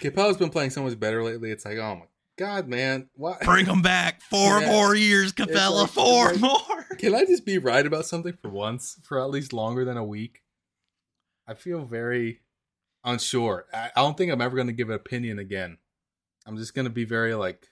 Capela's 0.00 0.38
been 0.38 0.50
playing 0.50 0.70
so 0.70 0.82
much 0.82 0.98
better 0.98 1.22
lately. 1.22 1.52
It's 1.52 1.64
like, 1.64 1.78
oh 1.78 1.94
my, 1.94 2.06
God, 2.38 2.66
man, 2.68 3.08
why? 3.14 3.36
Bring 3.44 3.66
them 3.66 3.82
back. 3.82 4.22
Four 4.22 4.60
Yeah. 4.60 4.70
more 4.70 4.94
years, 4.94 5.32
Capela. 5.32 5.82
like- 5.82 5.90
Four 5.90 6.30
it's 6.30 6.40
more. 6.40 6.86
Can 6.98 7.14
I 7.14 7.24
just 7.24 7.44
be 7.44 7.58
right 7.58 7.84
about 7.86 8.06
something 8.06 8.36
for 8.40 8.50
once, 8.50 8.98
for 9.04 9.20
at 9.20 9.30
least 9.30 9.52
longer 9.52 9.84
than 9.84 9.96
a 9.96 10.04
week? 10.04 10.42
I 11.46 11.54
feel 11.54 11.84
very 11.84 12.40
unsure. 13.04 13.66
I, 13.72 13.90
I 13.96 14.00
don't 14.00 14.16
think 14.16 14.32
I'm 14.32 14.40
ever 14.40 14.54
going 14.56 14.68
to 14.68 14.72
give 14.72 14.88
an 14.88 14.94
opinion 14.94 15.38
again. 15.38 15.78
I'm 16.46 16.56
just 16.56 16.74
going 16.74 16.84
to 16.86 16.90
be 16.90 17.04
very 17.04 17.34
like 17.34 17.68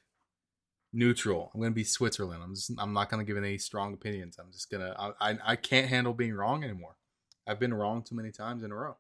neutral. 0.93 1.51
I'm 1.55 1.61
going 1.61 1.73
to 1.73 1.75
be 1.77 1.85
Switzerland. 1.85 2.43
I'm 2.43 2.55
just 2.55 2.73
I'm 2.79 2.93
not 2.93 3.11
going 3.11 3.25
to 3.25 3.31
give 3.33 3.43
any 3.43 3.59
strong 3.59 3.95
opinions. 3.95 4.37
I'm 4.39 4.51
just 4.53 4.71
going 4.71 4.83
to 4.83 4.95
I, 4.99 5.31
I 5.31 5.39
I 5.53 5.57
can't 5.57 5.89
handle 5.89 6.13
being 6.15 6.35
wrong 6.35 6.65
anymore. 6.65 6.97
I've 7.47 7.59
been 7.61 7.75
wrong 7.75 8.03
too 8.03 8.15
many 8.15 8.31
times 8.31 8.63
in 8.63 8.71
a 8.73 8.77
row. 8.77 8.97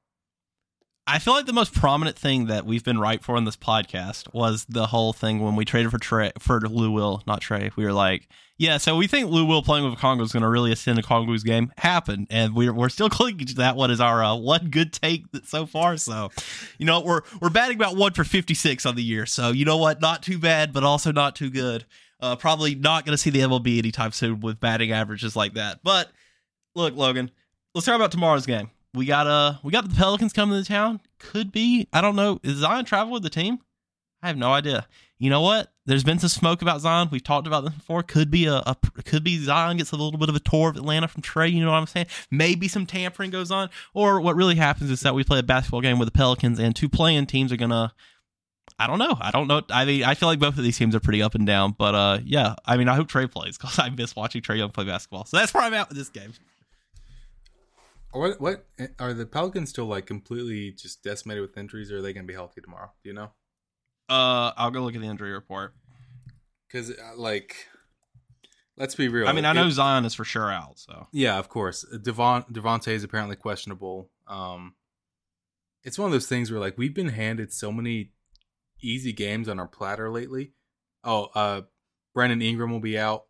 I 1.12 1.18
feel 1.18 1.35
like 1.35 1.46
the 1.46 1.53
most 1.53 1.75
prominent 1.75 2.16
thing 2.16 2.46
that 2.46 2.64
we've 2.64 2.85
been 2.85 2.96
right 2.96 3.20
for 3.20 3.37
in 3.37 3.44
this 3.44 3.57
podcast 3.57 4.33
was 4.33 4.64
the 4.68 4.87
whole 4.87 5.12
thing 5.12 5.40
when 5.40 5.57
we 5.57 5.64
traded 5.64 5.90
for 5.90 5.99
Trae 5.99 6.31
for 6.40 6.61
Lou 6.61 6.92
Will, 6.92 7.25
not 7.27 7.40
Trae. 7.40 7.75
We 7.75 7.85
were 7.85 7.92
like, 7.92 8.29
yeah, 8.59 8.77
so 8.77 8.96
we 8.96 9.09
think 9.09 9.29
Lou 9.29 9.44
Will 9.44 9.61
playing 9.61 9.90
with 9.90 9.99
Congo 9.99 10.23
is 10.23 10.31
going 10.31 10.44
to 10.44 10.49
really 10.49 10.70
ascend 10.70 11.01
a 11.01 11.03
Congo's 11.03 11.42
game. 11.42 11.73
Happened, 11.79 12.29
and 12.31 12.55
we're 12.55 12.73
we're 12.73 12.90
still 12.90 13.11
clinging 13.11 13.46
to 13.46 13.55
that. 13.57 13.77
Is 13.90 14.01
our 14.01 14.23
uh, 14.23 14.37
one 14.37 14.70
good 14.70 14.92
take 14.92 15.25
so 15.42 15.66
far? 15.66 15.96
So, 15.96 16.31
you 16.79 16.87
know, 16.87 17.01
we're 17.01 17.23
we're 17.40 17.51
batting 17.51 17.77
about 17.77 17.96
one 17.96 18.12
for 18.12 18.23
fifty 18.23 18.55
six 18.55 18.87
on 18.87 18.94
the 18.94 19.03
year. 19.03 19.27
So 19.27 19.51
you 19.51 19.64
know 19.64 19.79
what? 19.79 20.01
Not 20.01 20.23
too 20.23 20.38
bad, 20.38 20.73
but 20.73 20.85
also 20.85 21.11
not 21.11 21.35
too 21.35 21.51
good. 21.51 21.87
Uh, 22.20 22.37
probably 22.37 22.77
not 22.77 23.05
going 23.05 23.14
to 23.14 23.18
see 23.18 23.31
the 23.31 23.40
MLB 23.40 23.79
anytime 23.79 24.12
soon 24.12 24.38
with 24.38 24.61
batting 24.61 24.92
averages 24.92 25.35
like 25.35 25.55
that. 25.55 25.81
But 25.83 26.12
look, 26.77 26.94
Logan, 26.94 27.33
let's 27.75 27.85
talk 27.85 27.96
about 27.96 28.12
tomorrow's 28.12 28.46
game. 28.46 28.70
We 28.94 29.07
got 29.07 29.26
uh 29.26 29.55
we 29.62 29.72
got 29.72 29.88
the 29.88 29.94
Pelicans 29.94 30.33
coming 30.33 30.61
to 30.61 30.68
town. 30.68 31.00
Could 31.18 31.53
be. 31.53 31.87
I 31.92 32.00
don't 32.00 32.16
know. 32.16 32.40
Is 32.42 32.59
Zion 32.59 32.85
travel 32.85 33.12
with 33.12 33.22
the 33.22 33.31
team? 33.31 33.61
I 34.22 34.26
have 34.26 34.37
no 34.37 34.53
idea. 34.53 34.87
You 35.18 35.31
know 35.31 35.42
what? 35.42 35.72
There's 35.87 36.05
been 36.05 36.18
some 36.18 36.29
smoke 36.29 36.62
about 36.62 36.81
Zion. 36.81 37.09
We've 37.11 37.22
talked 37.22 37.46
about 37.46 37.64
this 37.64 37.74
before. 37.74 38.03
Could 38.03 38.31
be 38.31 38.46
a, 38.46 38.55
a 38.55 38.76
could 39.05 39.22
be 39.22 39.38
Zion 39.38 39.76
gets 39.76 39.92
a 39.92 39.96
little 39.96 40.18
bit 40.18 40.29
of 40.29 40.35
a 40.35 40.40
tour 40.40 40.70
of 40.70 40.76
Atlanta 40.76 41.09
from 41.09 41.22
Trae. 41.22 41.53
You 41.53 41.64
know 41.64 41.70
what 41.70 41.79
I'm 41.79 41.87
saying? 41.87 42.07
Maybe 42.31 42.68
some 42.68 42.87
tampering 42.87 43.31
goes 43.31 43.50
on, 43.50 43.70
or 43.92 44.20
what 44.20 44.35
really 44.35 44.55
happens 44.55 44.90
is 44.90 45.00
that 45.00 45.14
we 45.14 45.24
play 45.24 45.38
a 45.38 45.42
basketball 45.42 45.83
game 45.83 45.98
with 45.98 46.07
the 46.07 46.12
Pelicans, 46.12 46.59
and 46.59 46.74
two 46.74 46.88
playing 46.88 47.26
teams 47.26 47.53
are 47.53 47.57
gonna. 47.57 47.92
I 48.79 48.87
don't 48.87 48.98
know. 48.98 49.14
I 49.20 49.31
don't 49.31 49.46
know. 49.46 49.61
I 49.68 49.85
mean, 49.85 50.05
I 50.05 50.14
feel 50.14 50.29
like 50.29 50.38
both 50.38 50.57
of 50.57 50.64
these 50.64 50.79
teams 50.79 50.94
are 50.94 51.00
pretty 51.00 51.22
up 51.22 51.35
and 51.35 51.46
down, 51.46 51.74
but 51.76 51.94
uh, 51.94 52.18
yeah. 52.24 52.55
I 52.64 52.79
mean, 52.79 52.88
I 52.88 52.94
hope 52.94 53.09
Trae 53.09 53.31
plays 53.31 53.59
because 53.59 53.79
I 53.79 53.90
miss 53.90 54.16
watching 54.16 54.40
Trae 54.40 54.57
Young 54.57 54.70
play 54.70 54.85
basketball. 54.85 55.26
So 55.26 55.37
that's 55.37 55.53
where 55.53 55.62
I'm 55.62 55.74
at 55.74 55.90
with 55.90 55.98
this 55.98 56.09
game. 56.09 56.33
What 58.12 58.40
what 58.40 58.66
are 58.99 59.14
the 59.14 59.27
Pelicans 59.27 59.70
still 59.70 59.87
like 59.87 60.07
completely 60.07 60.73
just 60.73 61.03
decimated 61.03 61.42
with 61.42 61.57
injuries, 61.57 61.92
or 61.92 61.99
are 61.99 62.03
they 62.03 62.12
going 62.12 62.25
to 62.25 62.29
be 62.29 62.35
healthy 62.35 62.61
tomorrow? 62.61 62.90
Do 63.03 63.11
you 63.11 63.14
know? 63.14 63.31
Uh, 64.09 64.53
I'll 64.57 64.70
go 64.73 64.83
look 64.83 64.94
at 64.96 65.01
the 65.01 65.07
injury 65.07 65.33
report. 65.33 65.75
Because 66.66 66.92
like, 67.16 67.68
let's 68.77 68.96
be 68.96 69.09
real. 69.09 69.29
I 69.29 69.33
mean, 69.33 69.44
I 69.44 69.53
know 69.53 69.66
It- 69.66 69.73
Zion 69.73 70.05
is 70.05 70.14
for 70.14 70.25
sure 70.25 70.51
out. 70.51 70.79
So 70.81 71.07
Yeah, 71.12 71.38
of 71.38 71.49
course. 71.49 71.85
Devon 72.03 72.44
Devontae 72.51 72.88
is 72.92 73.05
apparently 73.05 73.37
questionable. 73.37 74.11
Um, 74.27 74.75
it's 75.85 75.99
one 75.99 76.07
of 76.07 76.12
those 76.12 76.27
things 76.27 76.51
where 76.51 76.61
like 76.61 76.77
we've 76.77 76.94
been 76.94 77.09
handed 77.09 77.53
so 77.53 77.70
many 77.70 78.11
easy 78.81 79.12
games 79.12 79.49
on 79.49 79.61
our 79.61 79.68
platter 79.68 80.11
lately. 80.11 80.53
Oh, 81.05 81.29
uh, 81.35 81.62
Brandon 82.14 82.42
Ingram 82.42 82.70
will 82.73 82.81
be 82.81 82.99
out. 82.99 83.27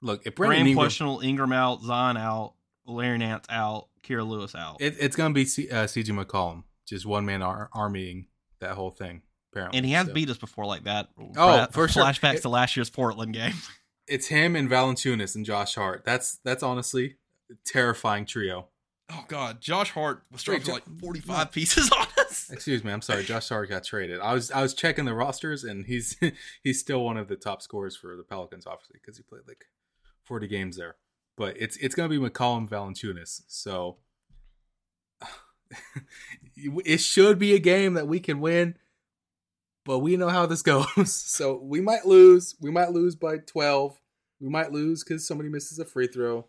Look, 0.00 0.26
if 0.26 0.34
Brandon 0.34 0.56
Graham 0.56 0.66
Ingram, 0.68 0.82
questionable, 0.84 1.20
Ingram 1.20 1.52
out, 1.52 1.82
Zion 1.82 2.16
out, 2.16 2.54
Larry 2.86 3.18
Nance 3.18 3.46
out, 3.50 3.88
Kira 4.08 4.26
Lewis 4.26 4.54
out. 4.54 4.80
it, 4.80 4.96
it's 5.00 5.16
gonna 5.16 5.34
be 5.34 5.44
C, 5.44 5.68
uh, 5.70 5.84
CJ 5.84 6.24
McCollum, 6.24 6.64
just 6.86 7.04
one 7.06 7.26
man 7.26 7.42
ar- 7.42 7.68
armying 7.72 8.26
that 8.60 8.72
whole 8.72 8.90
thing. 8.90 9.22
Apparently, 9.52 9.78
and 9.78 9.86
he 9.86 9.92
has 9.92 10.06
So, 10.08 10.12
beat 10.12 10.28
us 10.30 10.36
before 10.38 10.66
like 10.66 10.84
that. 10.84 11.08
Oh, 11.18 11.32
Fra- 11.34 11.68
for 11.72 11.88
sure. 11.88 12.04
Flashbacks 12.04 12.34
It- 12.36 12.42
to 12.42 12.48
last 12.48 12.76
year's 12.76 12.90
Portland 12.90 13.34
game. 13.34 13.54
It's 14.10 14.28
him 14.28 14.56
and 14.56 14.70
Valanciunas 14.70 15.34
and 15.36 15.44
Josh 15.44 15.74
Hart. 15.74 16.02
That's 16.02 16.38
that's 16.42 16.62
honestly 16.62 17.16
a 17.50 17.54
terrifying 17.66 18.24
trio. 18.24 18.68
Oh 19.12 19.24
God, 19.28 19.60
Josh 19.60 19.90
Hart 19.90 20.22
was 20.32 20.42
dropping 20.42 20.64
Jo- 20.64 20.72
like 20.72 20.84
forty 20.98 21.20
five 21.20 21.52
pieces 21.52 21.90
on 21.98 22.06
us. 22.18 22.48
Excuse 22.50 22.82
me, 22.82 22.90
I'm 22.90 23.02
sorry. 23.02 23.22
Josh 23.24 23.50
Hart 23.50 23.68
got 23.68 23.84
traded. 23.84 24.20
I 24.20 24.32
was 24.32 24.50
I 24.50 24.62
was 24.62 24.72
checking 24.72 25.04
the 25.04 25.12
rosters, 25.12 25.62
and 25.62 25.84
he's 25.84 26.16
he's 26.64 26.80
still 26.80 27.04
one 27.04 27.18
of 27.18 27.28
the 27.28 27.36
top 27.36 27.60
scorers 27.60 27.96
for 27.96 28.16
the 28.16 28.22
Pelicans, 28.22 28.66
obviously, 28.66 28.98
because 28.98 29.18
he 29.18 29.22
played 29.24 29.42
like 29.46 29.66
40 30.24 30.46
games 30.48 30.78
there. 30.78 30.96
But 31.38 31.56
it's 31.56 31.76
it's 31.76 31.94
gonna 31.94 32.08
be 32.08 32.18
McCollum 32.18 32.68
Valanciunas, 32.68 33.42
so 33.46 33.98
it 36.56 36.98
should 36.98 37.38
be 37.38 37.54
a 37.54 37.60
game 37.60 37.94
that 37.94 38.08
we 38.08 38.18
can 38.18 38.40
win. 38.40 38.76
But 39.84 40.00
we 40.00 40.16
know 40.16 40.28
how 40.28 40.46
this 40.46 40.62
goes, 40.62 41.14
so 41.14 41.60
we 41.62 41.80
might 41.80 42.04
lose. 42.04 42.56
We 42.60 42.72
might 42.72 42.90
lose 42.90 43.14
by 43.14 43.38
12. 43.38 44.00
We 44.40 44.48
might 44.48 44.72
lose 44.72 45.04
because 45.04 45.26
somebody 45.26 45.48
misses 45.48 45.78
a 45.78 45.84
free 45.84 46.08
throw. 46.08 46.46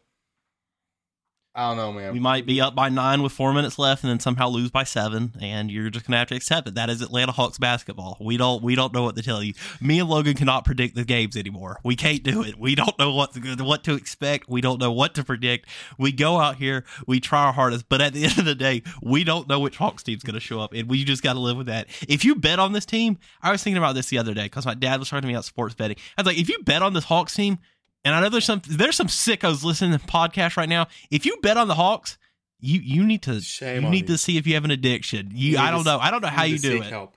I 1.60 1.68
don't 1.68 1.76
know, 1.76 1.92
man. 1.92 2.14
We 2.14 2.22
might 2.22 2.46
be 2.46 2.62
up 2.62 2.74
by 2.74 2.88
nine 2.88 3.22
with 3.22 3.34
four 3.34 3.52
minutes 3.52 3.78
left, 3.78 4.02
and 4.06 4.10
then 4.10 4.22
somehow 4.22 4.48
lose 4.48 4.72
by 4.72 4.86
seven, 4.86 5.34
and 5.42 5.70
you're 5.70 5.90
just 5.90 6.08
gonna 6.08 6.16
have 6.16 6.30
to 6.30 6.36
accept 6.36 6.70
it. 6.70 6.76
That 6.76 6.90
is 6.90 7.02
Atlanta 7.02 7.34
Hawks 7.34 7.58
basketball. 7.58 8.16
We 8.22 8.38
don't 8.38 8.64
we 8.64 8.76
don't 8.76 8.94
know 8.94 9.04
what 9.04 9.18
to 9.18 9.22
tell 9.22 9.44
you. 9.44 9.54
Me 9.82 10.00
and 10.00 10.08
Logan 10.08 10.36
cannot 10.36 10.64
predict 10.64 10.96
the 10.96 11.04
games 11.04 11.36
anymore. 11.36 11.82
We 11.84 11.98
can't 11.98 12.24
do 12.24 12.44
it. 12.44 12.58
We 12.58 12.76
don't 12.76 12.98
know 12.98 13.14
what 13.14 13.34
to, 13.34 13.56
what 13.62 13.84
to 13.84 13.96
expect. 13.96 14.48
We 14.48 14.62
don't 14.62 14.80
know 14.80 14.94
what 14.94 15.16
to 15.16 15.24
predict. 15.26 15.68
We 15.98 16.14
go 16.14 16.40
out 16.40 16.56
here, 16.56 16.86
we 17.06 17.20
try 17.20 17.44
our 17.44 17.54
hardest, 17.54 17.90
but 17.90 18.00
at 18.02 18.14
the 18.14 18.24
end 18.30 18.40
of 18.40 18.46
the 18.46 18.56
day, 18.56 18.82
we 19.02 19.26
don't 19.26 19.50
know 19.50 19.60
which 19.60 19.76
Hawks 19.76 20.02
team's 20.02 20.24
gonna 20.24 20.40
show 20.40 20.62
up, 20.62 20.72
and 20.72 20.90
we 20.90 21.04
just 21.04 21.24
got 21.24 21.34
to 21.34 21.40
live 21.40 21.58
with 21.58 21.68
that. 21.68 21.88
If 22.08 22.24
you 22.24 22.36
bet 22.36 22.60
on 22.60 22.72
this 22.72 22.86
team, 22.86 23.18
I 23.42 23.52
was 23.52 23.62
thinking 23.62 23.80
about 23.80 23.96
this 23.96 24.08
the 24.08 24.18
other 24.18 24.34
day 24.34 24.44
because 24.44 24.66
my 24.66 24.76
dad 24.76 24.98
was 24.98 25.10
talking 25.10 25.24
to 25.24 25.28
me 25.28 25.34
about 25.34 25.44
sports 25.44 25.76
betting. 25.76 25.98
I 26.18 26.22
was 26.22 26.28
like, 26.28 26.38
if 26.38 26.48
you 26.48 26.64
bet 26.64 26.82
on 26.82 26.94
this 26.94 27.04
Hawks 27.04 27.36
team. 27.36 27.60
And 28.06 28.16
I 28.16 28.22
know 28.22 28.30
there's 28.30 28.46
some 28.46 28.62
there's 28.68 28.96
some 28.96 29.08
sickos 29.08 29.64
listening 29.64 29.92
to 29.92 29.98
the 30.06 30.12
podcast 30.12 30.56
right 30.58 30.70
now. 30.70 30.88
If 31.12 31.26
you 31.26 31.38
bet 31.42 31.58
on 31.58 31.68
the 31.68 31.76
Hawks, 31.76 32.18
you 32.60 32.80
you 32.80 33.06
need 33.06 33.22
to 33.24 33.42
Shame 33.42 33.84
you 33.84 33.90
need 33.90 34.02
you. 34.10 34.16
to 34.16 34.18
see 34.18 34.38
if 34.38 34.48
you 34.48 34.54
have 34.56 34.66
an 34.66 34.72
addiction. 34.72 35.32
You, 35.34 35.52
You 35.52 35.58
I 35.58 35.70
don't 35.72 35.80
to- 35.84 35.92
know. 35.92 36.00
I 36.00 36.10
don't 36.12 36.22
know 36.22 36.28
how 36.30 36.44
you 36.44 36.58
do 36.60 36.78
it. 36.78 36.84
Help. 36.86 37.16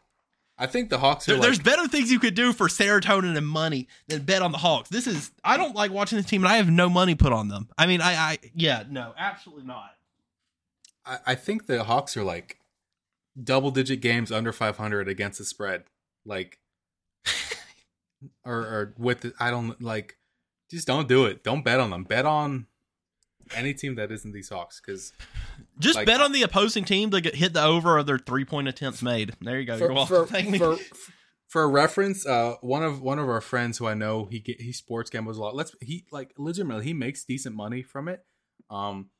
I 0.58 0.66
think 0.66 0.90
the 0.90 0.98
Hawks 0.98 1.28
are 1.28 1.32
There- 1.32 1.40
there's 1.42 1.58
like, 1.58 1.64
better 1.64 1.88
things 1.88 2.10
you 2.10 2.18
could 2.20 2.34
do 2.34 2.52
for 2.52 2.68
serotonin 2.68 3.36
and 3.36 3.46
money 3.46 3.88
than 4.08 4.22
bet 4.22 4.42
on 4.42 4.52
the 4.52 4.58
Hawks. 4.58 4.88
This 4.90 5.06
is 5.06 5.30
I 5.44 5.56
don't 5.56 5.74
like 5.74 5.90
watching 5.92 6.16
this 6.18 6.26
team 6.26 6.42
and 6.44 6.52
I 6.52 6.56
have 6.56 6.68
no 6.70 6.88
money 6.88 7.14
put 7.14 7.32
on 7.32 7.48
them. 7.48 7.68
I 7.78 7.86
mean, 7.86 8.00
I 8.00 8.14
I 8.14 8.38
yeah, 8.54 8.84
no, 8.88 9.14
absolutely 9.16 9.64
not. 9.64 9.90
I, 11.06 11.18
I 11.26 11.34
think 11.36 11.66
the 11.66 11.84
Hawks 11.84 12.16
are 12.16 12.22
like 12.24 12.58
double 13.42 13.70
digit 13.70 14.00
games 14.00 14.30
under 14.30 14.52
500 14.52 15.08
against 15.08 15.38
the 15.38 15.44
spread. 15.44 15.84
Like, 16.24 16.58
or, 18.44 18.54
or 18.54 18.94
with, 18.98 19.22
the, 19.22 19.32
I 19.40 19.50
don't 19.50 19.80
like, 19.82 20.16
just 20.72 20.86
don't 20.86 21.06
do 21.08 21.26
it. 21.26 21.44
Don't 21.44 21.64
bet 21.64 21.78
on 21.80 21.90
them. 21.90 22.02
Bet 22.04 22.26
on 22.26 22.66
any 23.54 23.74
team 23.74 23.94
that 23.96 24.10
isn't 24.10 24.32
these 24.32 24.48
Hawks 24.48 24.80
because 24.84 25.12
Just 25.78 25.96
Like- 25.96 26.06
bet 26.06 26.20
on 26.20 26.32
the 26.32 26.42
opposing 26.42 26.84
team 26.84 27.10
to 27.10 27.20
get 27.20 27.34
hit 27.36 27.52
the 27.52 27.62
over 27.62 27.98
of 27.98 28.06
their 28.06 28.18
three 28.18 28.44
point 28.44 28.66
attempts 28.68 29.02
made. 29.02 29.34
There 29.40 29.58
you 29.60 29.66
go. 29.66 29.76
You're 29.76 29.88
for, 29.88 29.94
welcome. 29.94 30.26
for, 30.26 30.42
me. 30.50 30.58
for, 30.58 30.76
for 31.48 31.62
a 31.62 31.68
reference, 31.68 32.26
uh, 32.26 32.54
one 32.62 32.82
of 32.82 33.00
one 33.02 33.18
of 33.18 33.28
our 33.28 33.40
friends 33.42 33.78
who 33.78 33.86
I 33.86 33.94
know 33.94 34.24
he 34.30 34.40
get, 34.40 34.60
he 34.60 34.72
sports 34.72 35.10
gambles 35.10 35.36
a 35.38 35.40
lot. 35.42 35.54
Let's 35.54 35.74
he 35.80 36.06
like 36.10 36.32
legitimately 36.38 36.84
he 36.84 36.94
makes 36.94 37.24
decent 37.24 37.54
money 37.54 37.82
from 37.82 38.08
it. 38.08 38.24
Um, 38.70 39.10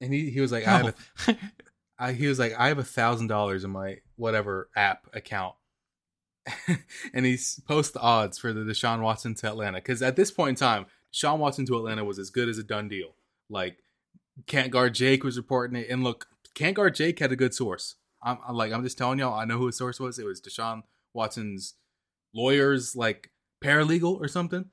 and 0.00 0.12
he 0.12 0.30
he 0.30 0.40
was 0.40 0.50
like, 0.52 0.66
I 0.66 0.78
have 0.78 0.86
a 0.88 0.94
Oh. 1.28 1.34
I, 2.00 2.12
he 2.12 2.28
was 2.28 2.38
like, 2.38 2.54
I 2.56 2.68
have 2.68 2.78
a 2.78 2.84
thousand 2.84 3.26
dollars 3.26 3.64
in 3.64 3.70
my 3.70 3.98
whatever 4.16 4.68
app 4.76 5.08
account, 5.12 5.54
and 7.14 7.26
he 7.26 7.38
posts 7.66 7.92
the 7.92 8.00
odds 8.00 8.38
for 8.38 8.52
the 8.52 8.60
Deshaun 8.60 9.02
Watson 9.02 9.34
to 9.36 9.48
Atlanta 9.48 9.78
because 9.78 10.02
at 10.02 10.16
this 10.16 10.30
point 10.30 10.50
in 10.50 10.54
time, 10.56 10.86
Deshaun 11.12 11.38
Watson 11.38 11.66
to 11.66 11.76
Atlanta 11.76 12.04
was 12.04 12.18
as 12.18 12.30
good 12.30 12.48
as 12.48 12.58
a 12.58 12.62
done 12.62 12.88
deal. 12.88 13.14
Like, 13.48 13.78
can't 14.46 14.70
guard 14.70 14.94
Jake 14.94 15.24
was 15.24 15.36
reporting 15.36 15.76
it, 15.76 15.88
and 15.88 16.04
look, 16.04 16.26
can't 16.54 16.76
guard 16.76 16.94
Jake 16.94 17.18
had 17.18 17.32
a 17.32 17.36
good 17.36 17.54
source. 17.54 17.96
I'm, 18.22 18.38
I'm 18.46 18.56
like, 18.56 18.72
I'm 18.72 18.82
just 18.82 18.98
telling 18.98 19.18
y'all, 19.18 19.38
I 19.38 19.44
know 19.44 19.58
who 19.58 19.66
his 19.66 19.76
source 19.76 20.00
was. 20.00 20.18
It 20.18 20.26
was 20.26 20.40
Deshaun 20.40 20.82
Watson's 21.14 21.74
lawyers, 22.34 22.94
like 22.94 23.30
paralegal 23.62 24.20
or 24.20 24.28
something. 24.28 24.66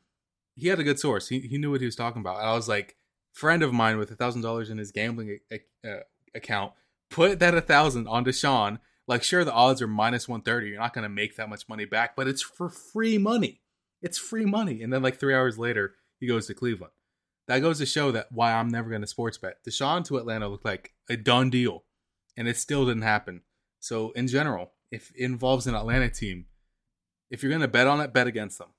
He 0.56 0.68
had 0.68 0.80
a 0.80 0.84
good 0.84 1.00
source. 1.00 1.30
He 1.30 1.40
he 1.42 1.58
knew 1.58 1.72
what 1.72 1.82
he 1.82 1.86
was 1.86 1.96
talking 1.96 2.22
about. 2.22 2.40
And 2.40 2.48
I 2.48 2.54
was 2.54 2.68
like, 2.68 2.96
friend 3.34 3.64
of 3.64 3.74
mine 3.74 3.98
with 3.98 4.12
a 4.12 4.16
thousand 4.16 4.42
dollars 4.42 4.70
in 4.70 4.78
his 4.78 4.92
gambling 4.92 5.40
a- 5.52 5.88
uh, 5.88 6.00
account 6.34 6.74
put 7.10 7.40
that 7.40 7.56
a 7.56 7.62
thousand 7.62 8.08
on 8.08 8.26
Deshaun. 8.26 8.80
Like, 9.08 9.24
sure, 9.24 9.46
the 9.46 9.54
odds 9.54 9.82
are 9.82 9.88
minus 9.88 10.28
one 10.28 10.42
thirty. 10.42 10.70
You're 10.70 10.80
not 10.80 10.94
going 10.94 11.04
to 11.04 11.10
make 11.10 11.36
that 11.36 11.50
much 11.50 11.70
money 11.70 11.86
back, 11.86 12.16
but 12.16 12.28
it's 12.28 12.42
for 12.42 12.70
free 12.70 13.18
money. 13.18 13.62
It's 14.02 14.18
free 14.18 14.46
money. 14.46 14.82
And 14.82 14.92
then 14.92 15.04
like 15.04 15.20
three 15.20 15.34
hours 15.34 15.58
later, 15.58 15.96
he 16.20 16.28
goes 16.28 16.48
to 16.48 16.54
Cleveland. 16.54 16.94
That 17.48 17.60
goes 17.60 17.78
to 17.78 17.86
show 17.86 18.12
that 18.12 18.32
why 18.32 18.54
I'm 18.54 18.70
never 18.70 18.90
going 18.90 19.02
to 19.02 19.08
sports 19.08 19.38
bet. 19.38 19.64
Deshaun 19.64 20.04
to 20.06 20.18
Atlanta 20.18 20.48
looked 20.48 20.66
like 20.66 20.94
a 21.08 21.16
done 21.16 21.52
deal, 21.52 21.84
and 22.36 22.48
it 22.48 22.58
still 22.58 22.86
didn't 22.86 23.04
happen. 23.04 23.42
So 23.80 24.12
in 24.12 24.28
general, 24.28 24.72
if 24.92 25.12
it 25.16 25.24
involves 25.24 25.68
an 25.68 25.76
Atlanta 25.76 26.10
team, 26.10 26.46
if 27.30 27.44
you're 27.44 27.52
going 27.52 27.62
to 27.62 27.68
bet 27.68 27.86
on 27.86 28.02
it, 28.02 28.14
bet 28.14 28.26
against 28.26 28.58
them. 28.58 28.70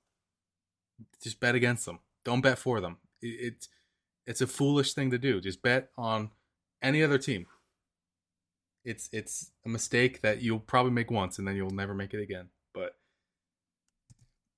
Just 1.23 1.39
bet 1.39 1.55
against 1.55 1.85
them. 1.85 1.99
Don't 2.25 2.41
bet 2.41 2.57
for 2.57 2.81
them. 2.81 2.97
It, 3.21 3.27
it 3.27 3.67
it's 4.25 4.41
a 4.41 4.47
foolish 4.47 4.93
thing 4.93 5.11
to 5.11 5.17
do. 5.17 5.39
Just 5.39 5.61
bet 5.61 5.89
on 5.97 6.31
any 6.81 7.01
other 7.01 7.17
team. 7.17 7.45
It's 8.87 9.09
it's 9.11 9.51
a 9.65 9.69
mistake 9.69 10.21
that 10.21 10.41
you'll 10.41 10.61
probably 10.61 10.93
make 10.93 11.11
once 11.11 11.37
and 11.37 11.45
then 11.45 11.57
you'll 11.57 11.71
never 11.71 11.93
make 11.93 12.13
it 12.13 12.21
again. 12.21 12.47
But 12.73 12.95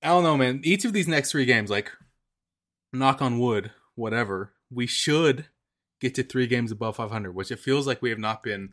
I 0.04 0.08
don't 0.08 0.22
know, 0.22 0.36
man. 0.36 0.60
Each 0.62 0.84
of 0.84 0.92
these 0.92 1.08
next 1.08 1.32
three 1.32 1.44
games, 1.44 1.68
like 1.68 1.90
knock 2.92 3.20
on 3.20 3.40
wood, 3.40 3.72
whatever, 3.96 4.52
we 4.70 4.86
should 4.86 5.46
get 6.00 6.14
to 6.14 6.22
three 6.22 6.46
games 6.46 6.70
above 6.70 6.94
500, 6.94 7.34
which 7.34 7.50
it 7.50 7.58
feels 7.58 7.88
like 7.88 8.00
we 8.00 8.10
have 8.10 8.20
not 8.20 8.44
been. 8.44 8.70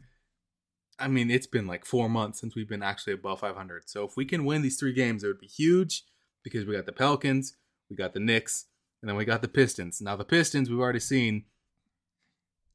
I 0.99 1.07
mean, 1.07 1.31
it's 1.31 1.47
been 1.47 1.65
like 1.65 1.85
four 1.85 2.07
months 2.07 2.39
since 2.39 2.55
we've 2.55 2.69
been 2.69 2.83
actually 2.83 3.13
above 3.13 3.39
500. 3.39 3.89
So 3.89 4.05
if 4.05 4.15
we 4.15 4.25
can 4.25 4.45
win 4.45 4.61
these 4.61 4.79
three 4.79 4.93
games, 4.93 5.23
it 5.23 5.27
would 5.27 5.39
be 5.39 5.47
huge 5.47 6.03
because 6.43 6.65
we 6.65 6.75
got 6.75 6.85
the 6.85 6.91
Pelicans, 6.91 7.55
we 7.89 7.95
got 7.95 8.13
the 8.13 8.19
Knicks, 8.19 8.65
and 9.01 9.09
then 9.09 9.15
we 9.15 9.25
got 9.25 9.41
the 9.41 9.47
Pistons. 9.47 10.01
Now 10.01 10.15
the 10.15 10.23
Pistons, 10.23 10.69
we've 10.69 10.79
already 10.79 10.99
seen, 10.99 11.45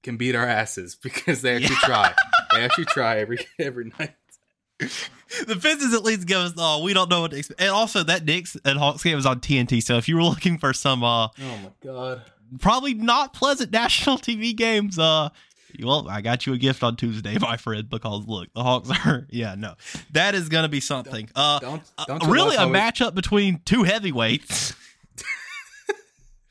can 0.03 0.17
beat 0.17 0.35
our 0.35 0.47
asses 0.47 0.95
because 1.03 1.43
they 1.43 1.55
actually 1.55 1.77
try. 1.77 2.13
They 2.55 2.63
actually 2.63 2.85
try 2.87 3.19
every 3.19 3.39
every 3.59 3.93
night. 3.99 4.15
the 4.79 5.57
Pistons 5.61 5.95
at 5.95 6.03
least 6.03 6.27
give 6.27 6.39
us, 6.39 6.53
oh, 6.59 6.83
we 6.83 6.93
don't 6.93 7.09
know 7.09 7.21
what 7.23 7.31
to 7.31 7.37
expect. 7.39 7.61
And 7.61 7.71
also, 7.71 8.03
that 8.05 8.25
Knicks 8.25 8.57
and 8.65 8.79
Hawks 8.79 9.03
game 9.03 9.17
was 9.17 9.27
on 9.27 9.41
TNT. 9.41 9.83
So 9.83 9.97
if 9.97 10.09
you 10.09 10.17
were 10.17 10.23
looking 10.35 10.59
for 10.59 10.73
some, 10.73 11.05
uh, 11.05 11.27
Oh 11.27 11.31
my 11.39 11.71
god. 11.83 12.23
probably 12.61 12.95
not 12.95 13.33
pleasant 13.33 13.71
national 13.73 14.19
TV 14.19 14.55
games, 14.57 14.99
uh, 14.99 15.29
well, 15.83 16.07
I 16.09 16.21
got 16.21 16.47
you 16.47 16.53
a 16.53 16.59
gift 16.59 16.83
on 16.83 16.97
Tuesday, 16.97 17.39
my 17.41 17.57
friend, 17.57 17.89
because 17.89 18.27
look, 18.27 18.53
the 18.55 18.63
Hawks 18.63 18.91
are, 19.07 19.27
yeah, 19.31 19.55
no, 19.57 19.75
that 20.13 20.35
is 20.35 20.49
going 20.51 20.65
to 20.65 20.69
be 20.69 20.81
something. 20.81 21.31
Uh, 21.35 21.61
Don't 21.61 21.83
uh, 21.97 22.05
don't 22.07 22.27
really 22.29 22.57
a 22.57 22.67
we- 22.67 22.75
matchup 22.75 23.15
between 23.15 23.61
two 23.65 23.83
heavyweights. 23.85 24.75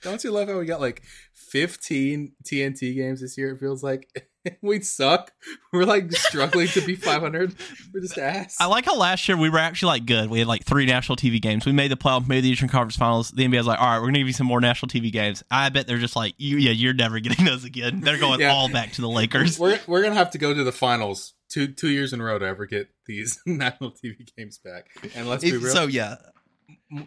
Don't 0.01 0.23
you 0.23 0.31
love 0.31 0.47
how 0.49 0.57
we 0.57 0.65
got 0.65 0.81
like 0.81 1.03
15 1.33 2.31
TNT 2.43 2.95
games 2.95 3.21
this 3.21 3.37
year? 3.37 3.51
It 3.51 3.59
feels 3.59 3.83
like 3.83 4.07
we 4.61 4.81
suck. 4.81 5.31
We're 5.71 5.85
like 5.85 6.11
struggling 6.11 6.67
to 6.69 6.81
be 6.85 6.95
500. 6.95 7.55
We're 7.93 8.01
just 8.01 8.17
ass. 8.17 8.57
I 8.59 8.65
like 8.65 8.85
how 8.85 8.97
last 8.97 9.27
year 9.27 9.37
we 9.37 9.49
were 9.49 9.59
actually 9.59 9.87
like 9.89 10.05
good. 10.05 10.29
We 10.29 10.39
had 10.39 10.47
like 10.47 10.63
three 10.65 10.85
national 10.85 11.15
TV 11.15 11.41
games. 11.41 11.65
We 11.65 11.71
made 11.71 11.91
the 11.91 11.97
playoff, 11.97 12.27
made 12.27 12.41
the 12.43 12.49
Eastern 12.49 12.69
Conference 12.69 12.95
Finals. 12.95 13.31
The 13.31 13.47
NBA's 13.47 13.67
like, 13.67 13.79
all 13.79 13.85
right, 13.87 13.99
we're 13.99 14.07
gonna 14.07 14.19
give 14.19 14.27
you 14.27 14.33
some 14.33 14.47
more 14.47 14.61
national 14.61 14.89
TV 14.89 15.11
games. 15.11 15.43
I 15.51 15.69
bet 15.69 15.87
they're 15.87 15.97
just 15.97 16.15
like, 16.15 16.33
you, 16.37 16.57
yeah, 16.57 16.71
you're 16.71 16.93
never 16.93 17.19
getting 17.19 17.45
those 17.45 17.63
again. 17.65 18.01
They're 18.01 18.19
going 18.19 18.39
Yeah. 18.39 18.51
all 18.53 18.69
back 18.69 18.93
to 18.93 19.01
the 19.01 19.09
Lakers. 19.09 19.59
We're 19.59 19.79
we're 19.87 20.01
gonna 20.01 20.15
have 20.15 20.31
to 20.31 20.37
go 20.37 20.53
to 20.53 20.63
the 20.63 20.71
finals 20.71 21.33
two 21.49 21.67
two 21.67 21.89
years 21.89 22.13
in 22.13 22.21
a 22.21 22.23
row 22.23 22.39
to 22.39 22.45
ever 22.45 22.65
get 22.65 22.89
these 23.05 23.39
national 23.45 23.91
TV 23.91 24.27
games 24.37 24.57
back. 24.57 24.87
And 25.15 25.27
let's 25.29 25.43
be 25.43 25.55
real, 25.57 25.73
so 25.73 25.87
yeah, 25.87 26.15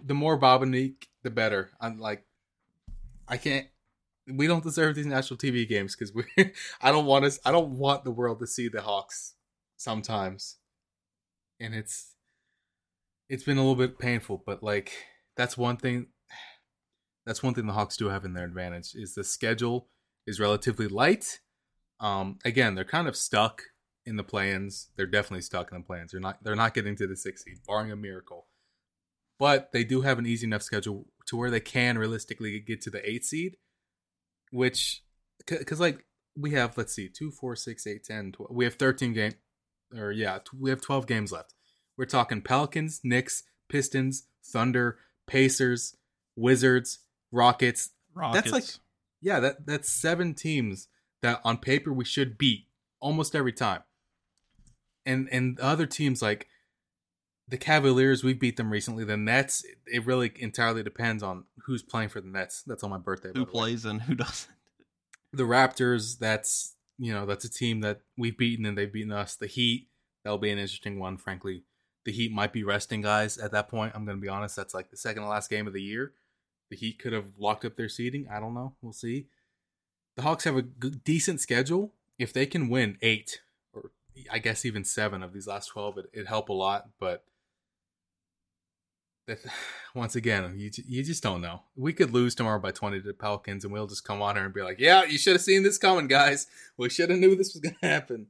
the 0.05 0.15
more 0.15 0.39
Bobanique, 0.39 1.05
the 1.23 1.31
better. 1.31 1.71
I'm 1.81 1.99
like, 1.99 2.25
I 3.27 3.37
can't. 3.39 3.67
We 4.27 4.47
don't 4.47 4.65
deserve 4.65 4.97
these 4.97 5.07
national 5.07 5.39
TV 5.39 5.69
games 5.69 5.95
because 5.95 6.15
we. 6.15 6.25
I 6.81 6.91
don't 6.91 7.07
want 7.07 7.25
us. 7.25 7.39
I 7.45 7.53
don't 7.53 7.79
want 7.79 8.05
the 8.05 8.11
world 8.11 8.39
to 8.41 8.47
see 8.47 8.69
the 8.69 8.83
Hawks 8.83 9.35
sometimes, 9.77 10.57
and 11.61 11.75
it's 11.75 12.15
it's 13.29 13.45
been 13.45 13.59
a 13.59 13.61
little 13.61 13.77
bit 13.77 13.99
painful. 13.99 14.43
But 14.45 14.63
like 14.63 14.93
that's 15.37 15.57
one 15.57 15.77
thing. 15.77 16.07
That's 17.27 17.43
one 17.43 17.55
thing 17.55 17.67
the 17.67 17.73
Hawks 17.73 17.97
do 17.97 18.11
have 18.11 18.27
in 18.27 18.35
their 18.35 18.45
advantage 18.45 18.91
is 18.95 19.15
the 19.15 19.25
schedule 19.25 19.89
is 20.27 20.39
relatively 20.39 20.89
light. 20.89 21.41
Um, 21.99 22.39
again, 22.45 22.75
they're 22.75 22.85
kind 22.85 23.09
of 23.09 23.17
stuck 23.17 23.63
in 24.05 24.17
the 24.17 24.23
play-ins. 24.23 24.91
They're 24.95 25.07
definitely 25.07 25.41
stuck 25.41 25.73
in 25.73 25.79
the 25.79 25.85
play-ins. 25.85 26.13
They're 26.13 26.21
not. 26.21 26.45
They're 26.45 26.55
not 26.55 26.75
getting 26.75 26.97
to 26.97 27.07
the 27.07 27.17
six 27.17 27.45
seed, 27.45 27.61
barring 27.67 27.91
a 27.91 27.97
miracle 27.97 28.47
but 29.39 29.73
they 29.73 29.85
do 29.85 30.03
have 30.03 30.19
an 30.19 30.27
easy 30.27 30.47
enough 30.47 30.63
schedule 30.63 31.07
to 31.27 31.37
where 31.37 31.51
they 31.51 31.61
can 31.61 31.99
realistically 31.99 32.59
get 32.61 32.81
to 32.83 32.91
the 32.91 33.09
eight 33.09 33.25
seed 33.25 33.57
which 34.55 35.03
because 35.47 35.81
like 35.81 36.05
we 36.37 36.53
have 36.53 36.79
let's 36.79 36.95
see 36.95 37.09
2 37.09 37.31
4 37.33 37.57
6 37.57 37.87
8 37.87 38.05
10 38.05 38.33
12, 38.33 38.51
we 38.55 38.65
have 38.65 38.75
13 38.75 39.13
game 39.13 39.35
or 39.97 40.13
yeah 40.13 40.39
we 40.59 40.71
have 40.71 40.81
12 40.81 41.07
games 41.07 41.33
left. 41.33 41.55
We're 41.97 42.07
talking 42.07 42.41
pelicans 42.41 43.01
knicks 43.03 43.43
pistons 43.69 44.27
thunder 44.45 44.99
pacers 45.27 45.97
wizards 46.37 47.01
rockets. 47.33 47.91
Rockets. 48.15 48.51
That's 48.51 48.53
like- 48.53 48.81
yeah 49.21 49.41
that 49.41 49.67
that's 49.67 49.91
seven 49.91 50.35
teams 50.35 50.89
that 51.23 51.41
on 51.45 51.59
paper 51.59 51.93
we 51.93 52.05
should 52.05 52.39
beat 52.39 52.67
almost 53.01 53.35
every 53.35 53.53
time. 53.53 53.83
And 55.05 55.29
and 55.33 55.57
the 55.57 55.65
other 55.65 55.87
teams 55.87 56.23
like 56.23 56.47
the 57.49 57.59
Cavaliers, 57.59 58.25
we 58.25 58.33
beat 58.33 58.57
them 58.57 58.71
recently. 58.71 59.05
The 59.05 59.17
Nets, 59.17 59.65
it 59.87 60.07
really 60.07 60.33
entirely 60.37 60.83
depends 60.83 61.23
on 61.23 61.45
who's 61.65 61.83
playing 61.83 62.09
for 62.09 62.21
the 62.21 62.29
Nets. 62.29 62.63
That's 62.67 62.83
on 62.83 62.91
my 62.91 62.99
birthday. 62.99 63.31
who 63.35 63.45
way. 63.45 63.51
plays 63.51 63.85
and 63.85 64.03
who 64.03 64.15
doesn't. 64.15 64.51
The 65.33 65.43
Raptors, 65.43 66.19
that's 66.19 66.77
you 66.99 67.13
know 67.13 67.27
that's 67.27 67.45
a 67.45 67.51
team 67.51 67.81
that 67.81 68.01
we've 68.17 68.39
beaten 68.39 68.65
and 68.65 68.79
they've 68.79 68.93
beaten 68.93 69.13
us. 69.13 69.37
The 69.37 69.47
Heat, 69.47 69.89
that'll 70.23 70.39
be 70.39 70.51
an 70.51 70.59
interesting 70.59 70.99
one. 70.99 71.17
Frankly, 71.17 71.65
the 72.05 72.13
Heat 72.13 72.33
might 72.33 72.53
be 72.53 72.65
resting 72.65 73.03
guys 73.03 73.37
at 73.37 73.53
that 73.53 73.69
point. 73.69 73.93
I'm 73.95 74.05
going 74.05 74.17
to 74.17 74.23
be 74.23 74.29
honest. 74.29 74.57
That's 74.57 74.75
like 74.75 74.91
the 74.91 74.97
second 74.97 75.23
to 75.23 75.29
last 75.29 75.51
game 75.51 75.67
of 75.67 75.73
the 75.73 75.83
year. 75.83 76.13
The 76.71 76.77
Heat 76.77 76.99
could 76.99 77.13
have 77.13 77.33
locked 77.39 77.65
up 77.65 77.77
their 77.77 77.89
seeding. 77.89 78.27
I 78.33 78.41
don't 78.41 78.55
know. 78.55 78.75
We'll 78.81 78.93
see. 78.93 79.27
The 80.17 80.23
Hawks 80.23 80.45
have 80.45 80.57
a 80.57 80.63
decent 80.63 81.41
schedule. 81.41 81.93
If 82.19 82.33
they 82.33 82.47
can 82.47 82.69
win 82.69 82.97
eight 83.03 83.41
or 83.73 83.91
I 84.31 84.39
guess 84.39 84.65
even 84.65 84.85
seven 84.85 85.23
of 85.23 85.33
these 85.33 85.49
last 85.49 85.67
twelve, 85.67 85.99
it, 85.99 86.07
it'd 86.13 86.29
help 86.29 86.49
a 86.49 86.53
lot. 86.53 86.89
But 87.01 87.25
once 89.95 90.17
again, 90.17 90.55
you 90.57 90.71
you 90.87 91.03
just 91.03 91.23
don't 91.23 91.41
know. 91.41 91.63
We 91.77 91.93
could 91.93 92.13
lose 92.13 92.35
tomorrow 92.35 92.59
by 92.59 92.71
twenty 92.71 93.01
to 93.01 93.07
the 93.07 93.15
Pelicans, 93.15 93.65
and 93.65 93.73
we'll 93.73 93.87
just 93.87 94.05
come 94.05 94.23
on 94.23 94.37
here 94.37 94.45
and 94.45 94.55
be 94.55 94.63
like, 94.63 94.79
"Yeah, 94.79 95.05
you 95.05 95.19
should 95.19 95.35
have 95.35 95.43
seen 95.43 95.63
this 95.63 95.79
coming, 95.79 96.09
guys. 96.09 96.47
We 96.77 96.91
should 96.91 97.11
have 97.11 97.19
knew 97.19 97.35
this 97.35 97.55
was 97.55 97.61
going 97.61 97.77
to 97.81 97.89
happen." 97.89 98.27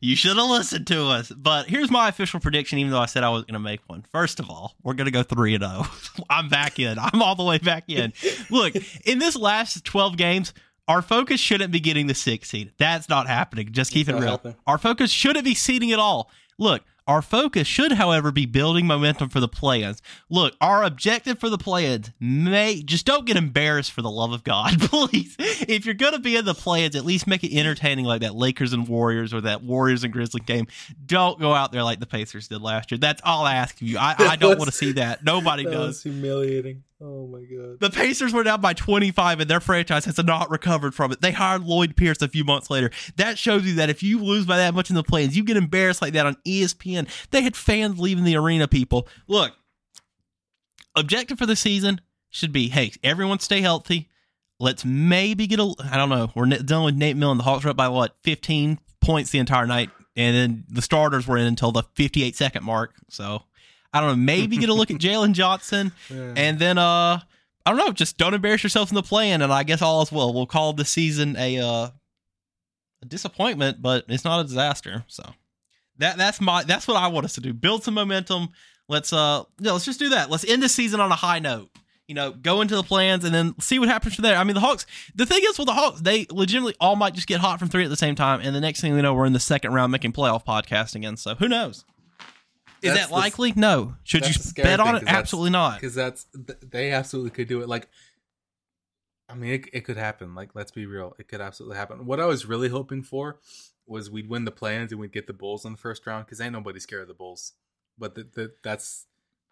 You 0.00 0.16
should 0.16 0.36
have 0.36 0.48
listened 0.48 0.86
to 0.86 1.04
us. 1.04 1.30
But 1.30 1.66
here's 1.66 1.90
my 1.90 2.08
official 2.08 2.40
prediction, 2.40 2.78
even 2.78 2.92
though 2.92 3.00
I 3.00 3.06
said 3.06 3.24
I 3.24 3.28
was 3.28 3.42
going 3.42 3.54
to 3.54 3.60
make 3.60 3.80
one. 3.88 4.06
First 4.10 4.40
of 4.40 4.48
all, 4.48 4.74
we're 4.82 4.94
going 4.94 5.04
to 5.04 5.10
go 5.10 5.22
3 5.22 5.54
and 5.54 5.64
0. 5.64 5.82
I'm 6.30 6.48
back 6.48 6.78
in. 6.78 6.98
I'm 6.98 7.20
all 7.22 7.34
the 7.34 7.44
way 7.44 7.58
back 7.58 7.84
in. 7.88 8.14
Look, 8.48 8.74
in 9.04 9.18
this 9.18 9.36
last 9.36 9.84
12 9.84 10.16
games, 10.16 10.54
our 10.88 11.02
focus 11.02 11.40
shouldn't 11.40 11.72
be 11.72 11.80
getting 11.80 12.06
the 12.06 12.14
six 12.14 12.48
seed. 12.48 12.72
That's 12.78 13.08
not 13.08 13.26
happening. 13.26 13.70
Just 13.72 13.92
keep 13.92 14.08
it 14.08 14.14
real. 14.14 14.22
happening. 14.22 14.56
Our 14.66 14.78
focus 14.78 15.10
shouldn't 15.10 15.44
be 15.44 15.54
seeding 15.54 15.92
at 15.92 15.98
all. 15.98 16.30
Look, 16.58 16.82
our 17.06 17.22
focus 17.22 17.66
should, 17.66 17.92
however, 17.92 18.32
be 18.32 18.46
building 18.46 18.86
momentum 18.86 19.28
for 19.28 19.40
the 19.40 19.48
play-ins. 19.48 20.02
Look, 20.28 20.54
our 20.60 20.82
objective 20.82 21.38
for 21.38 21.48
the 21.48 21.58
play-ins 21.58 22.10
may 22.18 22.82
just 22.82 23.06
don't 23.06 23.26
get 23.26 23.36
embarrassed 23.36 23.92
for 23.92 24.02
the 24.02 24.10
love 24.10 24.32
of 24.32 24.42
God, 24.44 24.80
please. 24.80 25.36
If 25.38 25.86
you're 25.86 25.94
gonna 25.94 26.18
be 26.18 26.36
in 26.36 26.44
the 26.44 26.54
play-ins, 26.54 26.96
at 26.96 27.04
least 27.04 27.26
make 27.26 27.44
it 27.44 27.56
entertaining, 27.56 28.04
like 28.04 28.22
that 28.22 28.34
Lakers 28.34 28.72
and 28.72 28.88
Warriors 28.88 29.32
or 29.32 29.40
that 29.42 29.62
Warriors 29.62 30.04
and 30.04 30.12
Grizzlies 30.12 30.44
game. 30.44 30.66
Don't 31.04 31.38
go 31.38 31.54
out 31.54 31.72
there 31.72 31.82
like 31.82 32.00
the 32.00 32.06
Pacers 32.06 32.48
did 32.48 32.60
last 32.62 32.90
year. 32.90 32.98
That's 32.98 33.22
all 33.24 33.44
I 33.44 33.54
ask 33.54 33.76
of 33.76 33.82
you. 33.86 33.98
I, 33.98 34.14
I 34.18 34.36
don't 34.36 34.58
want 34.58 34.70
to 34.70 34.76
see 34.76 34.92
that. 34.92 35.24
Nobody 35.24 35.64
does. 35.64 36.02
humiliating. 36.02 36.82
Oh 37.00 37.26
my 37.26 37.40
god. 37.40 37.78
The 37.80 37.90
Pacers 37.90 38.32
were 38.32 38.42
down 38.42 38.62
by 38.62 38.72
25 38.72 39.40
and 39.40 39.50
their 39.50 39.60
franchise 39.60 40.06
has 40.06 40.16
not 40.24 40.50
recovered 40.50 40.94
from 40.94 41.12
it. 41.12 41.20
They 41.20 41.32
hired 41.32 41.62
Lloyd 41.62 41.94
Pierce 41.94 42.22
a 42.22 42.28
few 42.28 42.42
months 42.42 42.70
later. 42.70 42.90
That 43.16 43.38
shows 43.38 43.66
you 43.66 43.74
that 43.74 43.90
if 43.90 44.02
you 44.02 44.18
lose 44.18 44.46
by 44.46 44.56
that 44.56 44.74
much 44.74 44.88
in 44.88 44.96
the 44.96 45.02
play-ins, 45.02 45.36
you 45.36 45.44
get 45.44 45.58
embarrassed 45.58 46.00
like 46.00 46.14
that 46.14 46.24
on 46.24 46.36
ESPN. 46.46 47.08
They 47.30 47.42
had 47.42 47.54
fans 47.54 48.00
leaving 48.00 48.24
the 48.24 48.36
arena, 48.36 48.66
people. 48.66 49.06
Look, 49.28 49.52
objective 50.94 51.38
for 51.38 51.44
the 51.46 51.56
season 51.56 52.00
should 52.30 52.52
be, 52.52 52.68
hey, 52.68 52.92
everyone 53.04 53.40
stay 53.40 53.60
healthy. 53.60 54.08
Let's 54.58 54.86
maybe 54.86 55.46
get 55.46 55.60
a, 55.60 55.74
I 55.78 55.98
don't 55.98 56.08
know, 56.08 56.30
we're 56.34 56.46
dealing 56.46 56.86
with 56.86 56.96
Nate 56.96 57.16
McMillan. 57.16 57.36
The 57.36 57.42
Hawks 57.42 57.64
were 57.64 57.70
up 57.70 57.76
by 57.76 57.88
what, 57.88 58.16
15 58.24 58.78
points 59.02 59.30
the 59.30 59.38
entire 59.38 59.66
night. 59.66 59.90
And 60.16 60.34
then 60.34 60.64
the 60.70 60.80
starters 60.80 61.26
were 61.26 61.36
in 61.36 61.46
until 61.46 61.72
the 61.72 61.82
58 61.94 62.34
second 62.34 62.64
mark. 62.64 62.94
So 63.10 63.42
I 63.96 64.00
don't 64.00 64.10
know, 64.10 64.16
maybe 64.16 64.56
get 64.58 64.68
a 64.68 64.74
look 64.74 64.90
at 64.90 64.96
Jalen 65.00 65.32
Johnson. 65.32 65.92
And 66.10 66.58
then 66.58 66.78
uh 66.78 67.20
I 67.64 67.70
don't 67.70 67.78
know, 67.78 67.92
just 67.92 68.16
don't 68.18 68.34
embarrass 68.34 68.62
yourself 68.62 68.90
in 68.90 68.94
the 68.94 69.02
play-in 69.02 69.42
and 69.42 69.52
I 69.52 69.62
guess 69.64 69.82
all 69.82 70.02
is 70.02 70.12
well. 70.12 70.32
We'll 70.32 70.46
call 70.46 70.72
the 70.72 70.84
season 70.84 71.36
a 71.36 71.58
uh 71.58 71.88
a 73.02 73.06
disappointment, 73.06 73.82
but 73.82 74.04
it's 74.08 74.24
not 74.24 74.40
a 74.40 74.44
disaster. 74.44 75.04
So 75.08 75.22
that 75.98 76.16
that's 76.18 76.40
my 76.40 76.62
that's 76.64 76.86
what 76.86 76.96
I 76.96 77.08
want 77.08 77.24
us 77.24 77.34
to 77.34 77.40
do. 77.40 77.52
Build 77.54 77.82
some 77.84 77.94
momentum. 77.94 78.50
Let's 78.88 79.12
uh 79.12 79.44
no, 79.58 79.72
let's 79.72 79.84
just 79.84 79.98
do 79.98 80.10
that. 80.10 80.30
Let's 80.30 80.44
end 80.44 80.62
the 80.62 80.68
season 80.68 81.00
on 81.00 81.10
a 81.10 81.16
high 81.16 81.38
note. 81.38 81.70
You 82.08 82.14
know, 82.14 82.30
go 82.30 82.60
into 82.60 82.76
the 82.76 82.84
play-ins 82.84 83.24
and 83.24 83.34
then 83.34 83.58
see 83.58 83.80
what 83.80 83.88
happens 83.88 84.14
from 84.14 84.22
there. 84.22 84.36
I 84.36 84.44
mean, 84.44 84.54
the 84.54 84.60
Hawks. 84.60 84.86
The 85.16 85.26
thing 85.26 85.40
is 85.42 85.58
with 85.58 85.66
the 85.66 85.74
Hawks, 85.74 86.00
they 86.00 86.24
legitimately 86.30 86.76
all 86.80 86.94
might 86.94 87.14
just 87.14 87.26
get 87.26 87.40
hot 87.40 87.58
from 87.58 87.68
three 87.68 87.82
at 87.82 87.90
the 87.90 87.96
same 87.96 88.14
time, 88.14 88.40
and 88.42 88.54
the 88.54 88.60
next 88.60 88.80
thing 88.80 88.94
we 88.94 89.02
know, 89.02 89.12
we're 89.12 89.26
in 89.26 89.32
the 89.32 89.40
second 89.40 89.72
round 89.72 89.90
making 89.90 90.12
playoff 90.12 90.44
podcast 90.44 90.94
again. 90.94 91.16
So 91.16 91.34
who 91.34 91.48
knows? 91.48 91.84
Is 92.88 92.94
that 92.94 93.08
the- 93.08 93.14
likely? 93.14 93.52
No. 93.56 93.94
Should 94.04 94.26
you 94.26 94.32
the 94.34 94.62
bet 94.62 94.80
on 94.80 94.96
it? 94.96 95.04
Absolutely 95.06 95.50
not. 95.50 95.80
because 95.80 95.94
that's 95.94 96.26
they 96.62 96.90
absolutely 96.92 97.30
could 97.30 97.48
do 97.48 97.60
it. 97.62 97.68
Like, 97.68 97.88
I 99.28 99.34
mean, 99.34 99.52
it, 99.54 99.68
it 99.72 99.80
could 99.82 99.96
happen. 99.96 100.34
Like, 100.34 100.54
let's 100.54 100.70
be 100.70 100.86
real, 100.86 101.14
it 101.18 101.28
could 101.28 101.40
absolutely 101.40 101.76
happen. 101.76 102.06
What 102.06 102.20
I 102.20 102.26
was 102.26 102.46
really 102.46 102.68
hoping 102.68 103.02
for 103.02 103.38
was 103.86 104.10
we'd 104.10 104.28
win 104.28 104.44
the 104.44 104.50
play-ins 104.50 104.92
and 104.92 105.00
we'd 105.00 105.12
get 105.12 105.26
the 105.26 105.32
Bulls 105.32 105.64
in 105.64 105.72
the 105.72 105.78
first 105.78 106.06
round 106.06 106.26
because 106.26 106.40
ain't 106.40 106.52
nobody 106.52 106.80
scared 106.80 107.02
of 107.02 107.08
the 107.08 107.14
Bulls. 107.14 107.52
But 107.98 108.14
the, 108.14 108.28
the, 108.34 108.52
that's 108.62 109.06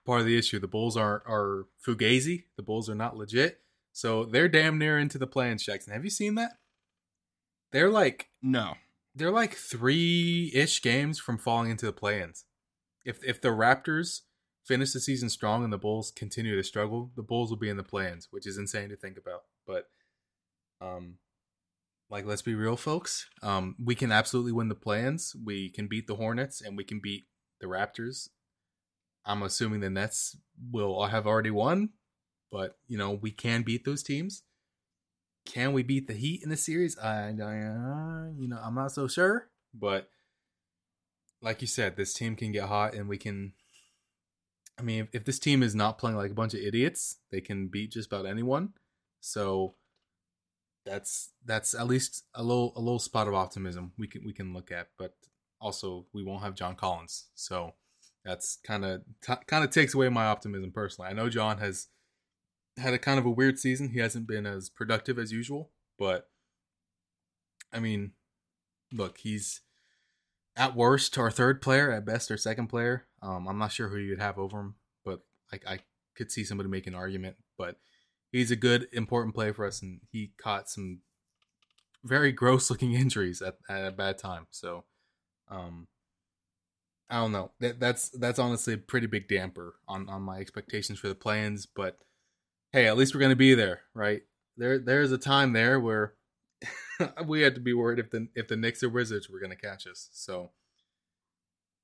part 0.05 0.21
of 0.21 0.27
the 0.27 0.37
issue. 0.39 0.59
The 0.59 0.69
Bulls 0.69 0.97
are 0.97 1.23
are 1.27 1.67
fugazi. 1.85 2.45
The 2.57 2.63
Bulls 2.63 2.89
are 2.91 2.95
not 2.95 3.17
legit. 3.17 3.61
So 3.93 4.25
they're 4.25 4.49
damn 4.49 4.77
near 4.79 4.99
into 4.99 5.19
the 5.19 5.27
play-ins. 5.27 5.65
Jackson, 5.65 5.93
have 5.93 6.05
you 6.05 6.11
seen 6.11 6.35
that? 6.35 6.53
They're 7.73 7.91
like 7.91 8.29
No. 8.43 8.75
they're 9.15 9.31
like 9.31 9.55
three 9.55 10.51
ish 10.55 10.83
games 10.83 11.19
from 11.19 11.39
falling 11.39 11.71
into 11.71 11.87
the 11.87 11.93
play-ins. 11.93 12.45
If 13.05 13.23
if 13.25 13.41
the 13.41 13.49
Raptors 13.49 14.23
finish 14.65 14.93
the 14.93 15.01
season 15.01 15.29
strong 15.29 15.63
and 15.63 15.73
the 15.73 15.79
Bulls 15.79 16.11
continue 16.11 16.57
to 16.57 16.63
struggle, 16.63 17.11
the 17.17 17.23
Bulls 17.23 17.51
will 17.51 17.59
be 17.59 17.69
in 17.69 17.77
the 17.77 17.83
play-ins, 17.83 18.29
which 18.31 18.47
is 18.47 18.57
insane 18.57 18.89
to 18.89 18.97
think 18.97 19.19
about. 19.19 19.43
But 19.67 19.89
um 20.81 21.19
like 22.11 22.25
let's 22.27 22.43
be 22.43 22.55
real 22.55 22.77
folks. 22.77 23.29
Um 23.43 23.77
we 23.83 23.95
can 23.95 24.13
absolutely 24.13 24.53
win 24.53 24.69
the 24.69 24.75
play-ins. 24.75 25.35
We 25.45 25.71
can 25.71 25.87
beat 25.87 26.07
the 26.07 26.17
Hornets 26.17 26.61
and 26.61 26.77
we 26.77 26.85
can 26.85 27.01
beat 27.01 27.25
the 27.61 27.67
Raptors. 27.67 28.29
I'm 29.27 29.43
assuming 29.43 29.81
the 29.81 29.91
Nets 29.91 30.37
will 30.71 31.05
have 31.07 31.27
already 31.27 31.51
won, 31.51 31.91
but 32.51 32.77
you 32.87 32.99
know, 32.99 33.13
we 33.13 33.31
can 33.31 33.63
beat 33.63 33.85
those 33.85 34.03
teams. 34.03 34.43
Can 35.47 35.73
we 35.73 35.83
beat 35.83 36.07
the 36.09 36.15
Heat 36.15 36.43
in 36.43 36.49
the 36.49 36.57
series? 36.57 36.99
I, 36.99 37.29
I 37.29 38.31
you 38.39 38.49
know, 38.49 38.59
I'm 38.63 38.75
not 38.75 38.93
so 38.93 39.07
sure, 39.09 39.49
but 39.75 40.09
like 41.45 41.61
you 41.61 41.69
said, 41.69 41.97
this 41.97 42.15
team 42.15 42.35
can 42.35 42.51
get 42.53 42.65
hot 42.65 42.95
and 42.95 43.09
we 43.09 43.19
can 43.19 43.53
I 44.79 44.83
mean, 44.83 45.05
if, 45.05 45.09
if 45.13 45.25
this 45.25 45.39
team 45.39 45.63
is 45.63 45.75
not 45.75 45.99
playing 45.99 46.17
like 46.17 46.33
a 46.33 46.35
bunch 46.35 46.55
of 46.55 46.61
idiots, 46.61 47.19
they 47.31 47.41
can 47.41 47.69
beat 47.69 47.93
just 47.93 48.13
about 48.13 48.27
anyone. 48.27 48.71
So 49.21 49.75
that's 50.85 51.31
that's 51.45 51.75
at 51.75 51.87
least 51.87 52.25
a 52.35 52.43
little 52.43 52.73
a 52.77 52.81
little 52.81 52.99
spot 52.99 53.29
of 53.29 53.35
optimism 53.35 53.93
we 53.97 54.09
can 54.09 54.25
we 54.25 54.33
can 54.33 54.53
look 54.53 54.73
at. 54.73 54.89
But 54.99 55.15
also, 55.61 56.07
we 56.13 56.25
won't 56.25 56.43
have 56.43 56.55
John 56.55 56.75
Collins, 56.75 57.29
so 57.35 57.75
that's 58.25 58.59
kind 58.65 58.85
of 58.85 59.03
t- 59.25 59.45
kind 59.47 59.65
of 59.65 59.71
takes 59.71 59.95
away 59.95 60.09
my 60.09 60.27
optimism 60.27 60.73
personally. 60.73 61.11
I 61.11 61.15
know 61.15 61.29
John 61.29 61.59
has 61.59 61.89
had 62.77 62.93
a 62.93 62.99
kind 62.99 63.19
of 63.19 63.27
a 63.27 63.31
weird 63.31 63.59
season. 63.59 63.91
He 63.91 64.01
hasn't 64.01 64.27
been 64.27 64.47
as 64.47 64.69
productive 64.69 65.19
as 65.19 65.33
usual, 65.33 65.71
but 65.99 66.29
I 67.73 67.79
mean, 67.79 68.13
look, 68.93 69.19
he's 69.19 69.61
at 70.57 70.77
worst 70.77 71.19
our 71.19 71.31
third 71.31 71.61
player, 71.61 71.91
at 71.91 72.05
best 72.05 72.31
our 72.31 72.37
second 72.37 72.69
player. 72.69 73.07
Um, 73.23 73.49
I'm 73.49 73.59
not 73.59 73.73
sure 73.73 73.89
who 73.89 73.97
you'd 73.97 74.21
have 74.21 74.39
over 74.39 74.61
him, 74.61 74.75
but 75.05 75.21
like 75.51 75.67
I 75.67 75.81
could 76.15 76.31
see 76.31 76.45
somebody 76.45 76.69
make 76.69 76.87
an 76.87 76.95
argument. 76.95 77.37
But 77.59 77.77
he's 78.31 78.51
a 78.51 78.57
good, 78.57 78.89
important 78.93 79.35
player 79.35 79.55
for 79.55 79.67
us, 79.67 79.83
and 79.83 80.01
he 80.11 80.33
caught 80.39 80.71
some 80.71 81.01
very 82.05 82.33
gross 82.33 82.71
looking 82.71 82.93
injuries 82.95 83.43
at, 83.43 83.57
at 83.69 83.87
a 83.87 83.93
bad 83.93 84.19
time. 84.19 84.47
So, 84.51 84.85
um, 85.49 85.89
I 87.11 87.17
don't 87.17 87.33
know. 87.33 87.51
That 87.61 87.81
that's 87.81 88.09
that's 88.11 88.39
honestly 88.39 88.75
a 88.75 88.79
pretty 88.79 89.07
big 89.07 89.29
damper 89.29 89.75
on 89.87 90.09
on 90.09 90.23
my 90.23 90.39
expectations 90.39 90.99
for 90.99 91.09
the 91.09 91.15
play-ins. 91.15 91.67
But 91.67 91.99
hey, 92.73 92.87
at 92.87 92.97
least 92.97 93.15
we're 93.15 93.21
gonna 93.21 93.37
be 93.37 93.55
there, 93.55 93.83
right? 93.93 94.23
There 94.57 94.79
there's 94.79 95.13
a 95.13 95.19
time 95.19 95.53
there 95.53 95.79
where 95.79 96.15
we 97.27 97.43
had 97.43 97.55
to 97.55 97.61
be 97.61 97.73
worried 97.73 97.99
if 97.99 98.11
the 98.11 98.29
if 98.35 98.49
the 98.49 98.57
Knicks 98.57 98.83
or 98.83 98.89
Wizards 98.89 99.29
were 99.29 99.41
gonna 99.41 99.57
catch 99.57 99.87
us. 99.87 100.09
So 100.13 100.51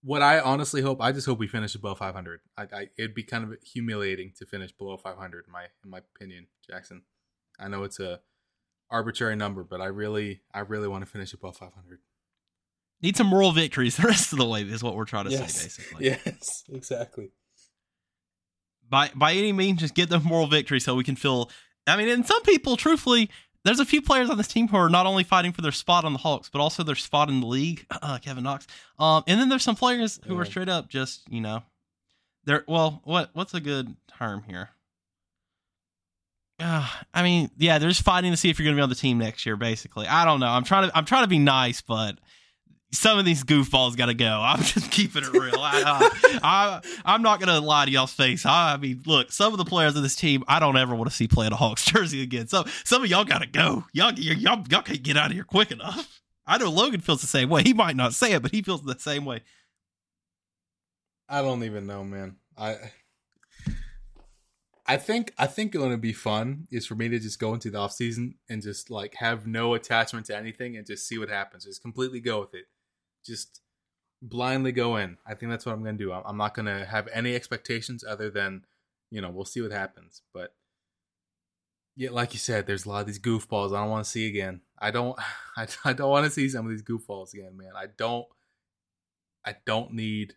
what 0.03 0.23
I 0.23 0.41
honestly 0.41 0.81
hope, 0.81 1.01
I 1.01 1.13
just 1.13 1.27
hope 1.27 1.39
we 1.39 1.47
finish 1.47 1.75
above 1.75 1.99
500. 1.99 2.41
I, 2.57 2.63
I 2.63 2.89
it'd 2.97 3.15
be 3.15 3.23
kind 3.23 3.45
of 3.45 3.59
humiliating 3.63 4.33
to 4.39 4.47
finish 4.47 4.73
below 4.73 4.97
500 4.97 5.45
in 5.47 5.53
my 5.53 5.65
in 5.85 5.91
my 5.91 5.99
opinion, 6.15 6.47
Jackson. 6.69 7.03
I 7.59 7.69
know 7.69 7.83
it's 7.85 8.01
a 8.01 8.21
arbitrary 8.91 9.37
number, 9.37 9.63
but 9.63 9.81
I 9.81 9.87
really 9.87 10.41
I 10.55 10.61
really 10.61 10.89
want 10.89 11.05
to 11.05 11.11
finish 11.11 11.33
above 11.33 11.57
500. 11.57 11.99
Need 13.03 13.17
some 13.17 13.27
moral 13.29 13.53
victories 13.53 13.97
the 13.99 14.03
rest 14.07 14.33
of 14.33 14.39
the 14.39 14.47
way 14.47 14.63
is 14.63 14.83
what 14.83 14.95
we're 14.97 15.05
trying 15.05 15.25
to 15.27 15.31
Yes. 15.31 15.55
say 15.55 15.65
basically. 15.65 16.05
Yes, 16.25 16.65
exactly. 16.73 17.31
By 18.89 19.11
by 19.15 19.33
any 19.35 19.53
means, 19.53 19.81
just 19.81 19.95
get 19.95 20.09
the 20.09 20.19
moral 20.19 20.47
victory 20.47 20.81
so 20.81 20.95
we 20.97 21.05
can 21.05 21.17
feel. 21.17 21.51
I 21.87 21.97
mean, 21.97 22.09
and 22.09 22.27
some 22.27 22.43
people, 22.43 22.77
truthfully, 22.77 23.31
there's 23.65 23.81
a 23.81 23.85
few 23.85 24.01
players 24.01 24.31
on 24.31 24.39
this 24.39 24.49
team 24.49 24.69
who 24.69 24.77
are 24.77 24.89
not 24.89 25.07
only 25.07 25.25
fighting 25.25 25.53
for 25.53 25.63
their 25.63 25.73
spot 25.73 26.05
on 26.05 26.13
the 26.13 26.19
Hawks, 26.19 26.49
but 26.49 26.61
also 26.61 26.83
their 26.83 26.95
spot 26.95 27.29
in 27.29 27.41
the 27.41 27.47
league. 27.47 27.87
Uh, 28.03 28.19
Kevin 28.19 28.45
Knox. 28.45 28.67
Um, 28.99 29.23
and 29.27 29.39
then 29.39 29.51
there's 29.51 29.63
some 29.63 29.77
players 29.77 30.19
who 30.27 30.39
are 30.39 30.45
straight 30.47 30.71
up 30.71 30.89
just 30.89 31.31
you 31.31 31.41
know, 31.41 31.63
they're 32.45 32.65
well. 32.67 33.03
What 33.05 33.31
what's 33.35 33.53
a 33.53 33.61
good 33.61 33.95
term 34.19 34.43
here? 34.49 34.71
Uh, 36.59 36.89
I 37.13 37.23
mean, 37.23 37.51
yeah, 37.59 37.79
they're 37.79 37.91
just 37.91 38.03
fighting 38.03 38.31
to 38.31 38.37
see 38.39 38.49
if 38.49 38.59
you're 38.59 38.65
going 38.65 38.77
to 38.77 38.81
be 38.81 38.83
on 38.83 38.89
the 38.89 38.95
team 38.95 39.19
next 39.19 39.45
year. 39.45 39.57
Basically, 39.57 40.07
I 40.07 40.25
don't 40.25 40.41
know. 40.41 40.47
I'm 40.49 40.65
trying 40.65 40.89
to 40.89 40.97
I'm 40.97 41.05
trying 41.05 41.25
to 41.25 41.29
be 41.29 41.39
nice, 41.39 41.83
but 41.83 42.19
some 42.93 43.19
of 43.19 43.25
these 43.25 43.45
goofballs 43.45 43.97
got 43.97 44.07
to 44.07 44.15
go. 44.15 44.27
I'm 44.45 44.63
just 44.63 44.91
keeping 44.91 45.23
it 45.23 45.33
real. 45.33 45.59
I, 45.59 45.83
uh, 45.83 46.39
I, 46.43 46.81
I'm 47.05 47.23
not 47.23 47.41
gonna 47.41 47.61
lie 47.61 47.85
to 47.85 47.91
y'all's 47.91 48.13
face. 48.13 48.45
I, 48.45 48.75
I 48.75 48.77
mean, 48.77 49.03
look, 49.07 49.33
some 49.33 49.53
of 49.53 49.59
the 49.59 49.65
players 49.65 49.97
of 49.97 50.03
this 50.03 50.17
team, 50.17 50.45
I 50.49 50.61
don't 50.61 50.77
ever 50.77 50.95
want 50.95 51.11
to 51.11 51.17
see 51.17 51.29
play 51.29 51.47
in 51.47 51.53
a 51.53 51.57
Hawks 51.57 51.85
jersey 51.87 52.23
again. 52.23 52.49
So 52.49 52.65
some 52.85 53.03
of 53.03 53.11
y'all 53.11 53.25
gotta 53.25 53.47
go. 53.47 53.85
Y'all, 53.93 54.13
y'all, 54.13 54.65
y'all 54.69 54.83
can't 54.83 55.03
get 55.03 55.17
out 55.17 55.27
of 55.27 55.33
here 55.33 55.45
quick 55.45 55.71
enough. 55.71 56.21
I 56.47 56.59
know 56.59 56.71
Logan 56.71 57.01
feels 57.01 57.21
the 57.21 57.27
same 57.27 57.49
way. 57.49 57.63
He 57.63 57.73
might 57.73 57.97
not 57.97 58.13
say 58.13 58.33
it, 58.33 58.43
but 58.43 58.51
he 58.51 58.63
feels 58.63 58.83
the 58.83 58.99
same 58.99 59.25
way. 59.25 59.43
I 61.29 61.43
don't 61.43 61.63
even 61.63 61.87
know, 61.87 62.03
man. 62.03 62.37
I 62.59 62.77
I 64.91 64.97
think 64.97 65.33
I 65.39 65.47
think 65.47 65.71
going 65.71 65.93
to 65.93 65.97
be 65.97 66.13
fun 66.13 66.67
is 66.73 66.85
for 66.85 66.97
me 66.97 67.09
to 67.09 67.21
just 67.21 67.39
go 67.39 67.55
into 67.55 67.71
the 67.71 67.79
off 67.79 67.93
season 67.93 68.35
and 68.49 68.61
just 68.61 68.91
like 68.91 69.15
have 69.15 69.47
no 69.47 69.75
attachment 69.75 70.27
to 70.27 70.37
anything 70.37 70.77
and 70.77 70.85
just 70.85 71.07
see 71.07 71.17
what 71.17 71.29
happens. 71.29 71.65
Just 71.65 71.81
completely 71.81 72.19
go 72.19 72.41
with 72.41 72.55
it. 72.55 72.65
Just 73.25 73.61
blindly 74.23 74.73
go 74.73 74.97
in. 74.97 75.17
I 75.27 75.35
think 75.35 75.51
that's 75.51 75.67
what 75.67 75.73
I'm 75.73 75.83
going 75.83 75.99
to 75.99 76.05
do. 76.05 76.13
I'm 76.13 76.37
not 76.37 76.55
going 76.55 76.67
to 76.67 76.85
have 76.85 77.09
any 77.13 77.35
expectations 77.35 78.05
other 78.05 78.31
than, 78.31 78.65
you 79.11 79.21
know, 79.21 79.31
we'll 79.31 79.45
see 79.45 79.61
what 79.61 79.73
happens. 79.73 80.23
But 80.33 80.55
yeah, 81.97 82.11
like 82.11 82.33
you 82.33 82.39
said, 82.39 82.67
there's 82.67 82.87
a 82.87 82.89
lot 82.89 83.01
of 83.01 83.07
these 83.07 83.19
goofballs 83.19 83.77
I 83.77 83.81
don't 83.81 83.91
want 83.91 84.05
to 84.05 84.11
see 84.11 84.27
again. 84.29 84.63
I 84.79 84.91
don't 84.91 85.19
I, 85.57 85.67
I 85.85 85.93
don't 85.93 86.11
want 86.11 86.25
to 86.25 86.31
see 86.31 86.49
some 86.49 86.67
of 86.67 86.71
these 86.71 86.83
goofballs 86.83 87.35
again, 87.35 87.57
man. 87.57 87.73
I 87.77 87.87
don't 87.97 88.27
I 89.45 89.57
don't 89.67 89.93
need 89.93 90.35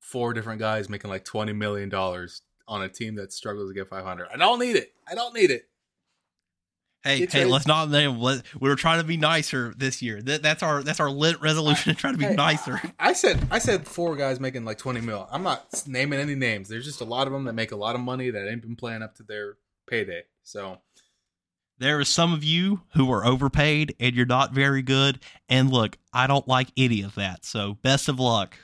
four 0.00 0.32
different 0.32 0.60
guys 0.60 0.88
making 0.88 1.10
like 1.10 1.24
twenty 1.24 1.52
million 1.52 1.88
dollars 1.88 2.42
on 2.66 2.82
a 2.82 2.88
team 2.88 3.16
that 3.16 3.32
struggles 3.32 3.70
to 3.70 3.74
get 3.74 3.88
five 3.88 4.04
hundred. 4.04 4.28
I 4.32 4.36
don't 4.36 4.58
need 4.58 4.76
it. 4.76 4.92
I 5.06 5.14
don't 5.14 5.34
need 5.34 5.50
it. 5.50 5.68
Hey, 7.04 7.20
Get 7.20 7.32
hey, 7.32 7.44
let's 7.44 7.66
not 7.66 7.88
name. 7.90 8.18
Let, 8.18 8.42
we 8.60 8.68
were 8.68 8.74
trying 8.76 9.00
to 9.00 9.06
be 9.06 9.16
nicer 9.16 9.72
this 9.76 10.02
year. 10.02 10.20
That, 10.20 10.42
that's 10.42 10.62
our 10.62 10.82
that's 10.82 10.98
our 10.98 11.10
lit 11.10 11.40
resolution 11.40 11.94
to 11.94 11.98
try 12.00 12.10
to 12.10 12.18
be 12.18 12.24
Hey, 12.24 12.34
nicer. 12.34 12.80
I 12.98 13.12
said 13.12 13.46
I 13.50 13.58
said 13.60 13.86
four 13.86 14.16
guys 14.16 14.40
making 14.40 14.64
like 14.64 14.78
twenty 14.78 15.00
mil. 15.00 15.28
I'm 15.30 15.42
not 15.44 15.84
naming 15.86 16.18
any 16.18 16.34
names. 16.34 16.68
There's 16.68 16.84
just 16.84 17.00
a 17.00 17.04
lot 17.04 17.26
of 17.28 17.32
them 17.32 17.44
that 17.44 17.52
make 17.52 17.70
a 17.70 17.76
lot 17.76 17.94
of 17.94 18.00
money 18.00 18.30
that 18.30 18.50
ain't 18.50 18.62
been 18.62 18.74
playing 18.76 19.02
up 19.02 19.14
to 19.16 19.22
their 19.22 19.54
payday. 19.88 20.22
So 20.42 20.80
There 21.78 22.00
are 22.00 22.04
some 22.04 22.34
of 22.34 22.42
you 22.42 22.82
who 22.94 23.10
are 23.12 23.24
overpaid 23.24 23.94
and 24.00 24.16
you're 24.16 24.26
not 24.26 24.52
very 24.52 24.82
good. 24.82 25.20
And 25.48 25.70
look, 25.70 25.96
I 26.12 26.26
don't 26.26 26.48
like 26.48 26.68
any 26.76 27.02
of 27.02 27.14
that. 27.14 27.44
So 27.44 27.78
best 27.82 28.08
of 28.08 28.18
luck. 28.18 28.56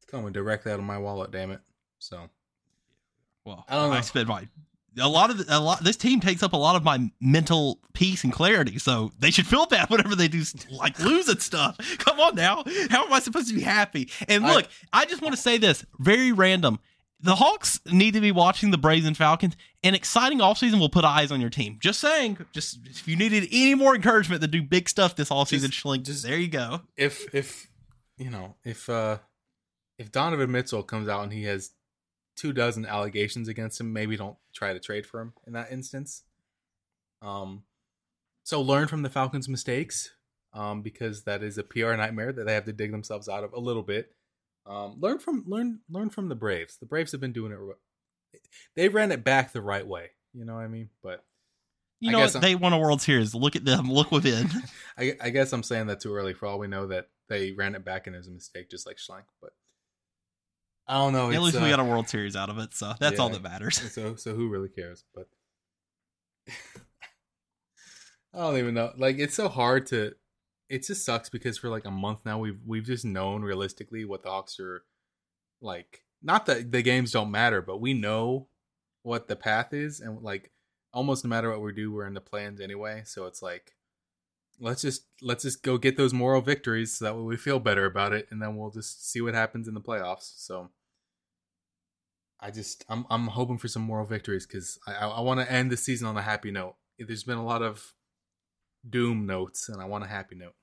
it's 0.00 0.10
coming 0.10 0.32
directly 0.32 0.72
out 0.72 0.80
of 0.80 0.84
my 0.84 0.98
wallet. 0.98 1.30
Damn 1.30 1.52
it. 1.52 1.60
So 2.00 2.28
Well, 3.44 3.64
I 3.68 3.76
don't 3.76 3.90
know. 3.90 3.96
I 3.96 4.00
spend 4.00 4.26
my 4.28 4.48
a 5.00 5.08
lot 5.08 5.30
of 5.30 5.44
a 5.48 5.58
lot. 5.60 5.82
This 5.84 5.96
team 5.96 6.20
takes 6.20 6.42
up 6.42 6.52
a 6.52 6.56
lot 6.56 6.76
of 6.76 6.84
my 6.84 7.10
mental 7.20 7.80
peace 7.94 8.24
and 8.24 8.32
clarity. 8.32 8.78
So 8.78 9.10
they 9.18 9.30
should 9.30 9.46
feel 9.46 9.66
bad 9.66 9.88
whenever 9.90 10.14
they 10.14 10.28
do 10.28 10.42
like 10.70 10.98
lose 10.98 11.28
and 11.28 11.40
stuff. 11.40 11.76
Come 11.98 12.20
on 12.20 12.34
now, 12.34 12.64
how 12.90 13.04
am 13.06 13.12
I 13.12 13.20
supposed 13.20 13.48
to 13.48 13.54
be 13.54 13.62
happy? 13.62 14.10
And 14.28 14.44
look, 14.44 14.66
I, 14.92 15.04
just 15.06 15.22
want 15.22 15.34
to 15.34 15.40
say 15.40 15.58
this 15.58 15.84
very 15.98 16.32
random. 16.32 16.78
The 17.24 17.36
Hawks 17.36 17.78
need 17.86 18.14
to 18.14 18.20
be 18.20 18.32
watching 18.32 18.72
the 18.72 18.78
Braves 18.78 19.06
and 19.06 19.16
Falcons. 19.16 19.56
An 19.84 19.94
exciting 19.94 20.38
offseason 20.40 20.80
will 20.80 20.88
put 20.88 21.04
eyes 21.04 21.30
on 21.30 21.40
your 21.40 21.50
team. 21.50 21.78
Just 21.80 22.00
saying. 22.00 22.38
Just 22.52 22.80
if 22.84 23.06
you 23.06 23.14
needed 23.16 23.46
any 23.52 23.76
more 23.76 23.94
encouragement 23.94 24.42
to 24.42 24.48
do 24.48 24.60
big 24.60 24.88
stuff 24.88 25.14
this 25.14 25.28
offseason, 25.28 25.70
Just- 25.70 26.02
just- 26.04 26.22
there 26.24 26.36
you 26.36 26.48
go. 26.48 26.80
if 26.96 27.32
if 27.32 27.68
you 28.18 28.28
know 28.30 28.56
if 28.64 28.88
uh 28.88 29.18
if 29.98 30.10
Donovan 30.10 30.50
Mitchell 30.50 30.82
comes 30.82 31.06
out 31.08 31.22
and 31.22 31.32
he 31.32 31.44
has 31.44 31.70
two 32.36 32.52
dozen 32.52 32.86
allegations 32.86 33.48
against 33.48 33.80
him, 33.80 33.92
maybe 33.92 34.16
don't 34.16 34.36
try 34.52 34.72
to 34.72 34.80
trade 34.80 35.06
for 35.06 35.20
him 35.20 35.32
in 35.46 35.52
that 35.52 35.72
instance. 35.72 36.22
Um, 37.20 37.62
so 38.44 38.60
learn 38.60 38.88
from 38.88 39.02
the 39.02 39.10
Falcons' 39.10 39.48
mistakes, 39.48 40.10
um, 40.52 40.82
because 40.82 41.22
that 41.24 41.42
is 41.42 41.58
a 41.58 41.62
PR 41.62 41.94
nightmare 41.94 42.32
that 42.32 42.44
they 42.44 42.54
have 42.54 42.64
to 42.64 42.72
dig 42.72 42.90
themselves 42.90 43.28
out 43.28 43.44
of 43.44 43.52
a 43.52 43.60
little 43.60 43.82
bit. 43.82 44.12
Um, 44.66 44.96
learn 45.00 45.18
from 45.18 45.44
learn 45.46 45.80
learn 45.90 46.10
from 46.10 46.28
the 46.28 46.34
Braves. 46.34 46.76
The 46.76 46.86
Braves 46.86 47.12
have 47.12 47.20
been 47.20 47.32
doing 47.32 47.52
it. 47.52 48.40
They 48.76 48.88
ran 48.88 49.12
it 49.12 49.24
back 49.24 49.52
the 49.52 49.60
right 49.62 49.86
way. 49.86 50.10
You 50.32 50.44
know 50.44 50.54
what 50.54 50.64
I 50.64 50.68
mean? 50.68 50.88
But 51.02 51.24
You 52.00 52.10
I 52.10 52.12
know 52.12 52.18
guess 52.20 52.34
what? 52.34 52.42
They 52.42 52.54
won 52.54 52.72
a 52.72 52.78
World 52.78 53.02
Series. 53.02 53.34
Look 53.34 53.56
at 53.56 53.64
them. 53.64 53.86
Look 53.92 54.10
within. 54.12 54.48
I, 54.98 55.16
I 55.20 55.30
guess 55.30 55.52
I'm 55.52 55.62
saying 55.62 55.86
that 55.88 56.00
too 56.00 56.14
early. 56.14 56.32
For 56.32 56.46
all 56.46 56.58
we 56.58 56.68
know, 56.68 56.86
that 56.88 57.08
they 57.28 57.52
ran 57.52 57.74
it 57.74 57.84
back 57.84 58.06
and 58.06 58.14
it 58.14 58.18
was 58.18 58.28
a 58.28 58.32
mistake, 58.32 58.70
just 58.70 58.86
like 58.86 58.96
Schlenk. 58.96 59.24
But 59.40 59.52
I 60.86 60.98
don't 60.98 61.12
know. 61.12 61.30
At 61.30 61.40
least 61.42 61.60
we 61.60 61.72
uh, 61.72 61.76
got 61.76 61.80
a 61.80 61.84
World 61.84 62.08
Series 62.08 62.36
out 62.36 62.50
of 62.50 62.58
it. 62.58 62.74
So 62.74 62.92
that's 62.98 63.18
all 63.20 63.30
that 63.30 63.42
matters. 63.42 63.80
so 63.92 64.16
so 64.16 64.34
who 64.34 64.48
really 64.48 64.68
cares? 64.68 65.04
But 65.14 65.28
I 68.34 68.38
don't 68.38 68.58
even 68.58 68.74
know. 68.74 68.92
Like 68.96 69.18
it's 69.18 69.34
so 69.34 69.48
hard 69.48 69.86
to. 69.88 70.14
It 70.68 70.86
just 70.86 71.04
sucks 71.04 71.28
because 71.28 71.58
for 71.58 71.68
like 71.68 71.84
a 71.84 71.90
month 71.90 72.20
now 72.24 72.38
we've 72.38 72.58
we've 72.66 72.84
just 72.84 73.04
known 73.04 73.42
realistically 73.42 74.04
what 74.04 74.22
the 74.22 74.30
Hawks 74.30 74.58
are 74.58 74.84
like. 75.60 76.04
Not 76.22 76.46
that 76.46 76.72
the 76.72 76.82
games 76.82 77.12
don't 77.12 77.30
matter, 77.30 77.60
but 77.62 77.80
we 77.80 77.94
know 77.94 78.48
what 79.02 79.28
the 79.28 79.36
path 79.36 79.72
is, 79.72 80.00
and 80.00 80.22
like 80.22 80.50
almost 80.92 81.24
no 81.24 81.28
matter 81.28 81.50
what 81.50 81.60
we 81.60 81.72
do, 81.72 81.92
we're 81.92 82.06
in 82.06 82.14
the 82.14 82.20
play-ins 82.20 82.60
anyway. 82.60 83.02
So 83.04 83.26
it's 83.26 83.42
like 83.42 83.74
let's 84.62 84.80
just 84.80 85.06
let's 85.20 85.42
just 85.42 85.62
go 85.62 85.76
get 85.76 85.96
those 85.96 86.14
moral 86.14 86.40
victories 86.40 86.96
so 86.96 87.04
that 87.04 87.16
way 87.16 87.22
we 87.22 87.36
feel 87.36 87.58
better 87.58 87.84
about 87.84 88.12
it, 88.12 88.28
and 88.30 88.40
then 88.40 88.56
we'll 88.56 88.70
just 88.70 89.10
see 89.10 89.20
what 89.20 89.34
happens 89.34 89.68
in 89.68 89.74
the 89.74 89.80
playoffs. 89.80 90.32
So 90.36 90.70
I 92.40 92.50
just 92.50 92.84
I'm 92.88 93.04
I'm 93.10 93.26
hoping 93.26 93.58
for 93.58 93.68
some 93.68 93.82
moral 93.82 94.06
victories 94.06 94.46
because 94.46 94.78
I 94.86 94.94
I, 94.94 95.08
I 95.08 95.20
want 95.20 95.40
to 95.40 95.50
end 95.50 95.70
the 95.70 95.76
season 95.76 96.06
on 96.06 96.16
a 96.16 96.22
happy 96.22 96.50
note. 96.50 96.76
There's 96.98 97.24
been 97.24 97.38
a 97.38 97.44
lot 97.44 97.62
of 97.62 97.92
doom 98.88 99.26
notes, 99.26 99.68
and 99.68 99.82
I 99.82 99.84
want 99.86 100.04
a 100.04 100.08
happy 100.08 100.36
note. 100.36 100.54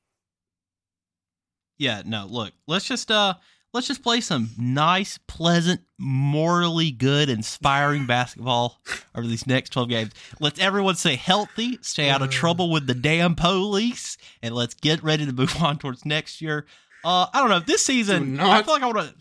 Yeah, 1.78 2.02
no, 2.06 2.26
look, 2.26 2.54
let's 2.68 2.88
just 2.88 3.12
uh 3.12 3.36
let's 3.74 3.88
just 3.88 4.04
play 4.04 4.22
some 4.22 4.50
nice, 4.58 5.18
pleasant, 5.28 5.82
morally 5.98 6.92
good, 6.92 7.30
inspiring 7.30 8.06
basketball 8.06 8.80
over 9.16 9.28
these 9.28 9.46
next 9.48 9.72
12 9.72 9.90
games. 9.90 10.12
Let's 10.40 10.60
everyone 10.60 10.96
stay 10.96 11.16
healthy, 11.16 11.80
stay 11.82 12.10
out 12.10 12.22
of 12.22 12.30
trouble 12.30 12.72
with 12.72 12.88
the 12.88 12.94
damn 12.96 13.36
police, 13.36 14.18
and 14.42 14.54
let's 14.56 14.74
get 14.74 15.04
ready 15.04 15.26
to 15.26 15.32
move 15.34 15.56
on 15.62 15.78
towards 15.78 16.06
next 16.06 16.42
year. 16.42 16.66
Uh 17.04 17.28
I 17.34 17.40
don't 17.40 17.50
know, 17.50 17.60
this 17.60 17.86
season 17.86 18.36
not- 18.36 18.50
I 18.50 18.64
feel 18.64 18.74
like 18.74 18.84
I 18.84 18.88
want 18.88 19.00
to 19.10 19.16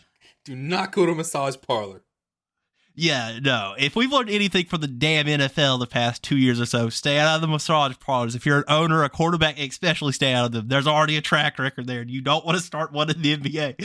Do 0.45 0.57
not 0.57 0.93
go 0.93 1.07
to 1.07 1.13
a 1.13 1.15
massage 1.15 1.57
parlor. 1.61 2.03
Yeah, 3.01 3.39
no. 3.41 3.77
If 3.79 3.95
we've 3.95 4.11
learned 4.11 4.29
anything 4.29 4.67
from 4.67 4.81
the 4.81 4.89
damn 4.89 5.27
NFL 5.27 5.79
the 5.79 5.87
past 5.87 6.21
two 6.21 6.37
years 6.37 6.61
or 6.61 6.67
so, 6.67 6.89
stay 6.89 7.17
out 7.21 7.37
of 7.37 7.41
the 7.41 7.47
massage 7.47 7.95
parlors. 8.01 8.35
If 8.35 8.45
you're 8.45 8.59
an 8.59 8.65
owner, 8.67 9.05
a 9.05 9.09
quarterback, 9.09 9.57
especially 9.57 10.13
stay 10.13 10.33
out 10.33 10.47
of 10.47 10.53
them. 10.53 10.67
There's 10.67 10.89
already 10.89 11.17
a 11.17 11.21
track 11.21 11.61
record 11.61 11.87
there, 11.87 12.01
and 12.01 12.11
you 12.11 12.21
don't 12.23 12.45
want 12.45 12.59
to 12.59 12.65
start 12.65 12.91
one 12.91 13.09
in 13.09 13.23
the 13.23 13.37
NBA. 13.37 13.77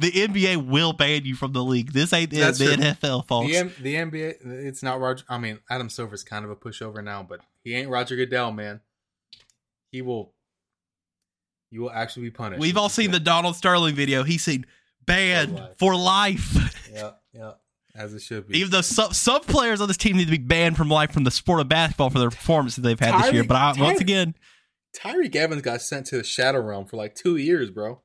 The 0.00 0.10
NBA 0.10 0.66
will 0.66 0.92
ban 0.92 1.24
you 1.24 1.36
from 1.36 1.52
the 1.52 1.62
league. 1.62 1.92
This 1.92 2.12
ain't 2.12 2.30
the, 2.30 2.40
That's 2.40 2.58
the 2.58 2.74
true. 2.74 2.76
NFL, 2.76 3.28
folks. 3.28 3.52
The, 3.52 3.56
M- 3.56 3.72
the 3.80 3.94
NBA, 3.94 4.34
it's 4.64 4.82
not 4.82 4.98
Roger. 4.98 5.24
I 5.28 5.38
mean, 5.38 5.60
Adam 5.70 5.88
Silver's 5.88 6.24
kind 6.24 6.44
of 6.44 6.50
a 6.50 6.56
pushover 6.56 7.04
now, 7.04 7.22
but 7.22 7.40
he 7.62 7.74
ain't 7.76 7.88
Roger 7.88 8.16
Goodell, 8.16 8.50
man. 8.50 8.80
He 9.92 10.02
will, 10.02 10.34
you 11.70 11.82
will 11.82 11.92
actually 11.92 12.22
be 12.24 12.30
punished. 12.32 12.60
We've 12.60 12.76
all 12.76 12.88
seen 12.88 13.12
the 13.12 13.20
Donald 13.20 13.54
Sterling 13.54 13.94
video. 13.94 14.24
He's 14.24 14.42
seen 14.42 14.66
banned 15.06 15.54
life. 15.54 15.78
for 15.78 15.94
life. 15.94 16.56
yeah, 16.92 17.10
yeah, 17.32 17.52
as 17.94 18.14
it 18.14 18.20
should 18.22 18.48
be. 18.48 18.58
Even 18.58 18.70
though 18.70 18.80
some, 18.80 19.12
some 19.12 19.40
players 19.42 19.80
on 19.80 19.88
this 19.88 19.96
team 19.96 20.16
need 20.16 20.26
to 20.26 20.30
be 20.30 20.38
banned 20.38 20.76
from 20.76 20.88
life 20.88 21.12
from 21.12 21.24
the 21.24 21.30
sport 21.30 21.60
of 21.60 21.68
basketball 21.68 22.10
for 22.10 22.18
their 22.18 22.30
performances 22.30 22.82
they've 22.82 22.98
had 23.00 23.22
this 23.22 23.32
year. 23.32 23.44
But 23.44 23.56
I, 23.56 23.80
once 23.80 24.00
again, 24.00 24.34
Tyreke 24.96 25.36
Evans 25.36 25.62
got 25.62 25.82
sent 25.82 26.06
to 26.06 26.16
the 26.18 26.24
Shadow 26.24 26.60
Realm 26.60 26.86
for 26.86 26.96
like 26.96 27.14
two 27.14 27.36
years, 27.36 27.70
bro. 27.70 28.00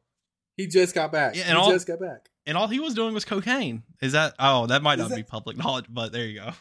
He 0.57 0.67
just 0.67 0.95
got 0.95 1.11
back. 1.11 1.35
Yeah, 1.35 1.43
he 1.43 1.49
and 1.49 1.57
all- 1.57 1.71
just 1.71 1.87
got 1.87 1.99
back. 1.99 2.29
and 2.45 2.57
all 2.57 2.67
he 2.67 2.79
was 2.79 2.93
doing 2.93 3.13
was 3.13 3.25
cocaine. 3.25 3.83
Is 4.01 4.13
that? 4.13 4.35
Oh, 4.39 4.67
that 4.67 4.81
might 4.83 4.93
Is 4.95 4.99
not 4.99 5.09
that- 5.09 5.15
be 5.17 5.23
public 5.23 5.57
knowledge, 5.63 5.85
but 5.89 6.11
there 6.11 6.25
you 6.25 6.39
go. 6.39 6.51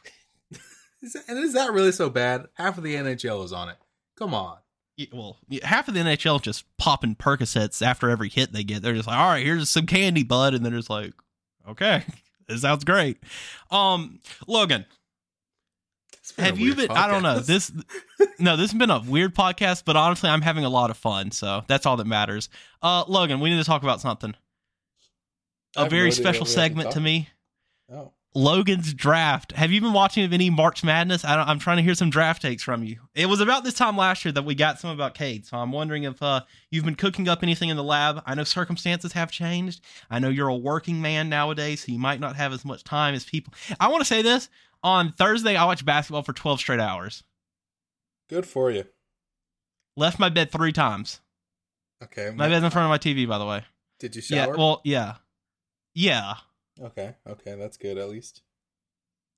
Is 1.03 1.13
that, 1.13 1.25
and 1.29 1.39
is 1.39 1.53
that 1.53 1.71
really 1.73 1.93
so 1.93 2.09
bad? 2.09 2.47
Half 2.55 2.79
of 2.79 2.85
the 2.85 2.95
NHL 2.95 3.45
is 3.45 3.53
on 3.53 3.69
it. 3.69 3.77
Come 4.19 4.33
on. 4.33 4.57
Yeah, 4.97 5.07
well, 5.13 5.37
yeah, 5.51 5.67
half 5.67 5.87
of 5.87 5.93
the 5.93 6.01
NHL 6.01 6.41
just 6.41 6.65
popping 6.79 7.15
Percocets 7.15 7.85
after 7.85 8.09
every 8.09 8.31
hit 8.31 8.53
they 8.53 8.65
get. 8.65 8.81
They're 8.81 8.95
just 8.95 9.07
like, 9.07 9.19
all 9.19 9.29
right, 9.29 9.45
here's 9.45 9.69
some 9.69 9.85
candy, 9.85 10.23
bud, 10.23 10.55
and 10.55 10.65
they're 10.65 10.73
just 10.73 10.89
like, 10.89 11.13
okay, 11.69 12.05
this 12.49 12.63
sounds 12.63 12.85
great. 12.85 13.19
Um, 13.71 14.21
Logan, 14.47 14.85
It's 16.19 16.33
been 16.33 16.45
a 16.45 16.49
have 16.49 16.59
you 16.59 16.75
been? 16.75 16.91
I 16.91 17.07
don't 17.07 17.23
know 17.23 17.41
this. 17.41 17.73
No, 18.39 18.57
this 18.57 18.73
has 18.73 18.79
been 18.79 18.91
a 18.91 19.01
weird 19.01 19.35
podcast, 19.35 19.85
but 19.85 19.97
honestly, 19.97 20.29
I'm 20.29 20.43
having 20.43 20.65
a 20.65 20.69
lot 20.69 20.91
of 20.91 20.97
fun, 20.97 21.31
so 21.31 21.63
that's 21.69 21.87
all 21.87 21.97
that 21.99 22.07
matters. 22.07 22.49
Uh, 22.83 23.05
Logan, 23.07 23.41
we 23.41 23.51
need 23.51 23.59
to 23.59 23.65
talk 23.65 23.83
about 23.83 24.01
something. 24.01 24.35
A 25.77 25.81
have 25.83 25.91
no 25.91 25.97
very 25.97 26.11
special 26.11 26.41
what 26.43 26.49
we 26.49 26.55
have 26.55 26.55
to 26.55 26.61
segment 26.61 26.91
to 26.93 27.01
me. 27.01 27.29
Oh. 27.93 28.13
Logan's 28.35 28.93
draft. 28.93 29.53
Have 29.53 29.71
you 29.71 29.81
been 29.81 29.93
watching 29.93 30.33
any 30.33 30.51
March 30.51 30.83
Madness? 30.83 31.25
I 31.25 31.37
don't, 31.37 31.49
I'm 31.49 31.61
trying 31.61 31.77
to 31.77 31.85
hear 31.85 31.95
some 31.95 32.11
draft 32.11 32.43
takes 32.43 32.65
from 32.65 32.83
you. 32.83 32.99
It 33.15 33.27
was 33.27 33.41
about 33.41 33.63
this 33.63 33.75
time 33.75 33.97
last 33.97 34.25
year 34.25 34.33
that 34.33 34.45
we 34.45 34.57
got 34.57 34.81
some 34.81 34.91
about 34.91 35.15
Cade, 35.15 35.47
so 35.47 35.57
I'm 35.57 35.71
wondering 35.71 36.03
if 36.03 36.21
uh, 36.21 36.41
you've 36.71 36.85
been 36.85 36.97
cooking 36.97 37.29
up 37.29 37.45
anything 37.45 37.69
in 37.69 37.77
the 37.77 37.85
lab. 37.85 38.23
I 38.27 38.35
know 38.35 38.43
circumstances 38.43 39.13
have 39.13 39.31
changed. 39.31 39.83
I 40.11 40.19
know 40.19 40.31
you're 40.31 40.49
a 40.49 40.57
working 40.57 41.01
man 41.01 41.29
nowadays, 41.29 41.85
so 41.85 41.93
you 41.93 41.99
might 41.99 42.19
not 42.19 42.35
have 42.35 42.53
as 42.53 42.65
much 42.65 42.83
time 42.83 43.15
as 43.15 43.25
people. 43.25 43.55
I 43.79 43.87
want 43.89 44.01
to 44.01 44.07
say 44.07 44.21
this 44.21 44.49
on 44.83 45.13
Thursday. 45.13 45.55
I 45.55 45.65
watched 45.65 45.85
basketball 45.85 46.23
for 46.23 46.33
12 46.33 46.59
straight 46.59 46.81
hours. 46.81 47.23
Good 48.29 48.47
for 48.47 48.71
you. 48.71 48.85
Left 49.97 50.19
my 50.19 50.29
bed 50.29 50.51
three 50.51 50.73
times. 50.73 51.21
Okay. 52.03 52.33
My 52.35 52.49
bed's 52.49 52.65
in 52.65 52.71
front 52.71 52.87
of 52.87 52.91
my 52.91 52.99
TV, 52.99 53.29
by 53.29 53.39
the 53.39 53.47
way. 53.47 53.65
Did 54.01 54.17
you 54.17 54.23
shower? 54.23 54.39
Yeah. 54.39 54.57
Well, 54.57 54.81
yeah, 54.85 55.15
yeah. 55.95 56.35
Okay. 56.83 57.15
Okay. 57.29 57.55
That's 57.57 57.77
good 57.77 57.99
at 57.99 58.09
least. 58.09 58.43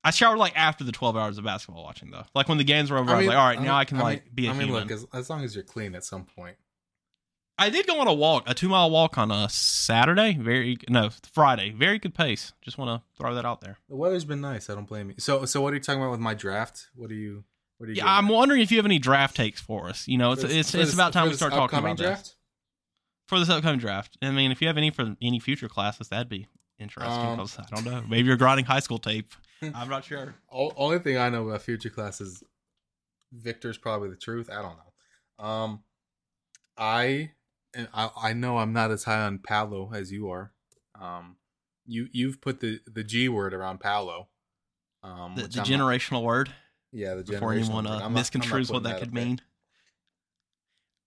I 0.04 0.10
showered 0.10 0.38
like 0.38 0.56
after 0.56 0.84
the 0.84 0.92
12 0.92 1.16
hours 1.16 1.36
of 1.38 1.44
basketball 1.44 1.82
watching 1.82 2.10
though. 2.10 2.24
Like 2.34 2.48
when 2.48 2.58
the 2.58 2.64
games 2.64 2.90
were 2.90 2.98
over, 2.98 3.10
I, 3.10 3.18
was 3.18 3.26
like, 3.26 3.36
all 3.36 3.46
right, 3.46 3.60
now 3.60 3.76
I 3.76 3.84
can 3.84 3.98
like 3.98 4.24
mean- 4.26 4.34
be 4.34 4.46
a 4.46 4.50
I 4.50 4.52
mean, 4.52 4.66
human. 4.68 4.82
look, 4.82 4.90
as, 4.92 5.06
as 5.12 5.28
long 5.30 5.42
as 5.42 5.54
you're 5.54 5.64
clean 5.64 5.94
at 5.94 6.04
some 6.04 6.24
point. 6.24 6.56
I 7.58 7.70
did 7.70 7.86
go 7.86 7.98
on 8.00 8.06
a 8.06 8.12
walk, 8.12 8.44
a 8.46 8.52
two 8.52 8.68
mile 8.68 8.90
walk 8.90 9.16
on 9.16 9.30
a 9.30 9.48
Saturday. 9.48 10.34
Very 10.34 10.76
no 10.90 11.08
Friday. 11.32 11.70
Very 11.70 11.98
good 11.98 12.14
pace. 12.14 12.52
Just 12.60 12.76
want 12.76 13.00
to 13.00 13.06
throw 13.16 13.34
that 13.34 13.46
out 13.46 13.62
there. 13.62 13.78
The 13.88 13.96
weather's 13.96 14.26
been 14.26 14.42
nice. 14.42 14.68
I 14.68 14.74
don't 14.74 14.86
blame 14.86 15.08
you. 15.08 15.14
So, 15.18 15.46
so 15.46 15.62
what 15.62 15.72
are 15.72 15.76
you 15.76 15.80
talking 15.82 16.02
about 16.02 16.10
with 16.10 16.20
my 16.20 16.34
draft? 16.34 16.88
What 16.94 17.10
are 17.10 17.14
you? 17.14 17.44
What 17.78 17.88
are 17.88 17.92
you? 17.92 17.96
Yeah, 17.96 18.04
I'm 18.06 18.26
at? 18.26 18.32
wondering 18.32 18.60
if 18.60 18.70
you 18.70 18.76
have 18.76 18.84
any 18.84 18.98
draft 18.98 19.34
takes 19.36 19.58
for 19.60 19.88
us. 19.88 20.06
You 20.06 20.18
know, 20.18 20.32
it's 20.32 20.42
For 20.42 20.48
it's 20.48 20.70
for 20.70 20.76
it's 20.78 20.88
this- 20.88 20.94
about 20.94 21.14
time 21.14 21.28
we 21.28 21.34
start 21.34 21.52
talking 21.54 21.78
about 21.78 21.96
draft. 21.96 22.24
this 22.24 22.36
for 23.26 23.38
this 23.38 23.48
upcoming 23.48 23.80
draft. 23.80 24.18
I 24.20 24.30
mean, 24.32 24.52
if 24.52 24.60
you 24.60 24.68
have 24.68 24.76
any 24.76 24.90
for 24.90 25.16
any 25.22 25.40
future 25.40 25.68
classes, 25.68 26.08
that'd 26.10 26.28
be 26.28 26.46
interesting. 26.78 27.12
Um, 27.12 27.40
I 27.40 27.74
don't 27.74 27.84
know. 27.84 28.02
Maybe 28.08 28.28
you're 28.28 28.36
grinding 28.36 28.64
high 28.66 28.80
school 28.80 28.98
tape. 28.98 29.32
I'm 29.74 29.88
not 29.88 30.04
sure. 30.04 30.34
Only 30.50 30.98
thing 30.98 31.16
I 31.18 31.28
know 31.30 31.48
about 31.48 31.62
future 31.62 31.90
classes, 31.90 32.42
Victor's 33.32 33.78
probably 33.78 34.10
the 34.10 34.16
truth. 34.16 34.50
I 34.50 34.62
don't 34.62 34.76
know. 34.76 35.44
Um, 35.44 35.82
I 36.76 37.30
and 37.74 37.88
I, 37.94 38.10
I 38.16 38.32
know 38.32 38.58
I'm 38.58 38.72
not 38.72 38.90
as 38.90 39.04
high 39.04 39.22
on 39.22 39.38
Paolo 39.38 39.90
as 39.94 40.12
you 40.12 40.28
are. 40.30 40.52
Um, 41.00 41.36
you 41.86 42.08
you've 42.12 42.40
put 42.40 42.60
the 42.60 42.80
the 42.86 43.04
G 43.04 43.28
word 43.28 43.54
around 43.54 43.80
Paolo. 43.80 44.28
Um, 45.02 45.34
The, 45.36 45.42
the 45.42 45.48
I'm 45.48 45.56
not- 45.56 45.66
generational 45.66 46.22
word 46.22 46.50
yeah, 46.92 47.14
the 47.14 47.22
before 47.22 47.52
generational 47.52 47.58
anyone 47.58 47.84
word. 47.84 47.90
uh, 47.90 47.94
I'm 47.94 47.98
not- 48.00 48.06
I'm 48.06 48.12
not 48.14 48.24
misconstrues 48.24 48.70
what 48.70 48.82
putting 48.82 48.82
that 48.84 48.98
could 49.00 49.14
there. 49.14 49.24
mean. 49.24 49.40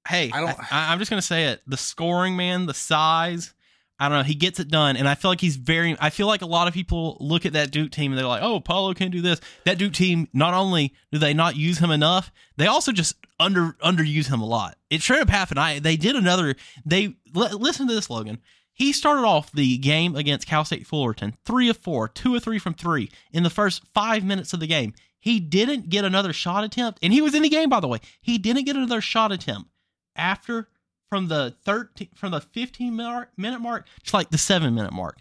Hey, 0.07 0.31
I 0.33 0.37
I 0.37 0.41
don't- 0.41 0.73
I, 0.73 0.91
I'm 0.93 0.99
just 0.99 1.09
gonna 1.11 1.21
say 1.21 1.45
it. 1.45 1.61
The 1.67 1.77
scoring, 1.77 2.35
man, 2.35 2.65
the 2.65 2.73
size. 2.73 3.53
I 3.99 4.07
don't 4.07 4.19
know. 4.19 4.23
He 4.23 4.35
gets 4.35 4.59
it 4.59 4.69
done, 4.69 4.95
and 4.95 5.09
I 5.09 5.15
feel 5.15 5.29
like 5.29 5.41
he's 5.41 5.57
very. 5.57 5.97
I 5.99 6.09
feel 6.09 6.27
like 6.27 6.41
a 6.41 6.45
lot 6.47 6.67
of 6.69 6.73
people 6.73 7.17
look 7.19 7.45
at 7.45 7.53
that 7.53 7.71
Duke 7.71 7.91
team 7.91 8.11
and 8.11 8.17
they're 8.17 8.25
like, 8.25 8.41
"Oh, 8.41 8.61
Paolo 8.61 8.93
can't 8.93 9.11
do 9.11 9.21
this." 9.21 9.41
That 9.65 9.77
Duke 9.77 9.93
team, 9.93 10.29
not 10.31 10.53
only 10.53 10.93
do 11.11 11.19
they 11.19 11.33
not 11.33 11.57
use 11.57 11.79
him 11.79 11.91
enough, 11.91 12.31
they 12.55 12.65
also 12.65 12.93
just 12.93 13.15
under 13.39 13.73
underuse 13.83 14.29
him 14.29 14.39
a 14.39 14.45
lot. 14.45 14.77
It 14.89 15.01
straight 15.01 15.21
up 15.21 15.29
happened. 15.29 15.59
I 15.59 15.79
they 15.79 15.97
did 15.97 16.15
another. 16.15 16.55
They 16.85 17.15
li- 17.33 17.49
listen 17.51 17.87
to 17.87 17.93
this, 17.93 18.09
Logan. 18.09 18.39
He 18.71 18.93
started 18.93 19.23
off 19.23 19.51
the 19.51 19.77
game 19.77 20.15
against 20.15 20.47
Cal 20.47 20.63
State 20.63 20.87
Fullerton, 20.87 21.35
three 21.43 21.67
of 21.67 21.75
four, 21.75 22.07
two 22.07 22.37
of 22.37 22.43
three 22.43 22.59
from 22.59 22.73
three 22.73 23.11
in 23.33 23.43
the 23.43 23.49
first 23.49 23.83
five 23.93 24.23
minutes 24.23 24.53
of 24.53 24.61
the 24.61 24.67
game. 24.67 24.93
He 25.19 25.41
didn't 25.41 25.89
get 25.89 26.05
another 26.05 26.31
shot 26.31 26.63
attempt, 26.63 26.99
and 27.03 27.11
he 27.11 27.21
was 27.21 27.35
in 27.35 27.43
the 27.43 27.49
game, 27.49 27.67
by 27.67 27.81
the 27.81 27.89
way. 27.89 27.99
He 28.21 28.37
didn't 28.37 28.63
get 28.63 28.77
another 28.77 29.01
shot 29.01 29.33
attempt 29.33 29.69
after 30.15 30.69
from 31.09 31.27
the 31.27 31.55
13 31.65 32.09
from 32.15 32.31
the 32.31 32.41
15 32.41 32.95
minute 32.95 33.29
minute 33.35 33.59
mark 33.59 33.87
to 34.05 34.15
like 34.15 34.29
the 34.29 34.37
seven 34.37 34.75
minute 34.75 34.93
mark. 34.93 35.17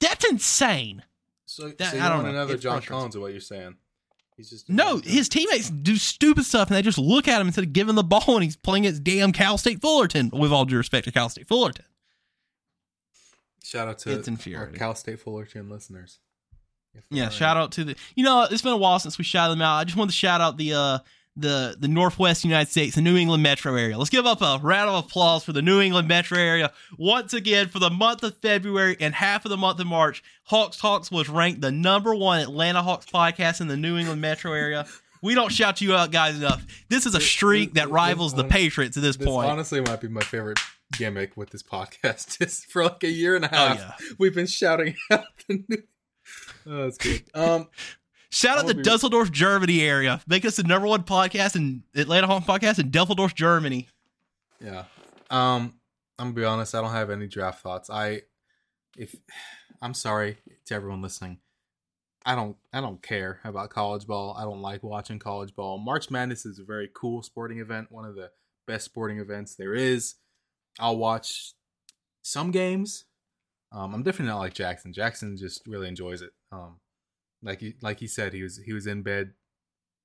That's 0.00 0.24
insane. 0.28 1.02
So, 1.46 1.68
That- 1.70 1.90
so 1.92 1.96
you 1.96 2.02
I 2.02 2.08
don't 2.08 2.18
want 2.18 2.24
know. 2.28 2.34
another 2.40 2.54
It's 2.54 2.62
John. 2.62 2.80
Collins? 2.82 3.14
Is 3.14 3.20
what 3.20 3.32
you're 3.32 3.40
saying? 3.40 3.76
He's 4.36 4.50
just 4.50 4.68
No, 4.68 4.98
his 4.98 5.28
teammates 5.28 5.70
do 5.70 5.96
stupid 5.96 6.44
stuff 6.44 6.68
and 6.68 6.76
they 6.76 6.82
just 6.82 6.98
look 6.98 7.28
at 7.28 7.40
him 7.40 7.46
instead 7.46 7.64
of 7.64 7.72
giving 7.72 7.94
the 7.94 8.02
ball 8.02 8.34
and 8.34 8.42
he's 8.44 8.56
playing 8.56 8.84
against 8.86 9.04
damn 9.04 9.32
Cal 9.32 9.56
State 9.58 9.80
Fullerton. 9.80 10.30
With 10.32 10.52
all 10.52 10.64
due 10.64 10.76
respect 10.76 11.04
to 11.06 11.12
Cal 11.12 11.28
State 11.28 11.46
Fullerton. 11.46 11.84
shout 13.62 13.88
out 13.88 13.98
to 14.00 14.10
It's 14.12 14.28
infuriating. 14.28 14.74
Cal 14.76 14.94
State 14.94 15.20
Fullerton 15.20 15.68
listeners. 15.68 16.18
Yeah, 17.10 17.28
shout 17.28 17.56
out 17.56 17.72
to 17.72 17.82
the. 17.84 17.96
You 18.14 18.22
know, 18.24 18.46
it's 18.48 18.62
been 18.62 18.72
a 18.72 18.76
while 18.76 18.98
since 19.00 19.18
we 19.18 19.24
shouted 19.24 19.52
them 19.54 19.62
out. 19.62 19.76
I 19.78 19.84
just 19.84 19.96
wanted 19.96 20.10
to 20.12 20.16
shout 20.16 20.40
out 20.40 20.56
the 20.56 20.74
uh 20.74 20.98
the 21.36 21.76
the 21.78 21.88
Northwest 21.88 22.44
United 22.44 22.70
States, 22.70 22.94
the 22.94 23.02
New 23.02 23.16
England 23.16 23.42
metro 23.42 23.74
area. 23.74 23.98
Let's 23.98 24.10
give 24.10 24.26
up 24.26 24.40
a 24.40 24.58
round 24.62 24.90
of 24.90 25.04
applause 25.04 25.44
for 25.44 25.52
the 25.52 25.62
New 25.62 25.80
England 25.80 26.06
metro 26.06 26.38
area 26.38 26.72
once 26.96 27.32
again 27.34 27.68
for 27.68 27.78
the 27.78 27.90
month 27.90 28.22
of 28.22 28.36
February 28.38 28.96
and 29.00 29.14
half 29.14 29.44
of 29.44 29.50
the 29.50 29.56
month 29.56 29.80
of 29.80 29.86
March. 29.86 30.22
HoxTalks 30.50 31.10
was 31.10 31.28
ranked 31.28 31.60
the 31.60 31.72
number 31.72 32.14
one 32.14 32.40
Atlanta 32.40 32.82
Hawks 32.82 33.06
podcast 33.06 33.60
in 33.60 33.68
the 33.68 33.76
New 33.76 33.96
England 33.98 34.20
metro 34.20 34.52
area. 34.52 34.86
We 35.22 35.34
don't 35.34 35.50
shout 35.50 35.80
you 35.80 35.94
out, 35.94 36.10
guys, 36.12 36.36
enough. 36.36 36.64
This 36.90 37.06
is 37.06 37.14
a 37.14 37.20
streak 37.20 37.74
that 37.74 37.88
rivals 37.88 38.34
the 38.34 38.44
Patriots 38.44 38.96
at 38.98 39.02
this 39.02 39.16
This 39.16 39.26
point. 39.26 39.48
honestly 39.48 39.80
might 39.80 40.02
be 40.02 40.08
my 40.08 40.20
favorite 40.20 40.58
gimmick 40.98 41.34
with 41.36 41.48
this 41.50 41.62
podcast. 41.62 42.38
Just 42.38 42.66
for 42.66 42.84
like 42.84 43.02
a 43.02 43.10
year 43.10 43.34
and 43.34 43.44
a 43.44 43.48
half, 43.48 43.78
yeah. 43.78 43.92
we've 44.18 44.34
been 44.34 44.46
shouting 44.46 44.96
out 45.10 45.24
the 45.48 45.64
new. 45.66 45.82
Oh, 46.66 46.84
that's 46.84 46.98
good. 46.98 47.22
Um, 47.34 47.68
Shout 48.34 48.58
out 48.58 48.66
the 48.66 48.74
Dusseldorf, 48.74 49.30
Germany 49.30 49.82
area. 49.82 50.20
Make 50.26 50.44
us 50.44 50.56
the 50.56 50.64
number 50.64 50.88
one 50.88 51.04
podcast 51.04 51.54
in 51.54 51.84
Atlanta 51.94 52.26
Hawks 52.26 52.44
podcast 52.44 52.80
in 52.80 52.90
Dusseldorf, 52.90 53.32
Germany. 53.32 53.88
yeah. 54.60 54.86
Um, 55.30 55.74
I'm 56.18 56.26
gonna 56.26 56.32
be 56.32 56.44
honest. 56.44 56.74
I 56.74 56.80
don't 56.80 56.90
have 56.90 57.10
any 57.10 57.28
draft 57.28 57.62
thoughts. 57.62 57.90
I, 57.90 58.22
if 58.98 59.14
I'm 59.80 59.94
sorry 59.94 60.38
to 60.66 60.74
everyone 60.74 61.00
listening, 61.00 61.38
I 62.26 62.34
don't. 62.34 62.56
I 62.72 62.80
don't 62.80 63.00
care 63.00 63.38
about 63.44 63.70
college 63.70 64.04
ball. 64.04 64.34
I 64.36 64.42
don't 64.42 64.60
like 64.62 64.82
watching 64.82 65.20
college 65.20 65.54
ball. 65.54 65.78
March 65.78 66.10
Madness 66.10 66.44
is 66.44 66.58
a 66.58 66.64
very 66.64 66.90
cool 66.92 67.22
sporting 67.22 67.60
event. 67.60 67.92
One 67.92 68.04
of 68.04 68.16
the 68.16 68.32
best 68.66 68.84
sporting 68.84 69.20
events 69.20 69.54
there 69.54 69.74
is. 69.74 70.16
I'll 70.80 70.96
watch 70.96 71.52
some 72.22 72.50
games. 72.50 73.04
Um, 73.70 73.94
I'm 73.94 74.02
definitely 74.02 74.32
not 74.32 74.40
like 74.40 74.54
Jackson. 74.54 74.92
Jackson 74.92 75.36
just 75.36 75.64
really 75.68 75.86
enjoys 75.86 76.20
it. 76.20 76.30
Um, 76.50 76.80
like 77.44 77.60
he 77.60 77.74
like 77.80 78.00
he 78.00 78.08
said, 78.08 78.32
he 78.32 78.42
was 78.42 78.58
he 78.64 78.72
was 78.72 78.86
in 78.88 79.02
bed 79.02 79.34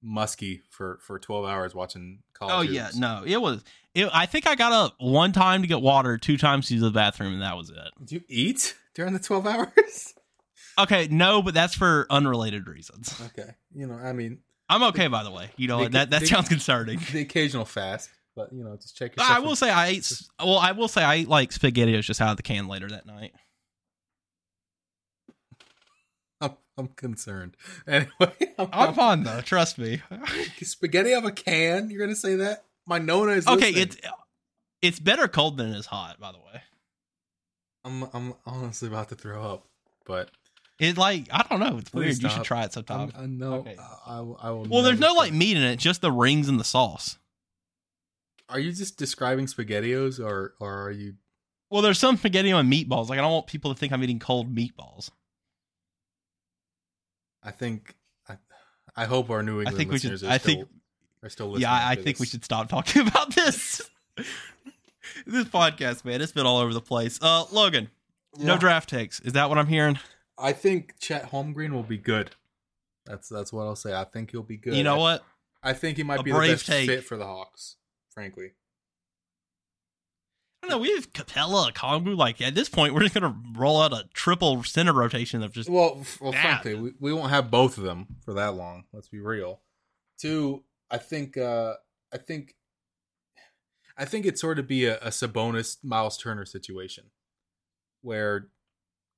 musky 0.01 0.61
for 0.69 0.99
for 1.01 1.19
12 1.19 1.45
hours 1.45 1.73
watching 1.75 2.19
college. 2.33 2.55
Oh 2.55 2.61
yeah, 2.71 2.89
no, 2.95 3.23
it 3.25 3.37
was. 3.41 3.63
It, 3.95 4.07
I 4.13 4.25
think 4.27 4.47
I 4.47 4.55
got 4.55 4.71
up 4.71 4.95
one 4.99 5.31
time 5.31 5.61
to 5.63 5.67
get 5.67 5.81
water, 5.81 6.17
two 6.17 6.37
times 6.37 6.67
to 6.67 6.73
use 6.75 6.83
the 6.83 6.91
bathroom, 6.91 7.33
and 7.33 7.41
that 7.41 7.57
was 7.57 7.69
it. 7.69 7.77
Did 7.99 8.11
you 8.11 8.21
eat 8.29 8.75
during 8.93 9.13
the 9.13 9.19
12 9.19 9.47
hours? 9.47 10.13
Okay, 10.77 11.07
no, 11.11 11.41
but 11.41 11.53
that's 11.53 11.73
for 11.75 12.05
unrelated 12.09 12.67
reasons. 12.67 13.19
okay. 13.27 13.49
You 13.75 13.87
know, 13.87 13.95
I 13.95 14.13
mean, 14.13 14.39
I'm 14.69 14.83
okay, 14.83 15.07
by 15.07 15.23
the 15.23 15.31
way. 15.31 15.49
You 15.57 15.67
know 15.67 15.79
They- 15.79 15.87
that 15.89 16.09
that 16.11 16.19
they- 16.21 16.25
sounds 16.27 16.47
concerning. 16.49 16.99
the 17.11 17.21
occasional 17.21 17.65
fast, 17.65 18.09
but 18.35 18.53
you 18.53 18.63
know, 18.63 18.75
just 18.77 18.95
check 18.95 19.15
yourself. 19.17 19.37
I 19.37 19.39
will 19.39 19.55
say 19.55 19.69
I 19.69 19.87
ate. 19.87 20.11
Well, 20.39 20.57
I 20.59 20.71
will 20.71 20.87
say 20.87 21.03
I 21.03 21.15
ate 21.15 21.27
like 21.27 21.49
spaghettios 21.51 22.03
just 22.03 22.21
out 22.21 22.31
of 22.31 22.37
the 22.37 22.43
can 22.43 22.67
later 22.67 22.87
that 22.89 23.05
night. 23.05 23.33
I'm, 26.79 26.87
concerned. 26.87 27.55
Anyway, 27.87 28.33
I'm, 28.57 28.69
I'm 28.71 28.93
fine 28.93 29.23
though. 29.23 29.41
Trust 29.41 29.77
me. 29.77 30.01
spaghetti 30.61 31.13
out 31.13 31.23
of 31.23 31.29
a 31.29 31.31
can. 31.31 31.89
You're 31.89 31.99
gonna 31.99 32.15
say 32.15 32.35
that? 32.35 32.65
My 32.87 32.97
Nona 32.97 33.33
is 33.33 33.47
okay, 33.47 33.71
listening. 33.71 33.83
it's 33.83 33.97
it's 34.81 34.99
better 34.99 35.27
cold 35.27 35.57
than 35.57 35.69
it 35.71 35.77
is 35.77 35.85
hot. 35.85 36.19
By 36.19 36.31
the 36.31 36.39
way, 36.39 36.61
I'm 37.85 38.03
I'm 38.13 38.33
honestly 38.45 38.87
about 38.87 39.09
to 39.09 39.15
throw 39.15 39.43
up, 39.43 39.67
but 40.05 40.31
it 40.79 40.97
like 40.97 41.27
I 41.31 41.45
don't 41.49 41.59
know. 41.59 41.77
It's 41.77 41.89
Please 41.89 42.19
weird. 42.19 42.23
You 42.23 42.29
should 42.29 42.43
try 42.43 42.61
it 42.61 42.65
I'm, 42.65 42.71
sometime. 42.71 43.11
I 43.15 43.25
know 43.25 43.53
Okay. 43.55 43.75
I, 43.77 44.17
I, 44.17 44.21
will- 44.21 44.39
I 44.41 44.49
will. 44.51 44.65
Well, 44.65 44.81
there's 44.83 44.99
no 44.99 45.13
like 45.13 45.33
meat 45.33 45.57
in 45.57 45.63
it. 45.63 45.77
Just 45.77 46.01
the 46.01 46.11
rings 46.11 46.47
and 46.47 46.59
the 46.59 46.63
sauce. 46.63 47.17
Are 48.47 48.59
you 48.59 48.71
just 48.71 48.97
describing 48.97 49.45
spaghettios, 49.45 50.19
or 50.19 50.53
or 50.59 50.87
are 50.87 50.91
you? 50.91 51.15
Well, 51.69 51.81
there's 51.83 51.99
some 51.99 52.17
spaghetti 52.17 52.51
on 52.51 52.71
meatballs. 52.71 53.09
Like 53.09 53.19
I 53.19 53.21
don't 53.21 53.31
want 53.31 53.47
people 53.47 53.73
to 53.73 53.79
think 53.79 53.93
I'm 53.93 54.03
eating 54.03 54.19
cold 54.19 54.53
meatballs. 54.55 55.11
I 57.43 57.51
think 57.51 57.95
I, 58.27 58.37
I 58.95 59.05
hope 59.05 59.29
our 59.29 59.41
New 59.43 59.59
England 59.59 59.77
think 59.77 59.91
we 59.91 59.99
should- 59.99 60.11
listeners 60.11 60.29
are 60.29 60.33
I 60.33 60.37
still 60.37 60.55
think- 60.55 60.67
are 61.23 61.29
still 61.29 61.47
listening. 61.47 61.61
Yeah, 61.63 61.73
I, 61.73 61.77
I 61.77 61.91
after 61.93 62.03
think 62.03 62.19
we 62.19 62.25
should 62.25 62.43
stop 62.45 62.69
talking 62.69 63.01
about 63.07 63.33
this. 63.35 63.81
this 65.25 65.45
podcast, 65.45 66.05
man, 66.05 66.21
it's 66.21 66.31
been 66.31 66.45
all 66.45 66.57
over 66.59 66.73
the 66.73 66.81
place. 66.81 67.19
Uh, 67.21 67.45
Logan, 67.51 67.89
no 68.37 68.57
draft 68.57 68.89
takes. 68.89 69.19
Is 69.21 69.33
that 69.33 69.49
what 69.49 69.57
I'm 69.57 69.67
hearing? 69.67 69.99
I 70.37 70.53
think 70.53 70.95
Chet 70.99 71.31
Holmgren 71.31 71.71
will 71.71 71.83
be 71.83 71.97
good. 71.97 72.31
That's 73.05 73.27
that's 73.27 73.51
what 73.51 73.63
I'll 73.63 73.75
say. 73.75 73.93
I 73.93 74.03
think 74.05 74.31
he'll 74.31 74.43
be 74.43 74.57
good. 74.57 74.75
You 74.75 74.83
know 74.83 74.95
I, 74.95 74.99
what? 74.99 75.23
I 75.63 75.73
think 75.73 75.97
he 75.97 76.03
might 76.03 76.19
A 76.21 76.23
be 76.23 76.31
the 76.31 76.39
best 76.39 76.65
take. 76.67 76.87
fit 76.89 77.03
for 77.03 77.17
the 77.17 77.25
Hawks. 77.25 77.75
Frankly, 78.13 78.51
I 80.61 80.67
don't 80.67 80.71
know. 80.71 80.77
We 80.81 80.93
have 80.95 81.13
Capela, 81.13 81.71
Okongwu. 81.71 82.17
Like 82.17 82.41
at 82.41 82.53
this 82.55 82.69
point, 82.69 82.93
we're 82.93 83.01
just 83.01 83.13
gonna 83.13 83.35
roll 83.55 83.81
out 83.81 83.93
a 83.93 84.03
triple 84.13 84.63
center 84.63 84.93
rotation 84.93 85.41
of 85.43 85.53
just. 85.53 85.69
well, 85.69 86.03
well, 86.19 86.33
Yeah. 86.33 86.41
frankly, 86.41 86.75
we, 86.75 86.91
we 86.99 87.13
won't 87.13 87.29
have 87.31 87.49
both 87.49 87.77
of 87.77 87.83
them 87.83 88.07
for 88.25 88.33
that 88.33 88.55
long. 88.55 88.83
Let's 88.93 89.07
be 89.09 89.19
real. 89.19 89.61
Two, 90.19 90.63
I 90.91 90.97
think, 90.97 91.37
uh 91.37 91.75
I 92.13 92.17
think, 92.17 92.55
I 93.97 94.05
think 94.05 94.25
it'd 94.25 94.39
sort 94.39 94.59
of 94.59 94.67
be 94.67 94.85
a, 94.85 94.97
a 94.99 95.09
Sabonis 95.09 95.77
Miles 95.83 96.17
Turner 96.17 96.45
situation, 96.45 97.05
where 98.01 98.47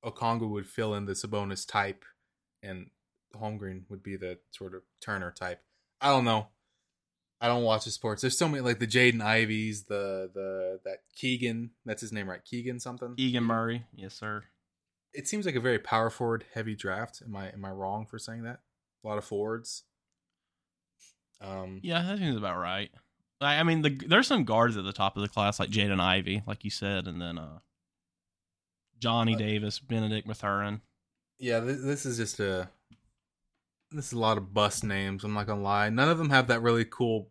Okongwu 0.03 0.49
would 0.49 0.67
fill 0.67 0.93
in 0.95 1.05
the 1.05 1.13
Sabonis 1.13 1.67
type, 1.67 2.03
and 2.61 2.89
Holmgren 3.35 3.83
would 3.89 4.03
be 4.03 4.15
the 4.17 4.39
sort 4.51 4.73
of 4.75 4.81
Turner 4.99 5.31
type. 5.31 5.61
I 6.01 6.09
don't 6.09 6.25
know. 6.25 6.47
I 7.43 7.47
don't 7.47 7.63
watch 7.63 7.85
the 7.85 7.91
sports. 7.91 8.21
There's 8.21 8.37
so 8.37 8.47
many 8.47 8.61
like 8.61 8.77
the 8.79 8.85
Jaden 8.87 9.15
Iveys, 9.21 9.87
the 9.87 10.29
the 10.33 10.79
that 10.85 10.99
Keegan. 11.15 11.71
That's 11.85 12.01
his 12.01 12.11
name, 12.13 12.29
right? 12.29 12.43
Keegan 12.45 12.79
something. 12.79 13.15
Keegan 13.15 13.43
Murray, 13.43 13.85
yes 13.95 14.13
sir. 14.13 14.43
It 15.13 15.27
seems 15.27 15.45
like 15.45 15.55
a 15.55 15.59
very 15.59 15.79
power 15.79 16.09
forward 16.09 16.45
heavy 16.53 16.75
draft. 16.75 17.21
Am 17.25 17.35
I 17.35 17.49
am 17.49 17.65
I 17.65 17.71
wrong 17.71 18.05
for 18.05 18.19
saying 18.19 18.43
that? 18.43 18.59
A 19.03 19.07
lot 19.07 19.17
of 19.17 19.25
forwards. 19.25 19.83
Um, 21.41 21.79
Yeah, 21.81 22.03
that 22.03 22.19
seems 22.19 22.37
about 22.37 22.57
right. 22.59 22.91
I, 23.41 23.55
I 23.55 23.63
mean, 23.63 23.81
the, 23.81 23.89
there's 24.07 24.27
some 24.27 24.43
guards 24.43 24.77
at 24.77 24.83
the 24.83 24.93
top 24.93 25.15
of 25.17 25.23
the 25.23 25.27
class, 25.27 25.59
like 25.59 25.71
Jaden 25.71 25.99
Ivey, 25.99 26.43
like 26.45 26.63
you 26.63 26.69
said, 26.69 27.07
and 27.07 27.19
then 27.19 27.39
uh, 27.39 27.57
Johnny 28.99 29.33
Uh, 29.33 29.39
Davis, 29.39 29.79
Benedict 29.79 30.27
Mathurin. 30.27 30.81
yeah. 31.39 31.59
This, 31.59 31.81
this 31.81 32.05
is 32.05 32.17
just 32.17 32.39
a. 32.39 32.69
This 33.93 34.05
is 34.05 34.13
a 34.13 34.19
lot 34.19 34.37
of 34.37 34.53
bust 34.53 34.83
names. 34.83 35.23
I'm 35.23 35.33
not 35.33 35.47
gonna 35.47 35.63
lie. 35.63 35.89
None 35.89 36.07
of 36.07 36.17
them 36.19 36.29
have 36.29 36.47
that 36.47 36.61
really 36.61 36.85
cool 36.85 37.30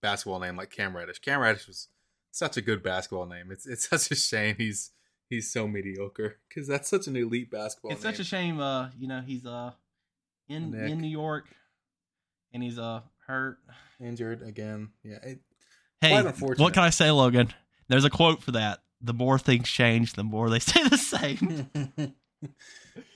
basketball 0.00 0.40
name 0.40 0.56
like 0.56 0.70
Cam 0.70 0.96
Reddish. 0.96 1.18
Cam 1.18 1.40
Reddish 1.40 1.66
was 1.66 1.88
such 2.30 2.56
a 2.56 2.60
good 2.62 2.82
basketball 2.82 3.26
name. 3.26 3.50
It's 3.50 3.66
it's 3.66 3.88
such 3.90 4.10
a 4.10 4.14
shame 4.14 4.56
he's 4.58 4.90
he's 5.28 5.52
so 5.52 5.66
mediocre 5.68 6.36
because 6.48 6.66
that's 6.68 6.88
such 6.88 7.06
an 7.06 7.16
elite 7.16 7.50
basketball. 7.50 7.92
it's 7.92 8.02
such 8.02 8.18
a 8.18 8.24
shame. 8.24 8.60
Uh, 8.60 8.88
you 8.98 9.08
know, 9.08 9.20
he's 9.20 9.44
uh 9.46 9.72
in 10.48 10.70
Nick. 10.70 10.90
in 10.90 11.00
New 11.00 11.08
York, 11.08 11.46
and 12.52 12.62
he's 12.62 12.78
uh 12.78 13.00
hurt. 13.26 13.58
injured 14.00 14.42
again. 14.42 14.90
Yeah, 15.02 15.18
it, 15.22 15.40
Hey, 16.00 16.22
what 16.22 16.72
can 16.74 16.84
I 16.84 16.90
say, 16.90 17.10
Logan? 17.10 17.52
There's 17.88 18.04
a 18.04 18.10
quote 18.10 18.40
for 18.42 18.52
that. 18.52 18.78
The 19.00 19.12
more 19.12 19.36
things 19.38 19.68
change, 19.68 20.12
the 20.12 20.22
more 20.22 20.48
they 20.48 20.58
stay 20.60 20.86
the 20.88 20.96
same. 20.96 21.68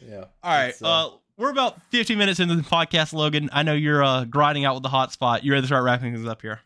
yeah. 0.05 0.25
All 0.43 0.53
right. 0.53 0.69
It's, 0.71 0.83
Uh, 0.83 1.11
we're 1.37 1.51
about 1.51 1.81
50 1.91 2.17
minutes 2.17 2.41
into 2.41 2.57
the 2.57 2.63
podcast, 2.63 3.13
Logan. 3.13 3.51
I 3.53 3.63
know 3.63 3.73
you're 3.75 4.03
uh, 4.03 4.25
grinding 4.25 4.65
out 4.65 4.75
with 4.75 4.83
the 4.83 4.89
hot 4.89 5.13
spot. 5.13 5.45
You 5.45 5.53
ready 5.53 5.63
to 5.63 5.67
start 5.67 5.85
wrapping 5.85 6.13
things 6.13 6.27
up 6.27 6.43
here? 6.43 6.61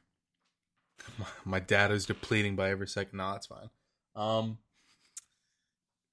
my 1.45 1.61
data 1.61 1.95
is 1.95 2.07
depleting 2.07 2.57
by 2.57 2.71
every 2.71 2.89
second. 2.89 3.19
No, 3.19 3.33
that's 3.33 3.47
fine. 3.47 3.71
Um, 4.15 4.59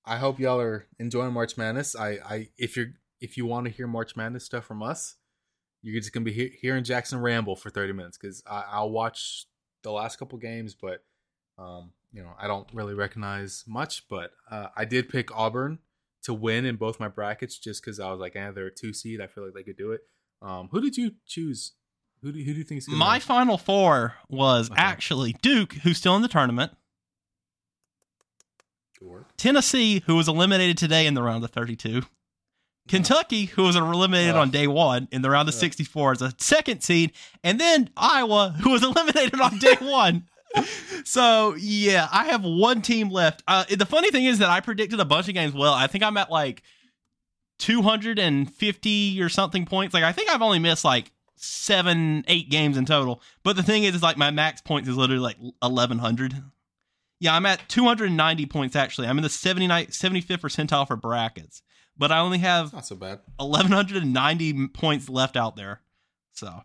I 0.05 0.17
hope 0.17 0.39
y'all 0.39 0.59
are 0.59 0.85
enjoying 0.99 1.33
March 1.33 1.57
Madness. 1.57 1.95
I, 1.95 2.19
I, 2.25 2.47
if 2.57 2.75
you're, 2.75 2.93
if 3.21 3.37
you 3.37 3.45
want 3.45 3.65
to 3.67 3.71
hear 3.71 3.87
March 3.87 4.15
Madness 4.15 4.43
stuff 4.43 4.65
from 4.65 4.83
us, 4.83 5.15
you're 5.81 5.99
just 5.99 6.13
gonna 6.13 6.23
be 6.23 6.33
he- 6.33 6.57
hearing 6.61 6.83
Jackson 6.83 7.19
ramble 7.19 7.55
for 7.55 7.69
30 7.69 7.93
minutes 7.93 8.17
because 8.17 8.43
I'll 8.47 8.89
watch 8.89 9.45
the 9.83 9.91
last 9.91 10.17
couple 10.17 10.37
games, 10.39 10.75
but 10.75 11.03
um, 11.57 11.91
you 12.11 12.21
know, 12.21 12.31
I 12.39 12.47
don't 12.47 12.67
really 12.73 12.93
recognize 12.93 13.63
much. 13.67 14.07
But 14.07 14.31
uh, 14.49 14.67
I 14.75 14.85
did 14.85 15.09
pick 15.09 15.35
Auburn 15.35 15.79
to 16.23 16.33
win 16.33 16.65
in 16.65 16.77
both 16.77 16.99
my 16.99 17.07
brackets 17.07 17.57
just 17.57 17.83
because 17.83 17.99
I 17.99 18.09
was 18.11 18.19
like, 18.19 18.35
eh, 18.35 18.51
they're 18.51 18.67
a 18.67 18.73
two 18.73 18.93
seed. 18.93 19.21
I 19.21 19.27
feel 19.27 19.43
like 19.43 19.53
they 19.53 19.63
could 19.63 19.77
do 19.77 19.91
it. 19.91 20.01
Um, 20.41 20.69
who 20.71 20.81
did 20.81 20.97
you 20.97 21.11
choose? 21.25 21.73
Who 22.23 22.31
do, 22.31 22.39
who 22.39 22.53
do 22.53 22.57
you 22.59 22.63
think 22.63 22.77
is 22.79 22.85
gonna 22.87 22.97
My 22.97 23.15
win? 23.15 23.21
final 23.21 23.57
four 23.57 24.15
was 24.29 24.71
Okay. 24.71 24.81
actually 24.81 25.33
Duke, 25.41 25.73
who's 25.83 25.97
still 25.97 26.15
in 26.15 26.21
the 26.21 26.27
tournament, 26.29 26.71
Tennessee, 29.37 30.01
who 30.05 30.15
was 30.15 30.29
eliminated 30.29 30.77
today 30.77 31.05
in 31.05 31.13
the 31.13 31.21
round 31.21 31.43
of 31.43 31.51
32, 31.51 32.03
Kentucky, 32.87 33.45
who 33.45 33.63
was 33.63 33.75
eliminated 33.75 34.35
Ugh. 34.35 34.41
on 34.41 34.49
day 34.51 34.65
one 34.67 35.09
in 35.11 35.21
the 35.21 35.29
round 35.29 35.49
of 35.49 35.55
Ugh. 35.55 35.59
64 35.59 36.11
as 36.13 36.21
a 36.21 36.33
second 36.37 36.81
seed, 36.81 37.11
and 37.43 37.59
then 37.59 37.89
Iowa, 37.97 38.55
who 38.61 38.69
was 38.71 38.83
eliminated 38.83 39.41
on 39.41 39.57
day 39.57 39.75
one. 39.81 40.25
So 41.03 41.55
yeah, 41.59 42.07
I 42.11 42.25
have 42.25 42.43
one 42.43 42.81
team 42.81 43.09
left. 43.09 43.43
Uh, 43.47 43.65
the 43.69 43.85
funny 43.85 44.11
thing 44.11 44.23
is 44.25 44.39
that 44.39 44.49
I 44.49 44.61
predicted 44.61 44.99
a 45.01 45.05
bunch 45.05 45.27
of 45.27 45.33
games 45.33 45.53
well. 45.53 45.73
I 45.73 45.87
think 45.87 46.03
I'm 46.03 46.15
at 46.15 46.31
like 46.31 46.61
250 47.59 49.21
or 49.21 49.27
something 49.29 49.65
points. 49.65 49.93
Like 49.93 50.03
I 50.05 50.13
think 50.13 50.29
I've 50.29 50.41
only 50.41 50.59
missed 50.59 50.85
like 50.85 51.11
seven, 51.43 52.23
eight 52.27 52.49
games 52.49 52.77
in 52.77 52.85
total. 52.85 53.21
But 53.43 53.55
the 53.55 53.63
thing 53.63 53.83
is, 53.83 53.95
is 53.95 54.03
like 54.03 54.17
my 54.17 54.31
max 54.31 54.61
points 54.61 54.89
is 54.89 54.95
literally 54.95 55.21
like 55.21 55.37
1100. 55.59 56.43
Yeah, 57.19 57.35
I'm 57.35 57.45
at 57.45 57.67
290 57.69 58.45
points 58.47 58.75
actually. 58.75 59.07
I'm 59.07 59.17
in 59.17 59.23
the 59.23 59.29
79, 59.29 59.87
75th 59.87 60.39
percentile 60.39 60.87
for 60.87 60.95
brackets, 60.95 61.61
but 61.97 62.11
I 62.11 62.19
only 62.19 62.39
have 62.39 62.73
Not 62.73 62.85
so 62.85 62.95
bad. 62.95 63.19
1190 63.37 64.67
points 64.69 65.09
left 65.09 65.37
out 65.37 65.55
there. 65.55 65.81
So 66.33 66.63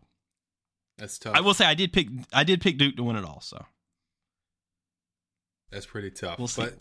That's 0.97 1.18
tough. 1.18 1.37
I 1.37 1.41
will 1.41 1.55
say 1.55 1.64
I 1.64 1.74
did 1.74 1.93
pick 1.93 2.09
I 2.33 2.45
did 2.45 2.61
pick 2.61 2.79
Duke 2.79 2.97
to 2.97 3.05
win 3.05 3.16
it 3.16 3.24
all. 3.24 3.41
So 3.41 3.64
That's 5.70 5.87
pretty 5.87 6.11
tough. 6.11 6.39
We'll 6.39 6.49
see. 6.49 6.62
But 6.62 6.79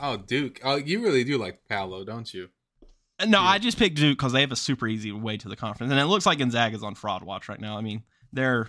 oh, 0.00 0.16
Duke, 0.16 0.60
oh, 0.64 0.76
you 0.76 1.02
really 1.02 1.24
do 1.24 1.38
like 1.38 1.60
Paolo, 1.68 2.04
don't 2.04 2.32
you? 2.32 2.48
No, 3.20 3.40
Yeah. 3.40 3.48
I 3.48 3.58
just 3.58 3.78
picked 3.78 3.96
Duke 3.96 4.18
because 4.18 4.32
they 4.32 4.40
have 4.40 4.52
a 4.52 4.56
super 4.56 4.88
easy 4.88 5.12
way 5.12 5.36
to 5.36 5.48
the 5.48 5.56
conference, 5.56 5.90
and 5.92 6.00
it 6.00 6.06
looks 6.06 6.26
like 6.26 6.38
Gonzaga's 6.38 6.82
on 6.82 6.94
fraud 6.94 7.22
watch 7.22 7.48
right 7.48 7.60
now. 7.60 7.76
I 7.78 7.80
mean, 7.80 8.02
they're 8.32 8.68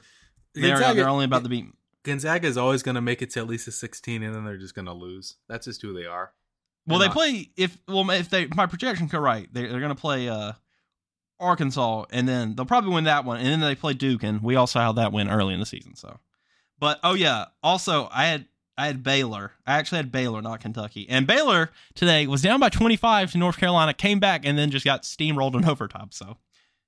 they're, 0.54 0.72
Gonzaga- 0.76 0.96
they're 0.96 1.10
only 1.10 1.26
about 1.26 1.44
to 1.44 1.50
beat. 1.50 1.66
Gonzaga 2.04 2.48
is 2.48 2.58
always 2.58 2.84
going 2.84 2.96
to 2.96 3.02
make 3.02 3.22
it 3.22 3.30
to 3.32 3.40
at 3.40 3.48
least 3.48 3.68
a 3.68 3.72
16, 3.72 4.22
and 4.24 4.36
then 4.36 4.44
they're 4.46 4.58
just 4.58 4.76
going 4.76 4.86
to 4.86 4.94
lose. 4.94 5.38
That's 5.48 5.66
just 5.66 5.82
who 5.82 5.94
they 5.94 6.06
are. 6.06 6.34
Well, 6.86 7.00
They're 7.00 7.08
they 7.08 7.10
not- 7.10 7.16
play 7.16 7.50
if 7.56 7.78
well 7.88 8.10
if 8.12 8.30
they 8.30 8.48
my 8.48 8.66
projection 8.68 9.08
correct, 9.10 9.24
right, 9.24 9.50
they're, 9.54 9.70
they're 9.70 9.80
going 9.80 9.96
to 9.96 10.00
play 10.02 10.28
uh 10.30 10.52
Arkansas, 11.40 12.06
and 12.12 12.28
then 12.28 12.56
they'll 12.56 12.66
probably 12.66 12.94
win 12.94 13.06
that 13.06 13.26
one, 13.26 13.38
and 13.38 13.48
then 13.48 13.60
they 13.60 13.76
play 13.76 13.94
Duke, 13.94 14.24
and 14.24 14.42
we 14.42 14.56
also 14.56 14.80
had 14.80 14.94
that 14.98 15.12
win 15.12 15.30
early 15.30 15.54
in 15.54 15.60
the 15.60 15.66
season. 15.66 15.96
So, 15.96 16.20
but 16.80 17.00
oh 17.04 17.14
yeah, 17.16 17.46
also 17.64 18.08
I 18.12 18.28
had 18.28 18.46
I 18.78 18.88
had 18.88 19.04
Baylor. 19.04 19.52
I 19.68 19.78
actually 19.78 19.98
had 19.98 20.12
Baylor, 20.12 20.42
not 20.42 20.60
Kentucky, 20.62 21.08
and 21.10 21.28
Baylor 21.28 21.70
today 21.94 22.26
was 22.28 22.42
down 22.42 22.60
by 22.60 22.70
25 22.70 23.32
to 23.34 23.38
North 23.38 23.58
Carolina, 23.58 23.94
came 23.94 24.20
back, 24.20 24.46
and 24.46 24.58
then 24.58 24.72
just 24.72 24.84
got 24.86 25.04
steamrolled 25.04 25.56
in 25.56 25.66
overtime. 25.70 26.08
So, 26.12 26.38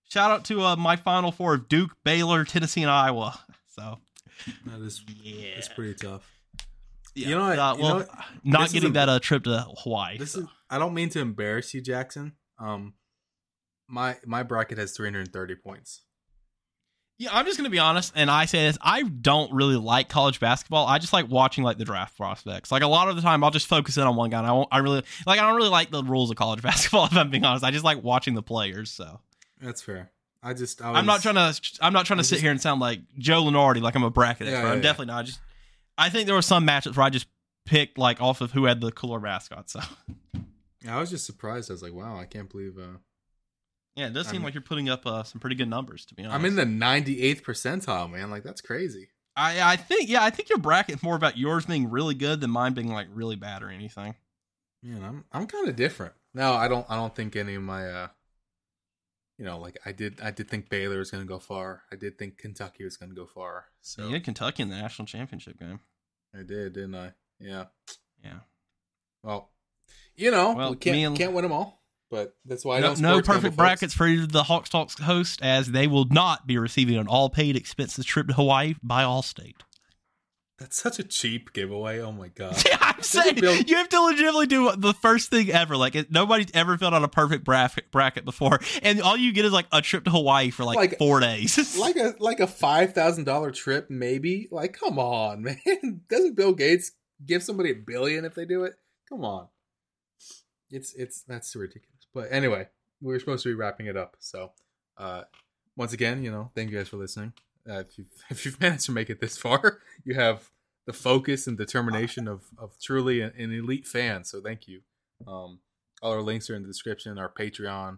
shout 0.10 0.32
out 0.32 0.46
to 0.46 0.62
uh, 0.64 0.76
my 0.76 0.96
Final 0.96 1.32
Four 1.32 1.54
of 1.56 1.68
Duke, 1.70 1.92
Baylor, 2.04 2.44
Tennessee, 2.44 2.82
and 2.82 2.90
Iowa. 2.92 3.40
So 3.76 4.00
That 4.66 4.82
is 4.82 5.04
yeah, 5.22 5.50
it's 5.58 5.68
pretty 5.70 5.94
tough. 5.96 6.28
yeah. 7.14 7.28
You 7.30 7.36
know 7.36 7.48
what- 7.50 7.60
Uh, 7.60 7.74
you 7.78 7.84
well, 7.84 8.00
know 8.00 8.06
not 8.44 8.72
getting 8.72 8.90
a- 8.92 8.94
that 8.94 9.10
uh, 9.10 9.20
trip 9.20 9.44
to 9.44 9.66
Hawaii. 9.84 10.18
This 10.18 10.32
so. 10.32 10.42
is 10.42 10.46
I 10.70 10.80
don't 10.80 10.94
mean 10.96 11.10
to 11.10 11.20
embarrass 11.20 11.74
you, 11.76 11.82
Jackson. 11.82 12.34
Um, 12.58 12.94
my 13.88 14.16
my 14.26 14.42
bracket 14.42 14.80
has 14.80 14.94
330 14.98 15.56
points. 15.56 16.02
Yeah, 17.18 17.30
I'm 17.32 17.46
just 17.46 17.58
gonna 17.58 17.70
be 17.70 17.80
honest, 17.80 18.12
and 18.16 18.30
I 18.30 18.44
say 18.46 18.66
this: 18.68 18.78
I 18.82 19.04
don't 19.04 19.52
really 19.54 19.78
like 19.78 20.10
college 20.10 20.40
basketball. 20.42 20.86
I 20.86 20.98
just 21.00 21.14
like 21.14 21.30
watching 21.30 21.64
like 21.64 21.78
the 21.78 21.86
draft 21.86 22.18
prospects. 22.18 22.72
Like 22.74 22.84
a 22.84 22.88
lot 22.88 23.08
of 23.08 23.16
the 23.16 23.22
time, 23.22 23.42
I'll 23.44 23.52
just 23.52 23.68
focus 23.68 23.96
in 23.96 24.04
on 24.04 24.18
one 24.18 24.30
guy. 24.30 24.40
And 24.40 24.48
I 24.48 24.52
won't. 24.52 24.68
I 24.72 24.80
really 24.80 25.02
like. 25.26 25.40
I 25.40 25.44
don't 25.48 25.56
really 25.56 25.70
like 25.70 25.92
the 25.92 26.04
rules 26.04 26.30
of 26.30 26.36
college 26.36 26.62
basketball. 26.64 27.06
If 27.06 27.16
I'm 27.16 27.30
being 27.30 27.46
honest, 27.46 27.64
I 27.64 27.72
just 27.72 27.86
like 27.86 28.04
watching 28.04 28.34
the 28.36 28.44
players. 28.44 28.92
So 28.92 29.22
That's 29.62 29.82
fair. 29.82 30.12
I 30.44 30.54
just 30.54 30.82
I 30.84 30.92
I'm 30.92 31.06
not 31.06 31.22
trying 31.22 31.36
to. 31.36 31.62
I'm 31.82 31.94
not 31.94 32.06
trying 32.06 32.18
to 32.18 32.22
I 32.22 32.24
sit 32.24 32.36
just- 32.36 32.42
here 32.42 32.52
and 32.52 32.62
sound 32.62 32.82
like 32.82 33.00
Joe 33.18 33.44
Lunardi, 33.44 33.82
like 33.82 33.96
I'm 33.96 34.04
a 34.04 34.10
bracket 34.12 34.48
expert. 34.48 34.62
yeah, 34.64 34.72
I'm 34.72 34.78
yeah. 34.80 34.84
definitely 34.84 35.14
not. 35.14 35.20
I 35.20 35.24
just 35.24 35.40
I 35.98 36.10
think 36.10 36.26
there 36.26 36.36
were 36.36 36.42
some 36.42 36.68
matchups 36.68 36.98
where 36.98 37.06
I 37.06 37.10
just 37.10 37.28
picked 37.66 37.98
like 37.98 38.22
off 38.22 38.42
of 38.42 38.52
who 38.52 38.66
had 38.66 38.82
the 38.82 38.92
cooler 38.92 39.22
mascot. 39.22 39.70
So 39.70 39.80
I 40.88 41.00
was 41.00 41.10
just 41.10 41.26
surprised. 41.26 41.72
I 41.72 41.74
was 41.74 41.82
like, 41.82 41.94
wow, 41.94 42.18
I 42.18 42.26
can't 42.26 42.50
believe 42.50 42.78
uh, 42.78 42.98
yeah, 43.96 44.08
it 44.08 44.14
does 44.14 44.28
seem 44.28 44.38
I'm- 44.38 44.44
like 44.44 44.54
you're 44.54 44.62
putting 44.62 44.90
up 44.90 45.06
uh, 45.06 45.24
some 45.24 45.40
pretty 45.40 45.56
good 45.56 45.70
numbers. 45.70 46.06
To 46.08 46.16
be 46.16 46.24
honest, 46.24 46.36
I'm 46.36 46.46
in 46.46 46.56
the 46.56 46.66
98th 46.66 47.42
percentile, 47.44 48.12
man. 48.12 48.30
Like 48.30 48.44
that's 48.44 48.62
crazy. 48.62 49.10
I 49.36 49.74
I 49.74 49.76
think 49.76 50.10
yeah, 50.10 50.24
I 50.24 50.30
think 50.30 50.50
your 50.50 50.60
bracket's 50.60 51.04
more 51.04 51.16
about 51.16 51.38
yours 51.38 51.66
being 51.66 51.90
really 51.90 52.16
good 52.16 52.40
than 52.42 52.52
mine 52.52 52.74
being 52.74 52.88
like 52.92 53.08
really 53.12 53.36
bad 53.36 53.64
or 53.64 53.70
anything. 53.70 54.16
Man, 54.84 55.04
I'm 55.04 55.26
I'm 55.32 55.48
kind 55.48 55.68
of 55.68 55.76
different. 55.76 56.14
No, 56.34 56.54
I 56.54 56.68
don't 56.68 56.86
I 56.90 56.96
don't 56.96 57.14
think 57.16 57.36
any 57.36 57.56
of 57.56 57.64
my 57.64 57.88
uh 57.90 58.08
you 59.38 59.44
know, 59.44 59.60
like 59.60 59.78
I 59.86 59.92
did 59.92 60.22
I 60.22 60.32
did 60.32 60.50
think 60.50 60.70
Baylor 60.70 61.00
was 61.00 61.12
going 61.12 61.22
to 61.24 61.28
go 61.28 61.40
far. 61.40 61.82
I 61.92 61.98
did 61.98 62.18
think 62.18 62.38
Kentucky 62.38 62.86
was 62.86 62.96
going 62.96 63.10
to 63.10 63.16
go 63.16 63.26
far. 63.26 63.66
So 63.82 64.08
you 64.08 64.14
had 64.14 64.24
Kentucky 64.24 64.64
in 64.64 64.70
the 64.70 64.78
national 64.78 65.06
championship 65.08 65.60
game. 65.60 65.82
I 66.34 66.44
did, 66.44 66.72
didn't 66.74 66.96
I? 66.96 67.12
Yeah. 67.40 67.66
Yeah. 68.24 68.40
Well, 69.24 69.50
you 70.16 70.32
know, 70.32 70.54
Well, 70.54 70.70
we 70.72 70.78
can't 70.78 70.96
me 70.96 71.04
and- 71.04 71.18
can't 71.18 71.34
win 71.34 71.44
them 71.44 71.52
all, 71.52 71.82
but 72.16 72.36
that's 72.46 72.64
why 72.64 72.78
I 72.78 72.80
no, 72.80 72.88
don't 72.88 73.00
no 73.02 73.10
sports 73.10 73.28
gamble, 73.28 73.36
perfect 73.42 73.52
folks. 73.54 73.58
brackets 73.58 73.94
for 73.94 74.08
the 74.08 74.44
HoxTalks 74.44 75.02
host, 75.02 75.42
as 75.42 75.72
they 75.72 75.88
will 75.88 76.06
not 76.06 76.48
be 76.48 76.58
receiving 76.58 76.98
an 76.98 77.08
all 77.08 77.30
paid 77.30 77.56
expenses 77.56 78.06
trip 78.06 78.28
to 78.28 78.34
Hawaii 78.34 78.76
by 78.82 79.04
Allstate. 79.04 79.56
That's 80.58 80.78
such 80.82 81.00
a 81.00 81.04
cheap 81.04 81.52
giveaway. 81.52 82.00
Oh 82.00 82.14
my 82.14 82.30
god. 82.30 82.56
Yeah, 82.66 82.78
I'm 82.80 83.02
saying 83.02 83.36
Bill- 83.36 83.58
you 83.58 83.76
have 83.76 83.90
to 83.90 84.00
legitimately 84.02 84.48
do 84.48 84.72
the 84.78 84.94
first 84.94 85.30
thing 85.30 85.50
ever. 85.52 85.76
Like 85.76 85.96
it, 85.96 86.12
nobody's 86.14 86.50
ever 86.54 86.78
filled 86.78 86.94
out 86.94 87.04
a 87.04 87.10
perfect 87.10 87.44
bracket 87.44 87.92
bracket 87.92 88.24
before, 88.24 88.62
and 88.82 89.02
all 89.02 89.18
you 89.18 89.34
get 89.34 89.44
is 89.44 89.52
like 89.52 89.66
a 89.74 89.82
trip 89.82 90.06
to 90.06 90.12
Hawaii 90.12 90.52
for 90.52 90.64
like, 90.64 90.78
Like- 90.78 90.98
four 90.98 91.20
days. 91.20 91.78
like 91.80 91.98
a 91.98 92.14
like 92.20 92.40
a 92.40 92.48
five 92.48 92.94
thousand 92.94 93.26
dollar 93.26 93.52
trip, 93.52 93.88
maybe. 93.90 94.48
Like, 94.50 94.80
come 94.80 94.98
on, 94.98 95.42
man. 95.66 96.02
Doesn't 96.10 96.38
Bill 96.38 96.54
Gates 96.54 96.94
give 97.26 97.44
somebody 97.44 97.72
a 97.72 97.76
billion 97.76 98.24
if 98.24 98.34
they 98.36 98.46
do 98.46 98.64
it? 98.64 98.76
Come 99.10 99.26
on. 99.26 99.50
It's 100.72 100.94
it's 100.94 101.22
that's 101.28 101.54
ridiculous. 101.56 101.95
But 102.16 102.30
anyway, 102.32 102.70
we 103.02 103.14
were 103.14 103.20
supposed 103.20 103.44
to 103.44 103.50
be 103.50 103.54
wrapping 103.54 103.86
it 103.86 103.96
up. 103.96 104.16
So 104.20 104.54
uh 104.98 105.24
once 105.78 105.94
again, 105.94 106.24
you 106.24 106.32
know, 106.32 106.50
thank 106.56 106.72
you 106.72 106.78
guys 106.78 106.88
for 106.88 106.98
listening. 106.98 107.34
Uh, 107.70 107.82
if 107.82 107.98
you've 107.98 108.08
if 108.32 108.46
you've 108.46 108.60
managed 108.60 108.86
to 108.86 108.92
make 108.92 109.12
it 109.12 109.22
this 109.22 109.38
far, 109.38 109.82
you 110.04 110.16
have 110.16 110.50
the 110.88 110.94
focus 110.94 111.46
and 111.46 111.58
determination 111.58 112.28
of 112.28 112.46
of 112.58 112.80
truly 112.80 113.22
an, 113.22 113.34
an 113.38 113.52
elite 113.52 113.86
fan. 113.86 114.24
So 114.24 114.42
thank 114.42 114.68
you. 114.68 114.82
Um 115.28 115.60
all 116.02 116.14
our 116.14 116.22
links 116.22 116.50
are 116.50 116.56
in 116.56 116.62
the 116.62 116.68
description, 116.68 117.18
our 117.18 117.32
Patreon, 117.32 117.98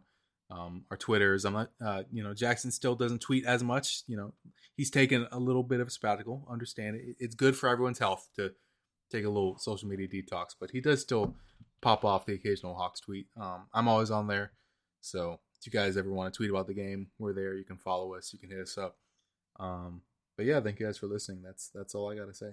um, 0.50 0.86
our 0.90 0.98
Twitters. 0.98 1.46
I'm 1.46 1.54
not, 1.54 1.72
uh, 1.84 2.04
you 2.12 2.24
know, 2.24 2.34
Jackson 2.34 2.72
still 2.72 2.96
doesn't 2.96 3.20
tweet 3.20 3.46
as 3.46 3.64
much. 3.64 4.04
You 4.08 4.18
know, 4.18 4.34
he's 4.76 4.90
taken 4.90 5.28
a 5.32 5.40
little 5.40 5.64
bit 5.64 5.80
of 5.80 5.88
a 5.88 5.92
sabbatical. 5.92 6.48
Understand 6.50 6.96
it. 6.96 7.16
It's 7.20 7.36
good 7.36 7.56
for 7.56 7.68
everyone's 7.68 8.00
health 8.00 8.30
to 8.36 8.54
take 9.12 9.26
a 9.26 9.30
little 9.30 9.58
social 9.58 9.90
media 9.90 10.08
detox, 10.08 10.56
but 10.60 10.72
he 10.72 10.82
does 10.82 11.02
still 11.02 11.36
pop 11.82 12.06
off 12.06 12.26
the 12.26 12.34
occasional 12.34 12.76
Hawks 12.76 13.00
tweet. 13.00 13.28
Um, 13.40 13.68
I'm 13.74 13.88
always 13.88 14.12
on 14.12 14.28
there, 14.28 14.52
so 15.02 15.40
if 15.60 15.66
you 15.66 15.72
guys 15.72 15.98
ever 15.98 16.12
want 16.12 16.34
to 16.34 16.38
tweet 16.38 16.50
about 16.50 16.68
the 16.68 16.74
game, 16.74 17.08
we're 17.18 17.34
there. 17.34 17.56
You 17.56 17.66
can 17.66 17.78
follow 17.78 18.16
us. 18.16 18.32
You 18.34 18.40
can 18.40 18.50
hit 18.50 18.62
us 18.62 18.78
up. 18.78 18.98
Um, 19.60 20.02
but 20.36 20.46
yeah, 20.46 20.62
thank 20.62 20.80
you 20.80 20.86
guys 20.86 20.98
for 20.98 21.08
listening. 21.08 21.42
That's 21.44 21.70
that's 21.74 21.96
all 21.96 22.12
I 22.12 22.16
got 22.16 22.28
to 22.28 22.34
say. 22.34 22.52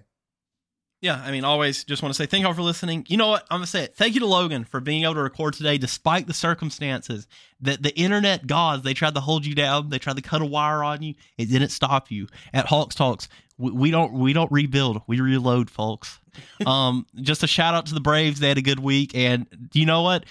Yeah, 1.05 1.21
I 1.23 1.29
mean, 1.29 1.43
always 1.43 1.83
just 1.83 2.01
want 2.01 2.15
to 2.15 2.17
say 2.17 2.25
thank 2.25 2.41
you 2.41 2.47
all 2.47 2.55
for 2.55 2.63
listening. 2.63 3.05
You 3.07 3.17
know 3.17 3.27
what? 3.27 3.45
I'm 3.51 3.57
gonna 3.57 3.67
say 3.67 3.83
it. 3.83 3.95
Thank 3.95 4.15
you 4.15 4.21
to 4.21 4.25
Logan 4.25 4.63
for 4.63 4.79
being 4.79 5.03
able 5.03 5.13
to 5.13 5.21
record 5.21 5.53
today, 5.53 5.77
despite 5.77 6.25
the 6.25 6.33
circumstances 6.33 7.27
that 7.61 7.83
the 7.83 7.95
internet 7.95 8.47
gods 8.47 8.81
they 8.81 8.95
tried 8.95 9.13
to 9.13 9.19
hold 9.19 9.45
you 9.45 9.53
down, 9.53 9.89
they 9.89 9.99
tried 9.99 10.15
to 10.15 10.23
cut 10.23 10.41
a 10.41 10.45
wire 10.45 10.83
on 10.83 11.03
you. 11.03 11.13
It 11.37 11.45
didn't 11.45 11.69
stop 11.69 12.09
you. 12.09 12.25
At 12.55 12.65
HoxTalks, 12.65 13.27
we, 13.59 13.69
we 13.69 13.91
don't 13.91 14.13
we 14.13 14.33
don't 14.33 14.51
rebuild, 14.51 15.03
we 15.05 15.21
reload, 15.21 15.69
folks. 15.69 16.19
um, 16.65 17.05
just 17.17 17.43
a 17.43 17.47
shout 17.47 17.75
out 17.75 17.85
to 17.85 17.93
the 17.93 18.01
Braves. 18.01 18.39
They 18.39 18.47
had 18.47 18.57
a 18.57 18.63
good 18.63 18.79
week, 18.79 19.13
and 19.13 19.45
you 19.73 19.85
know 19.85 20.01
what? 20.01 20.25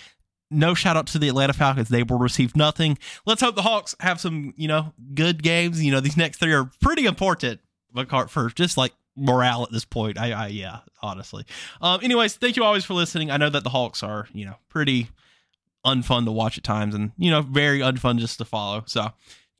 No 0.50 0.74
shout 0.74 0.96
out 0.96 1.06
to 1.06 1.20
the 1.20 1.28
Atlanta 1.28 1.52
Falcons. 1.52 1.88
They 1.88 2.02
will 2.02 2.18
receive 2.18 2.56
nothing. 2.56 2.98
Let's 3.26 3.42
hope 3.42 3.54
the 3.54 3.62
Hawks 3.62 3.94
have 4.00 4.20
some, 4.20 4.54
you 4.56 4.66
know, 4.66 4.92
good 5.14 5.40
games. 5.40 5.84
You 5.84 5.92
know, 5.92 6.00
these 6.00 6.16
next 6.16 6.38
three 6.38 6.52
are 6.52 6.68
pretty 6.80 7.06
important. 7.06 7.60
But 7.92 8.28
for 8.28 8.50
just 8.50 8.76
like 8.76 8.92
morale 9.16 9.62
at 9.62 9.72
this 9.72 9.84
point. 9.84 10.18
I, 10.18 10.32
I 10.32 10.46
yeah, 10.48 10.78
honestly. 11.02 11.44
Um, 11.80 12.00
anyways, 12.02 12.36
thank 12.36 12.56
you 12.56 12.64
always 12.64 12.84
for 12.84 12.94
listening. 12.94 13.30
I 13.30 13.36
know 13.36 13.50
that 13.50 13.64
the 13.64 13.70
Hawks 13.70 14.02
are, 14.02 14.28
you 14.32 14.44
know, 14.44 14.56
pretty 14.68 15.08
unfun 15.84 16.24
to 16.24 16.32
watch 16.32 16.58
at 16.58 16.64
times 16.64 16.94
and, 16.94 17.12
you 17.16 17.30
know, 17.30 17.42
very 17.42 17.80
unfun 17.80 18.18
just 18.18 18.38
to 18.38 18.44
follow. 18.44 18.84
So 18.86 19.10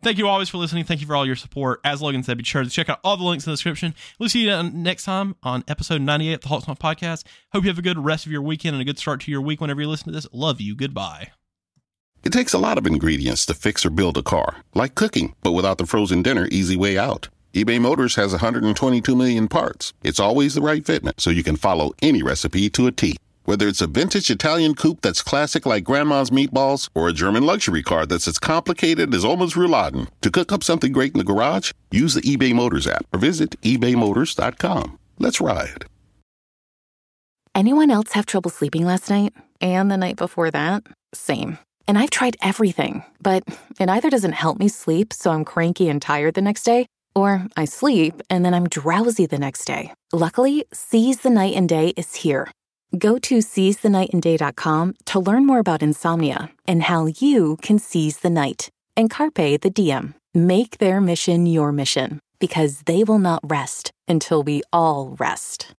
thank 0.02 0.18
you 0.18 0.26
always 0.26 0.48
for 0.48 0.58
listening. 0.58 0.84
Thank 0.84 1.00
you 1.00 1.06
for 1.06 1.16
all 1.16 1.26
your 1.26 1.36
support. 1.36 1.80
As 1.84 2.00
Logan 2.00 2.22
said, 2.22 2.38
be 2.38 2.44
sure 2.44 2.64
to 2.64 2.70
check 2.70 2.88
out 2.88 3.00
all 3.04 3.16
the 3.16 3.24
links 3.24 3.46
in 3.46 3.50
the 3.50 3.54
description. 3.54 3.94
We'll 4.18 4.28
see 4.28 4.46
you 4.46 4.62
next 4.62 5.04
time 5.04 5.36
on 5.42 5.64
episode 5.68 6.00
98 6.00 6.34
of 6.34 6.40
the 6.40 6.48
Hawks 6.48 6.64
Talk 6.64 6.78
Podcast. 6.78 7.24
Hope 7.52 7.64
you 7.64 7.70
have 7.70 7.78
a 7.78 7.82
good 7.82 7.98
rest 7.98 8.26
of 8.26 8.32
your 8.32 8.42
weekend 8.42 8.74
and 8.74 8.82
a 8.82 8.84
good 8.84 8.98
start 8.98 9.20
to 9.22 9.30
your 9.30 9.42
week 9.42 9.60
whenever 9.60 9.80
you 9.80 9.88
listen 9.88 10.06
to 10.06 10.12
this. 10.12 10.26
Love 10.32 10.60
you. 10.60 10.74
Goodbye. 10.74 11.32
It 12.24 12.32
takes 12.32 12.54
a 12.54 12.58
lot 12.58 12.78
of 12.78 12.86
ingredients 12.86 13.44
to 13.46 13.54
fix 13.54 13.84
or 13.84 13.90
build 13.90 14.16
a 14.16 14.22
car, 14.22 14.56
like 14.74 14.94
cooking, 14.94 15.34
but 15.42 15.52
without 15.52 15.76
the 15.76 15.84
frozen 15.84 16.22
dinner 16.22 16.48
easy 16.50 16.74
way 16.74 16.96
out. 16.96 17.28
eBay 17.54 17.80
Motors 17.80 18.16
has 18.16 18.32
122 18.32 19.14
million 19.14 19.46
parts. 19.46 19.92
It's 20.02 20.18
always 20.18 20.54
the 20.54 20.60
right 20.60 20.82
fitment, 20.82 21.20
so 21.20 21.30
you 21.30 21.44
can 21.44 21.54
follow 21.54 21.92
any 22.02 22.20
recipe 22.20 22.68
to 22.70 22.88
a 22.88 22.90
T. 22.90 23.16
Whether 23.44 23.68
it's 23.68 23.80
a 23.80 23.86
vintage 23.86 24.28
Italian 24.28 24.74
coupe 24.74 25.02
that's 25.02 25.22
classic 25.22 25.64
like 25.64 25.84
grandma's 25.84 26.30
meatballs 26.30 26.88
or 26.96 27.08
a 27.08 27.12
German 27.12 27.46
luxury 27.46 27.84
car 27.84 28.06
that's 28.06 28.26
as 28.26 28.40
complicated 28.40 29.14
as 29.14 29.24
Oma's 29.24 29.54
rouladen, 29.54 30.08
to 30.22 30.32
cook 30.32 30.50
up 30.50 30.64
something 30.64 30.90
great 30.90 31.12
in 31.12 31.18
the 31.18 31.24
garage, 31.24 31.70
use 31.92 32.14
the 32.14 32.22
eBay 32.22 32.52
Motors 32.52 32.88
app 32.88 33.06
or 33.12 33.20
visit 33.20 33.52
ebaymotors.com. 33.60 34.98
Let's 35.20 35.40
ride. 35.40 35.84
Anyone 37.54 37.92
else 37.92 38.14
have 38.14 38.26
trouble 38.26 38.50
sleeping 38.50 38.84
last 38.84 39.08
night? 39.08 39.32
And 39.60 39.92
the 39.92 39.96
night 39.96 40.16
before 40.16 40.50
that? 40.50 40.82
Same. 41.12 41.58
And 41.86 41.98
I've 41.98 42.10
tried 42.10 42.36
everything, 42.42 43.04
but 43.20 43.44
it 43.78 43.88
either 43.88 44.10
doesn't 44.10 44.32
help 44.32 44.58
me 44.58 44.66
sleep, 44.66 45.12
so 45.12 45.30
I'm 45.30 45.44
cranky 45.44 45.88
and 45.88 46.02
tired 46.02 46.34
the 46.34 46.42
next 46.42 46.64
day, 46.64 46.86
or 47.14 47.46
I 47.56 47.64
sleep 47.64 48.22
and 48.30 48.44
then 48.44 48.54
I'm 48.54 48.68
drowsy 48.68 49.26
the 49.26 49.38
next 49.38 49.64
day. 49.64 49.92
Luckily, 50.12 50.64
Seize 50.72 51.18
the 51.18 51.30
Night 51.30 51.54
and 51.54 51.68
Day 51.68 51.92
is 51.96 52.16
here. 52.16 52.50
Go 52.96 53.18
to 53.18 53.38
seizethenightanday.com 53.38 54.94
to 55.06 55.20
learn 55.20 55.46
more 55.46 55.58
about 55.58 55.82
insomnia 55.82 56.50
and 56.66 56.84
how 56.84 57.06
you 57.06 57.56
can 57.62 57.78
seize 57.78 58.18
the 58.18 58.30
night. 58.30 58.68
And 58.96 59.10
Carpe 59.10 59.60
the 59.60 59.70
DM. 59.70 60.14
Make 60.32 60.78
their 60.78 61.00
mission 61.00 61.46
your 61.46 61.72
mission 61.72 62.20
because 62.38 62.82
they 62.86 63.04
will 63.04 63.18
not 63.18 63.40
rest 63.42 63.90
until 64.06 64.42
we 64.42 64.62
all 64.72 65.16
rest. 65.18 65.74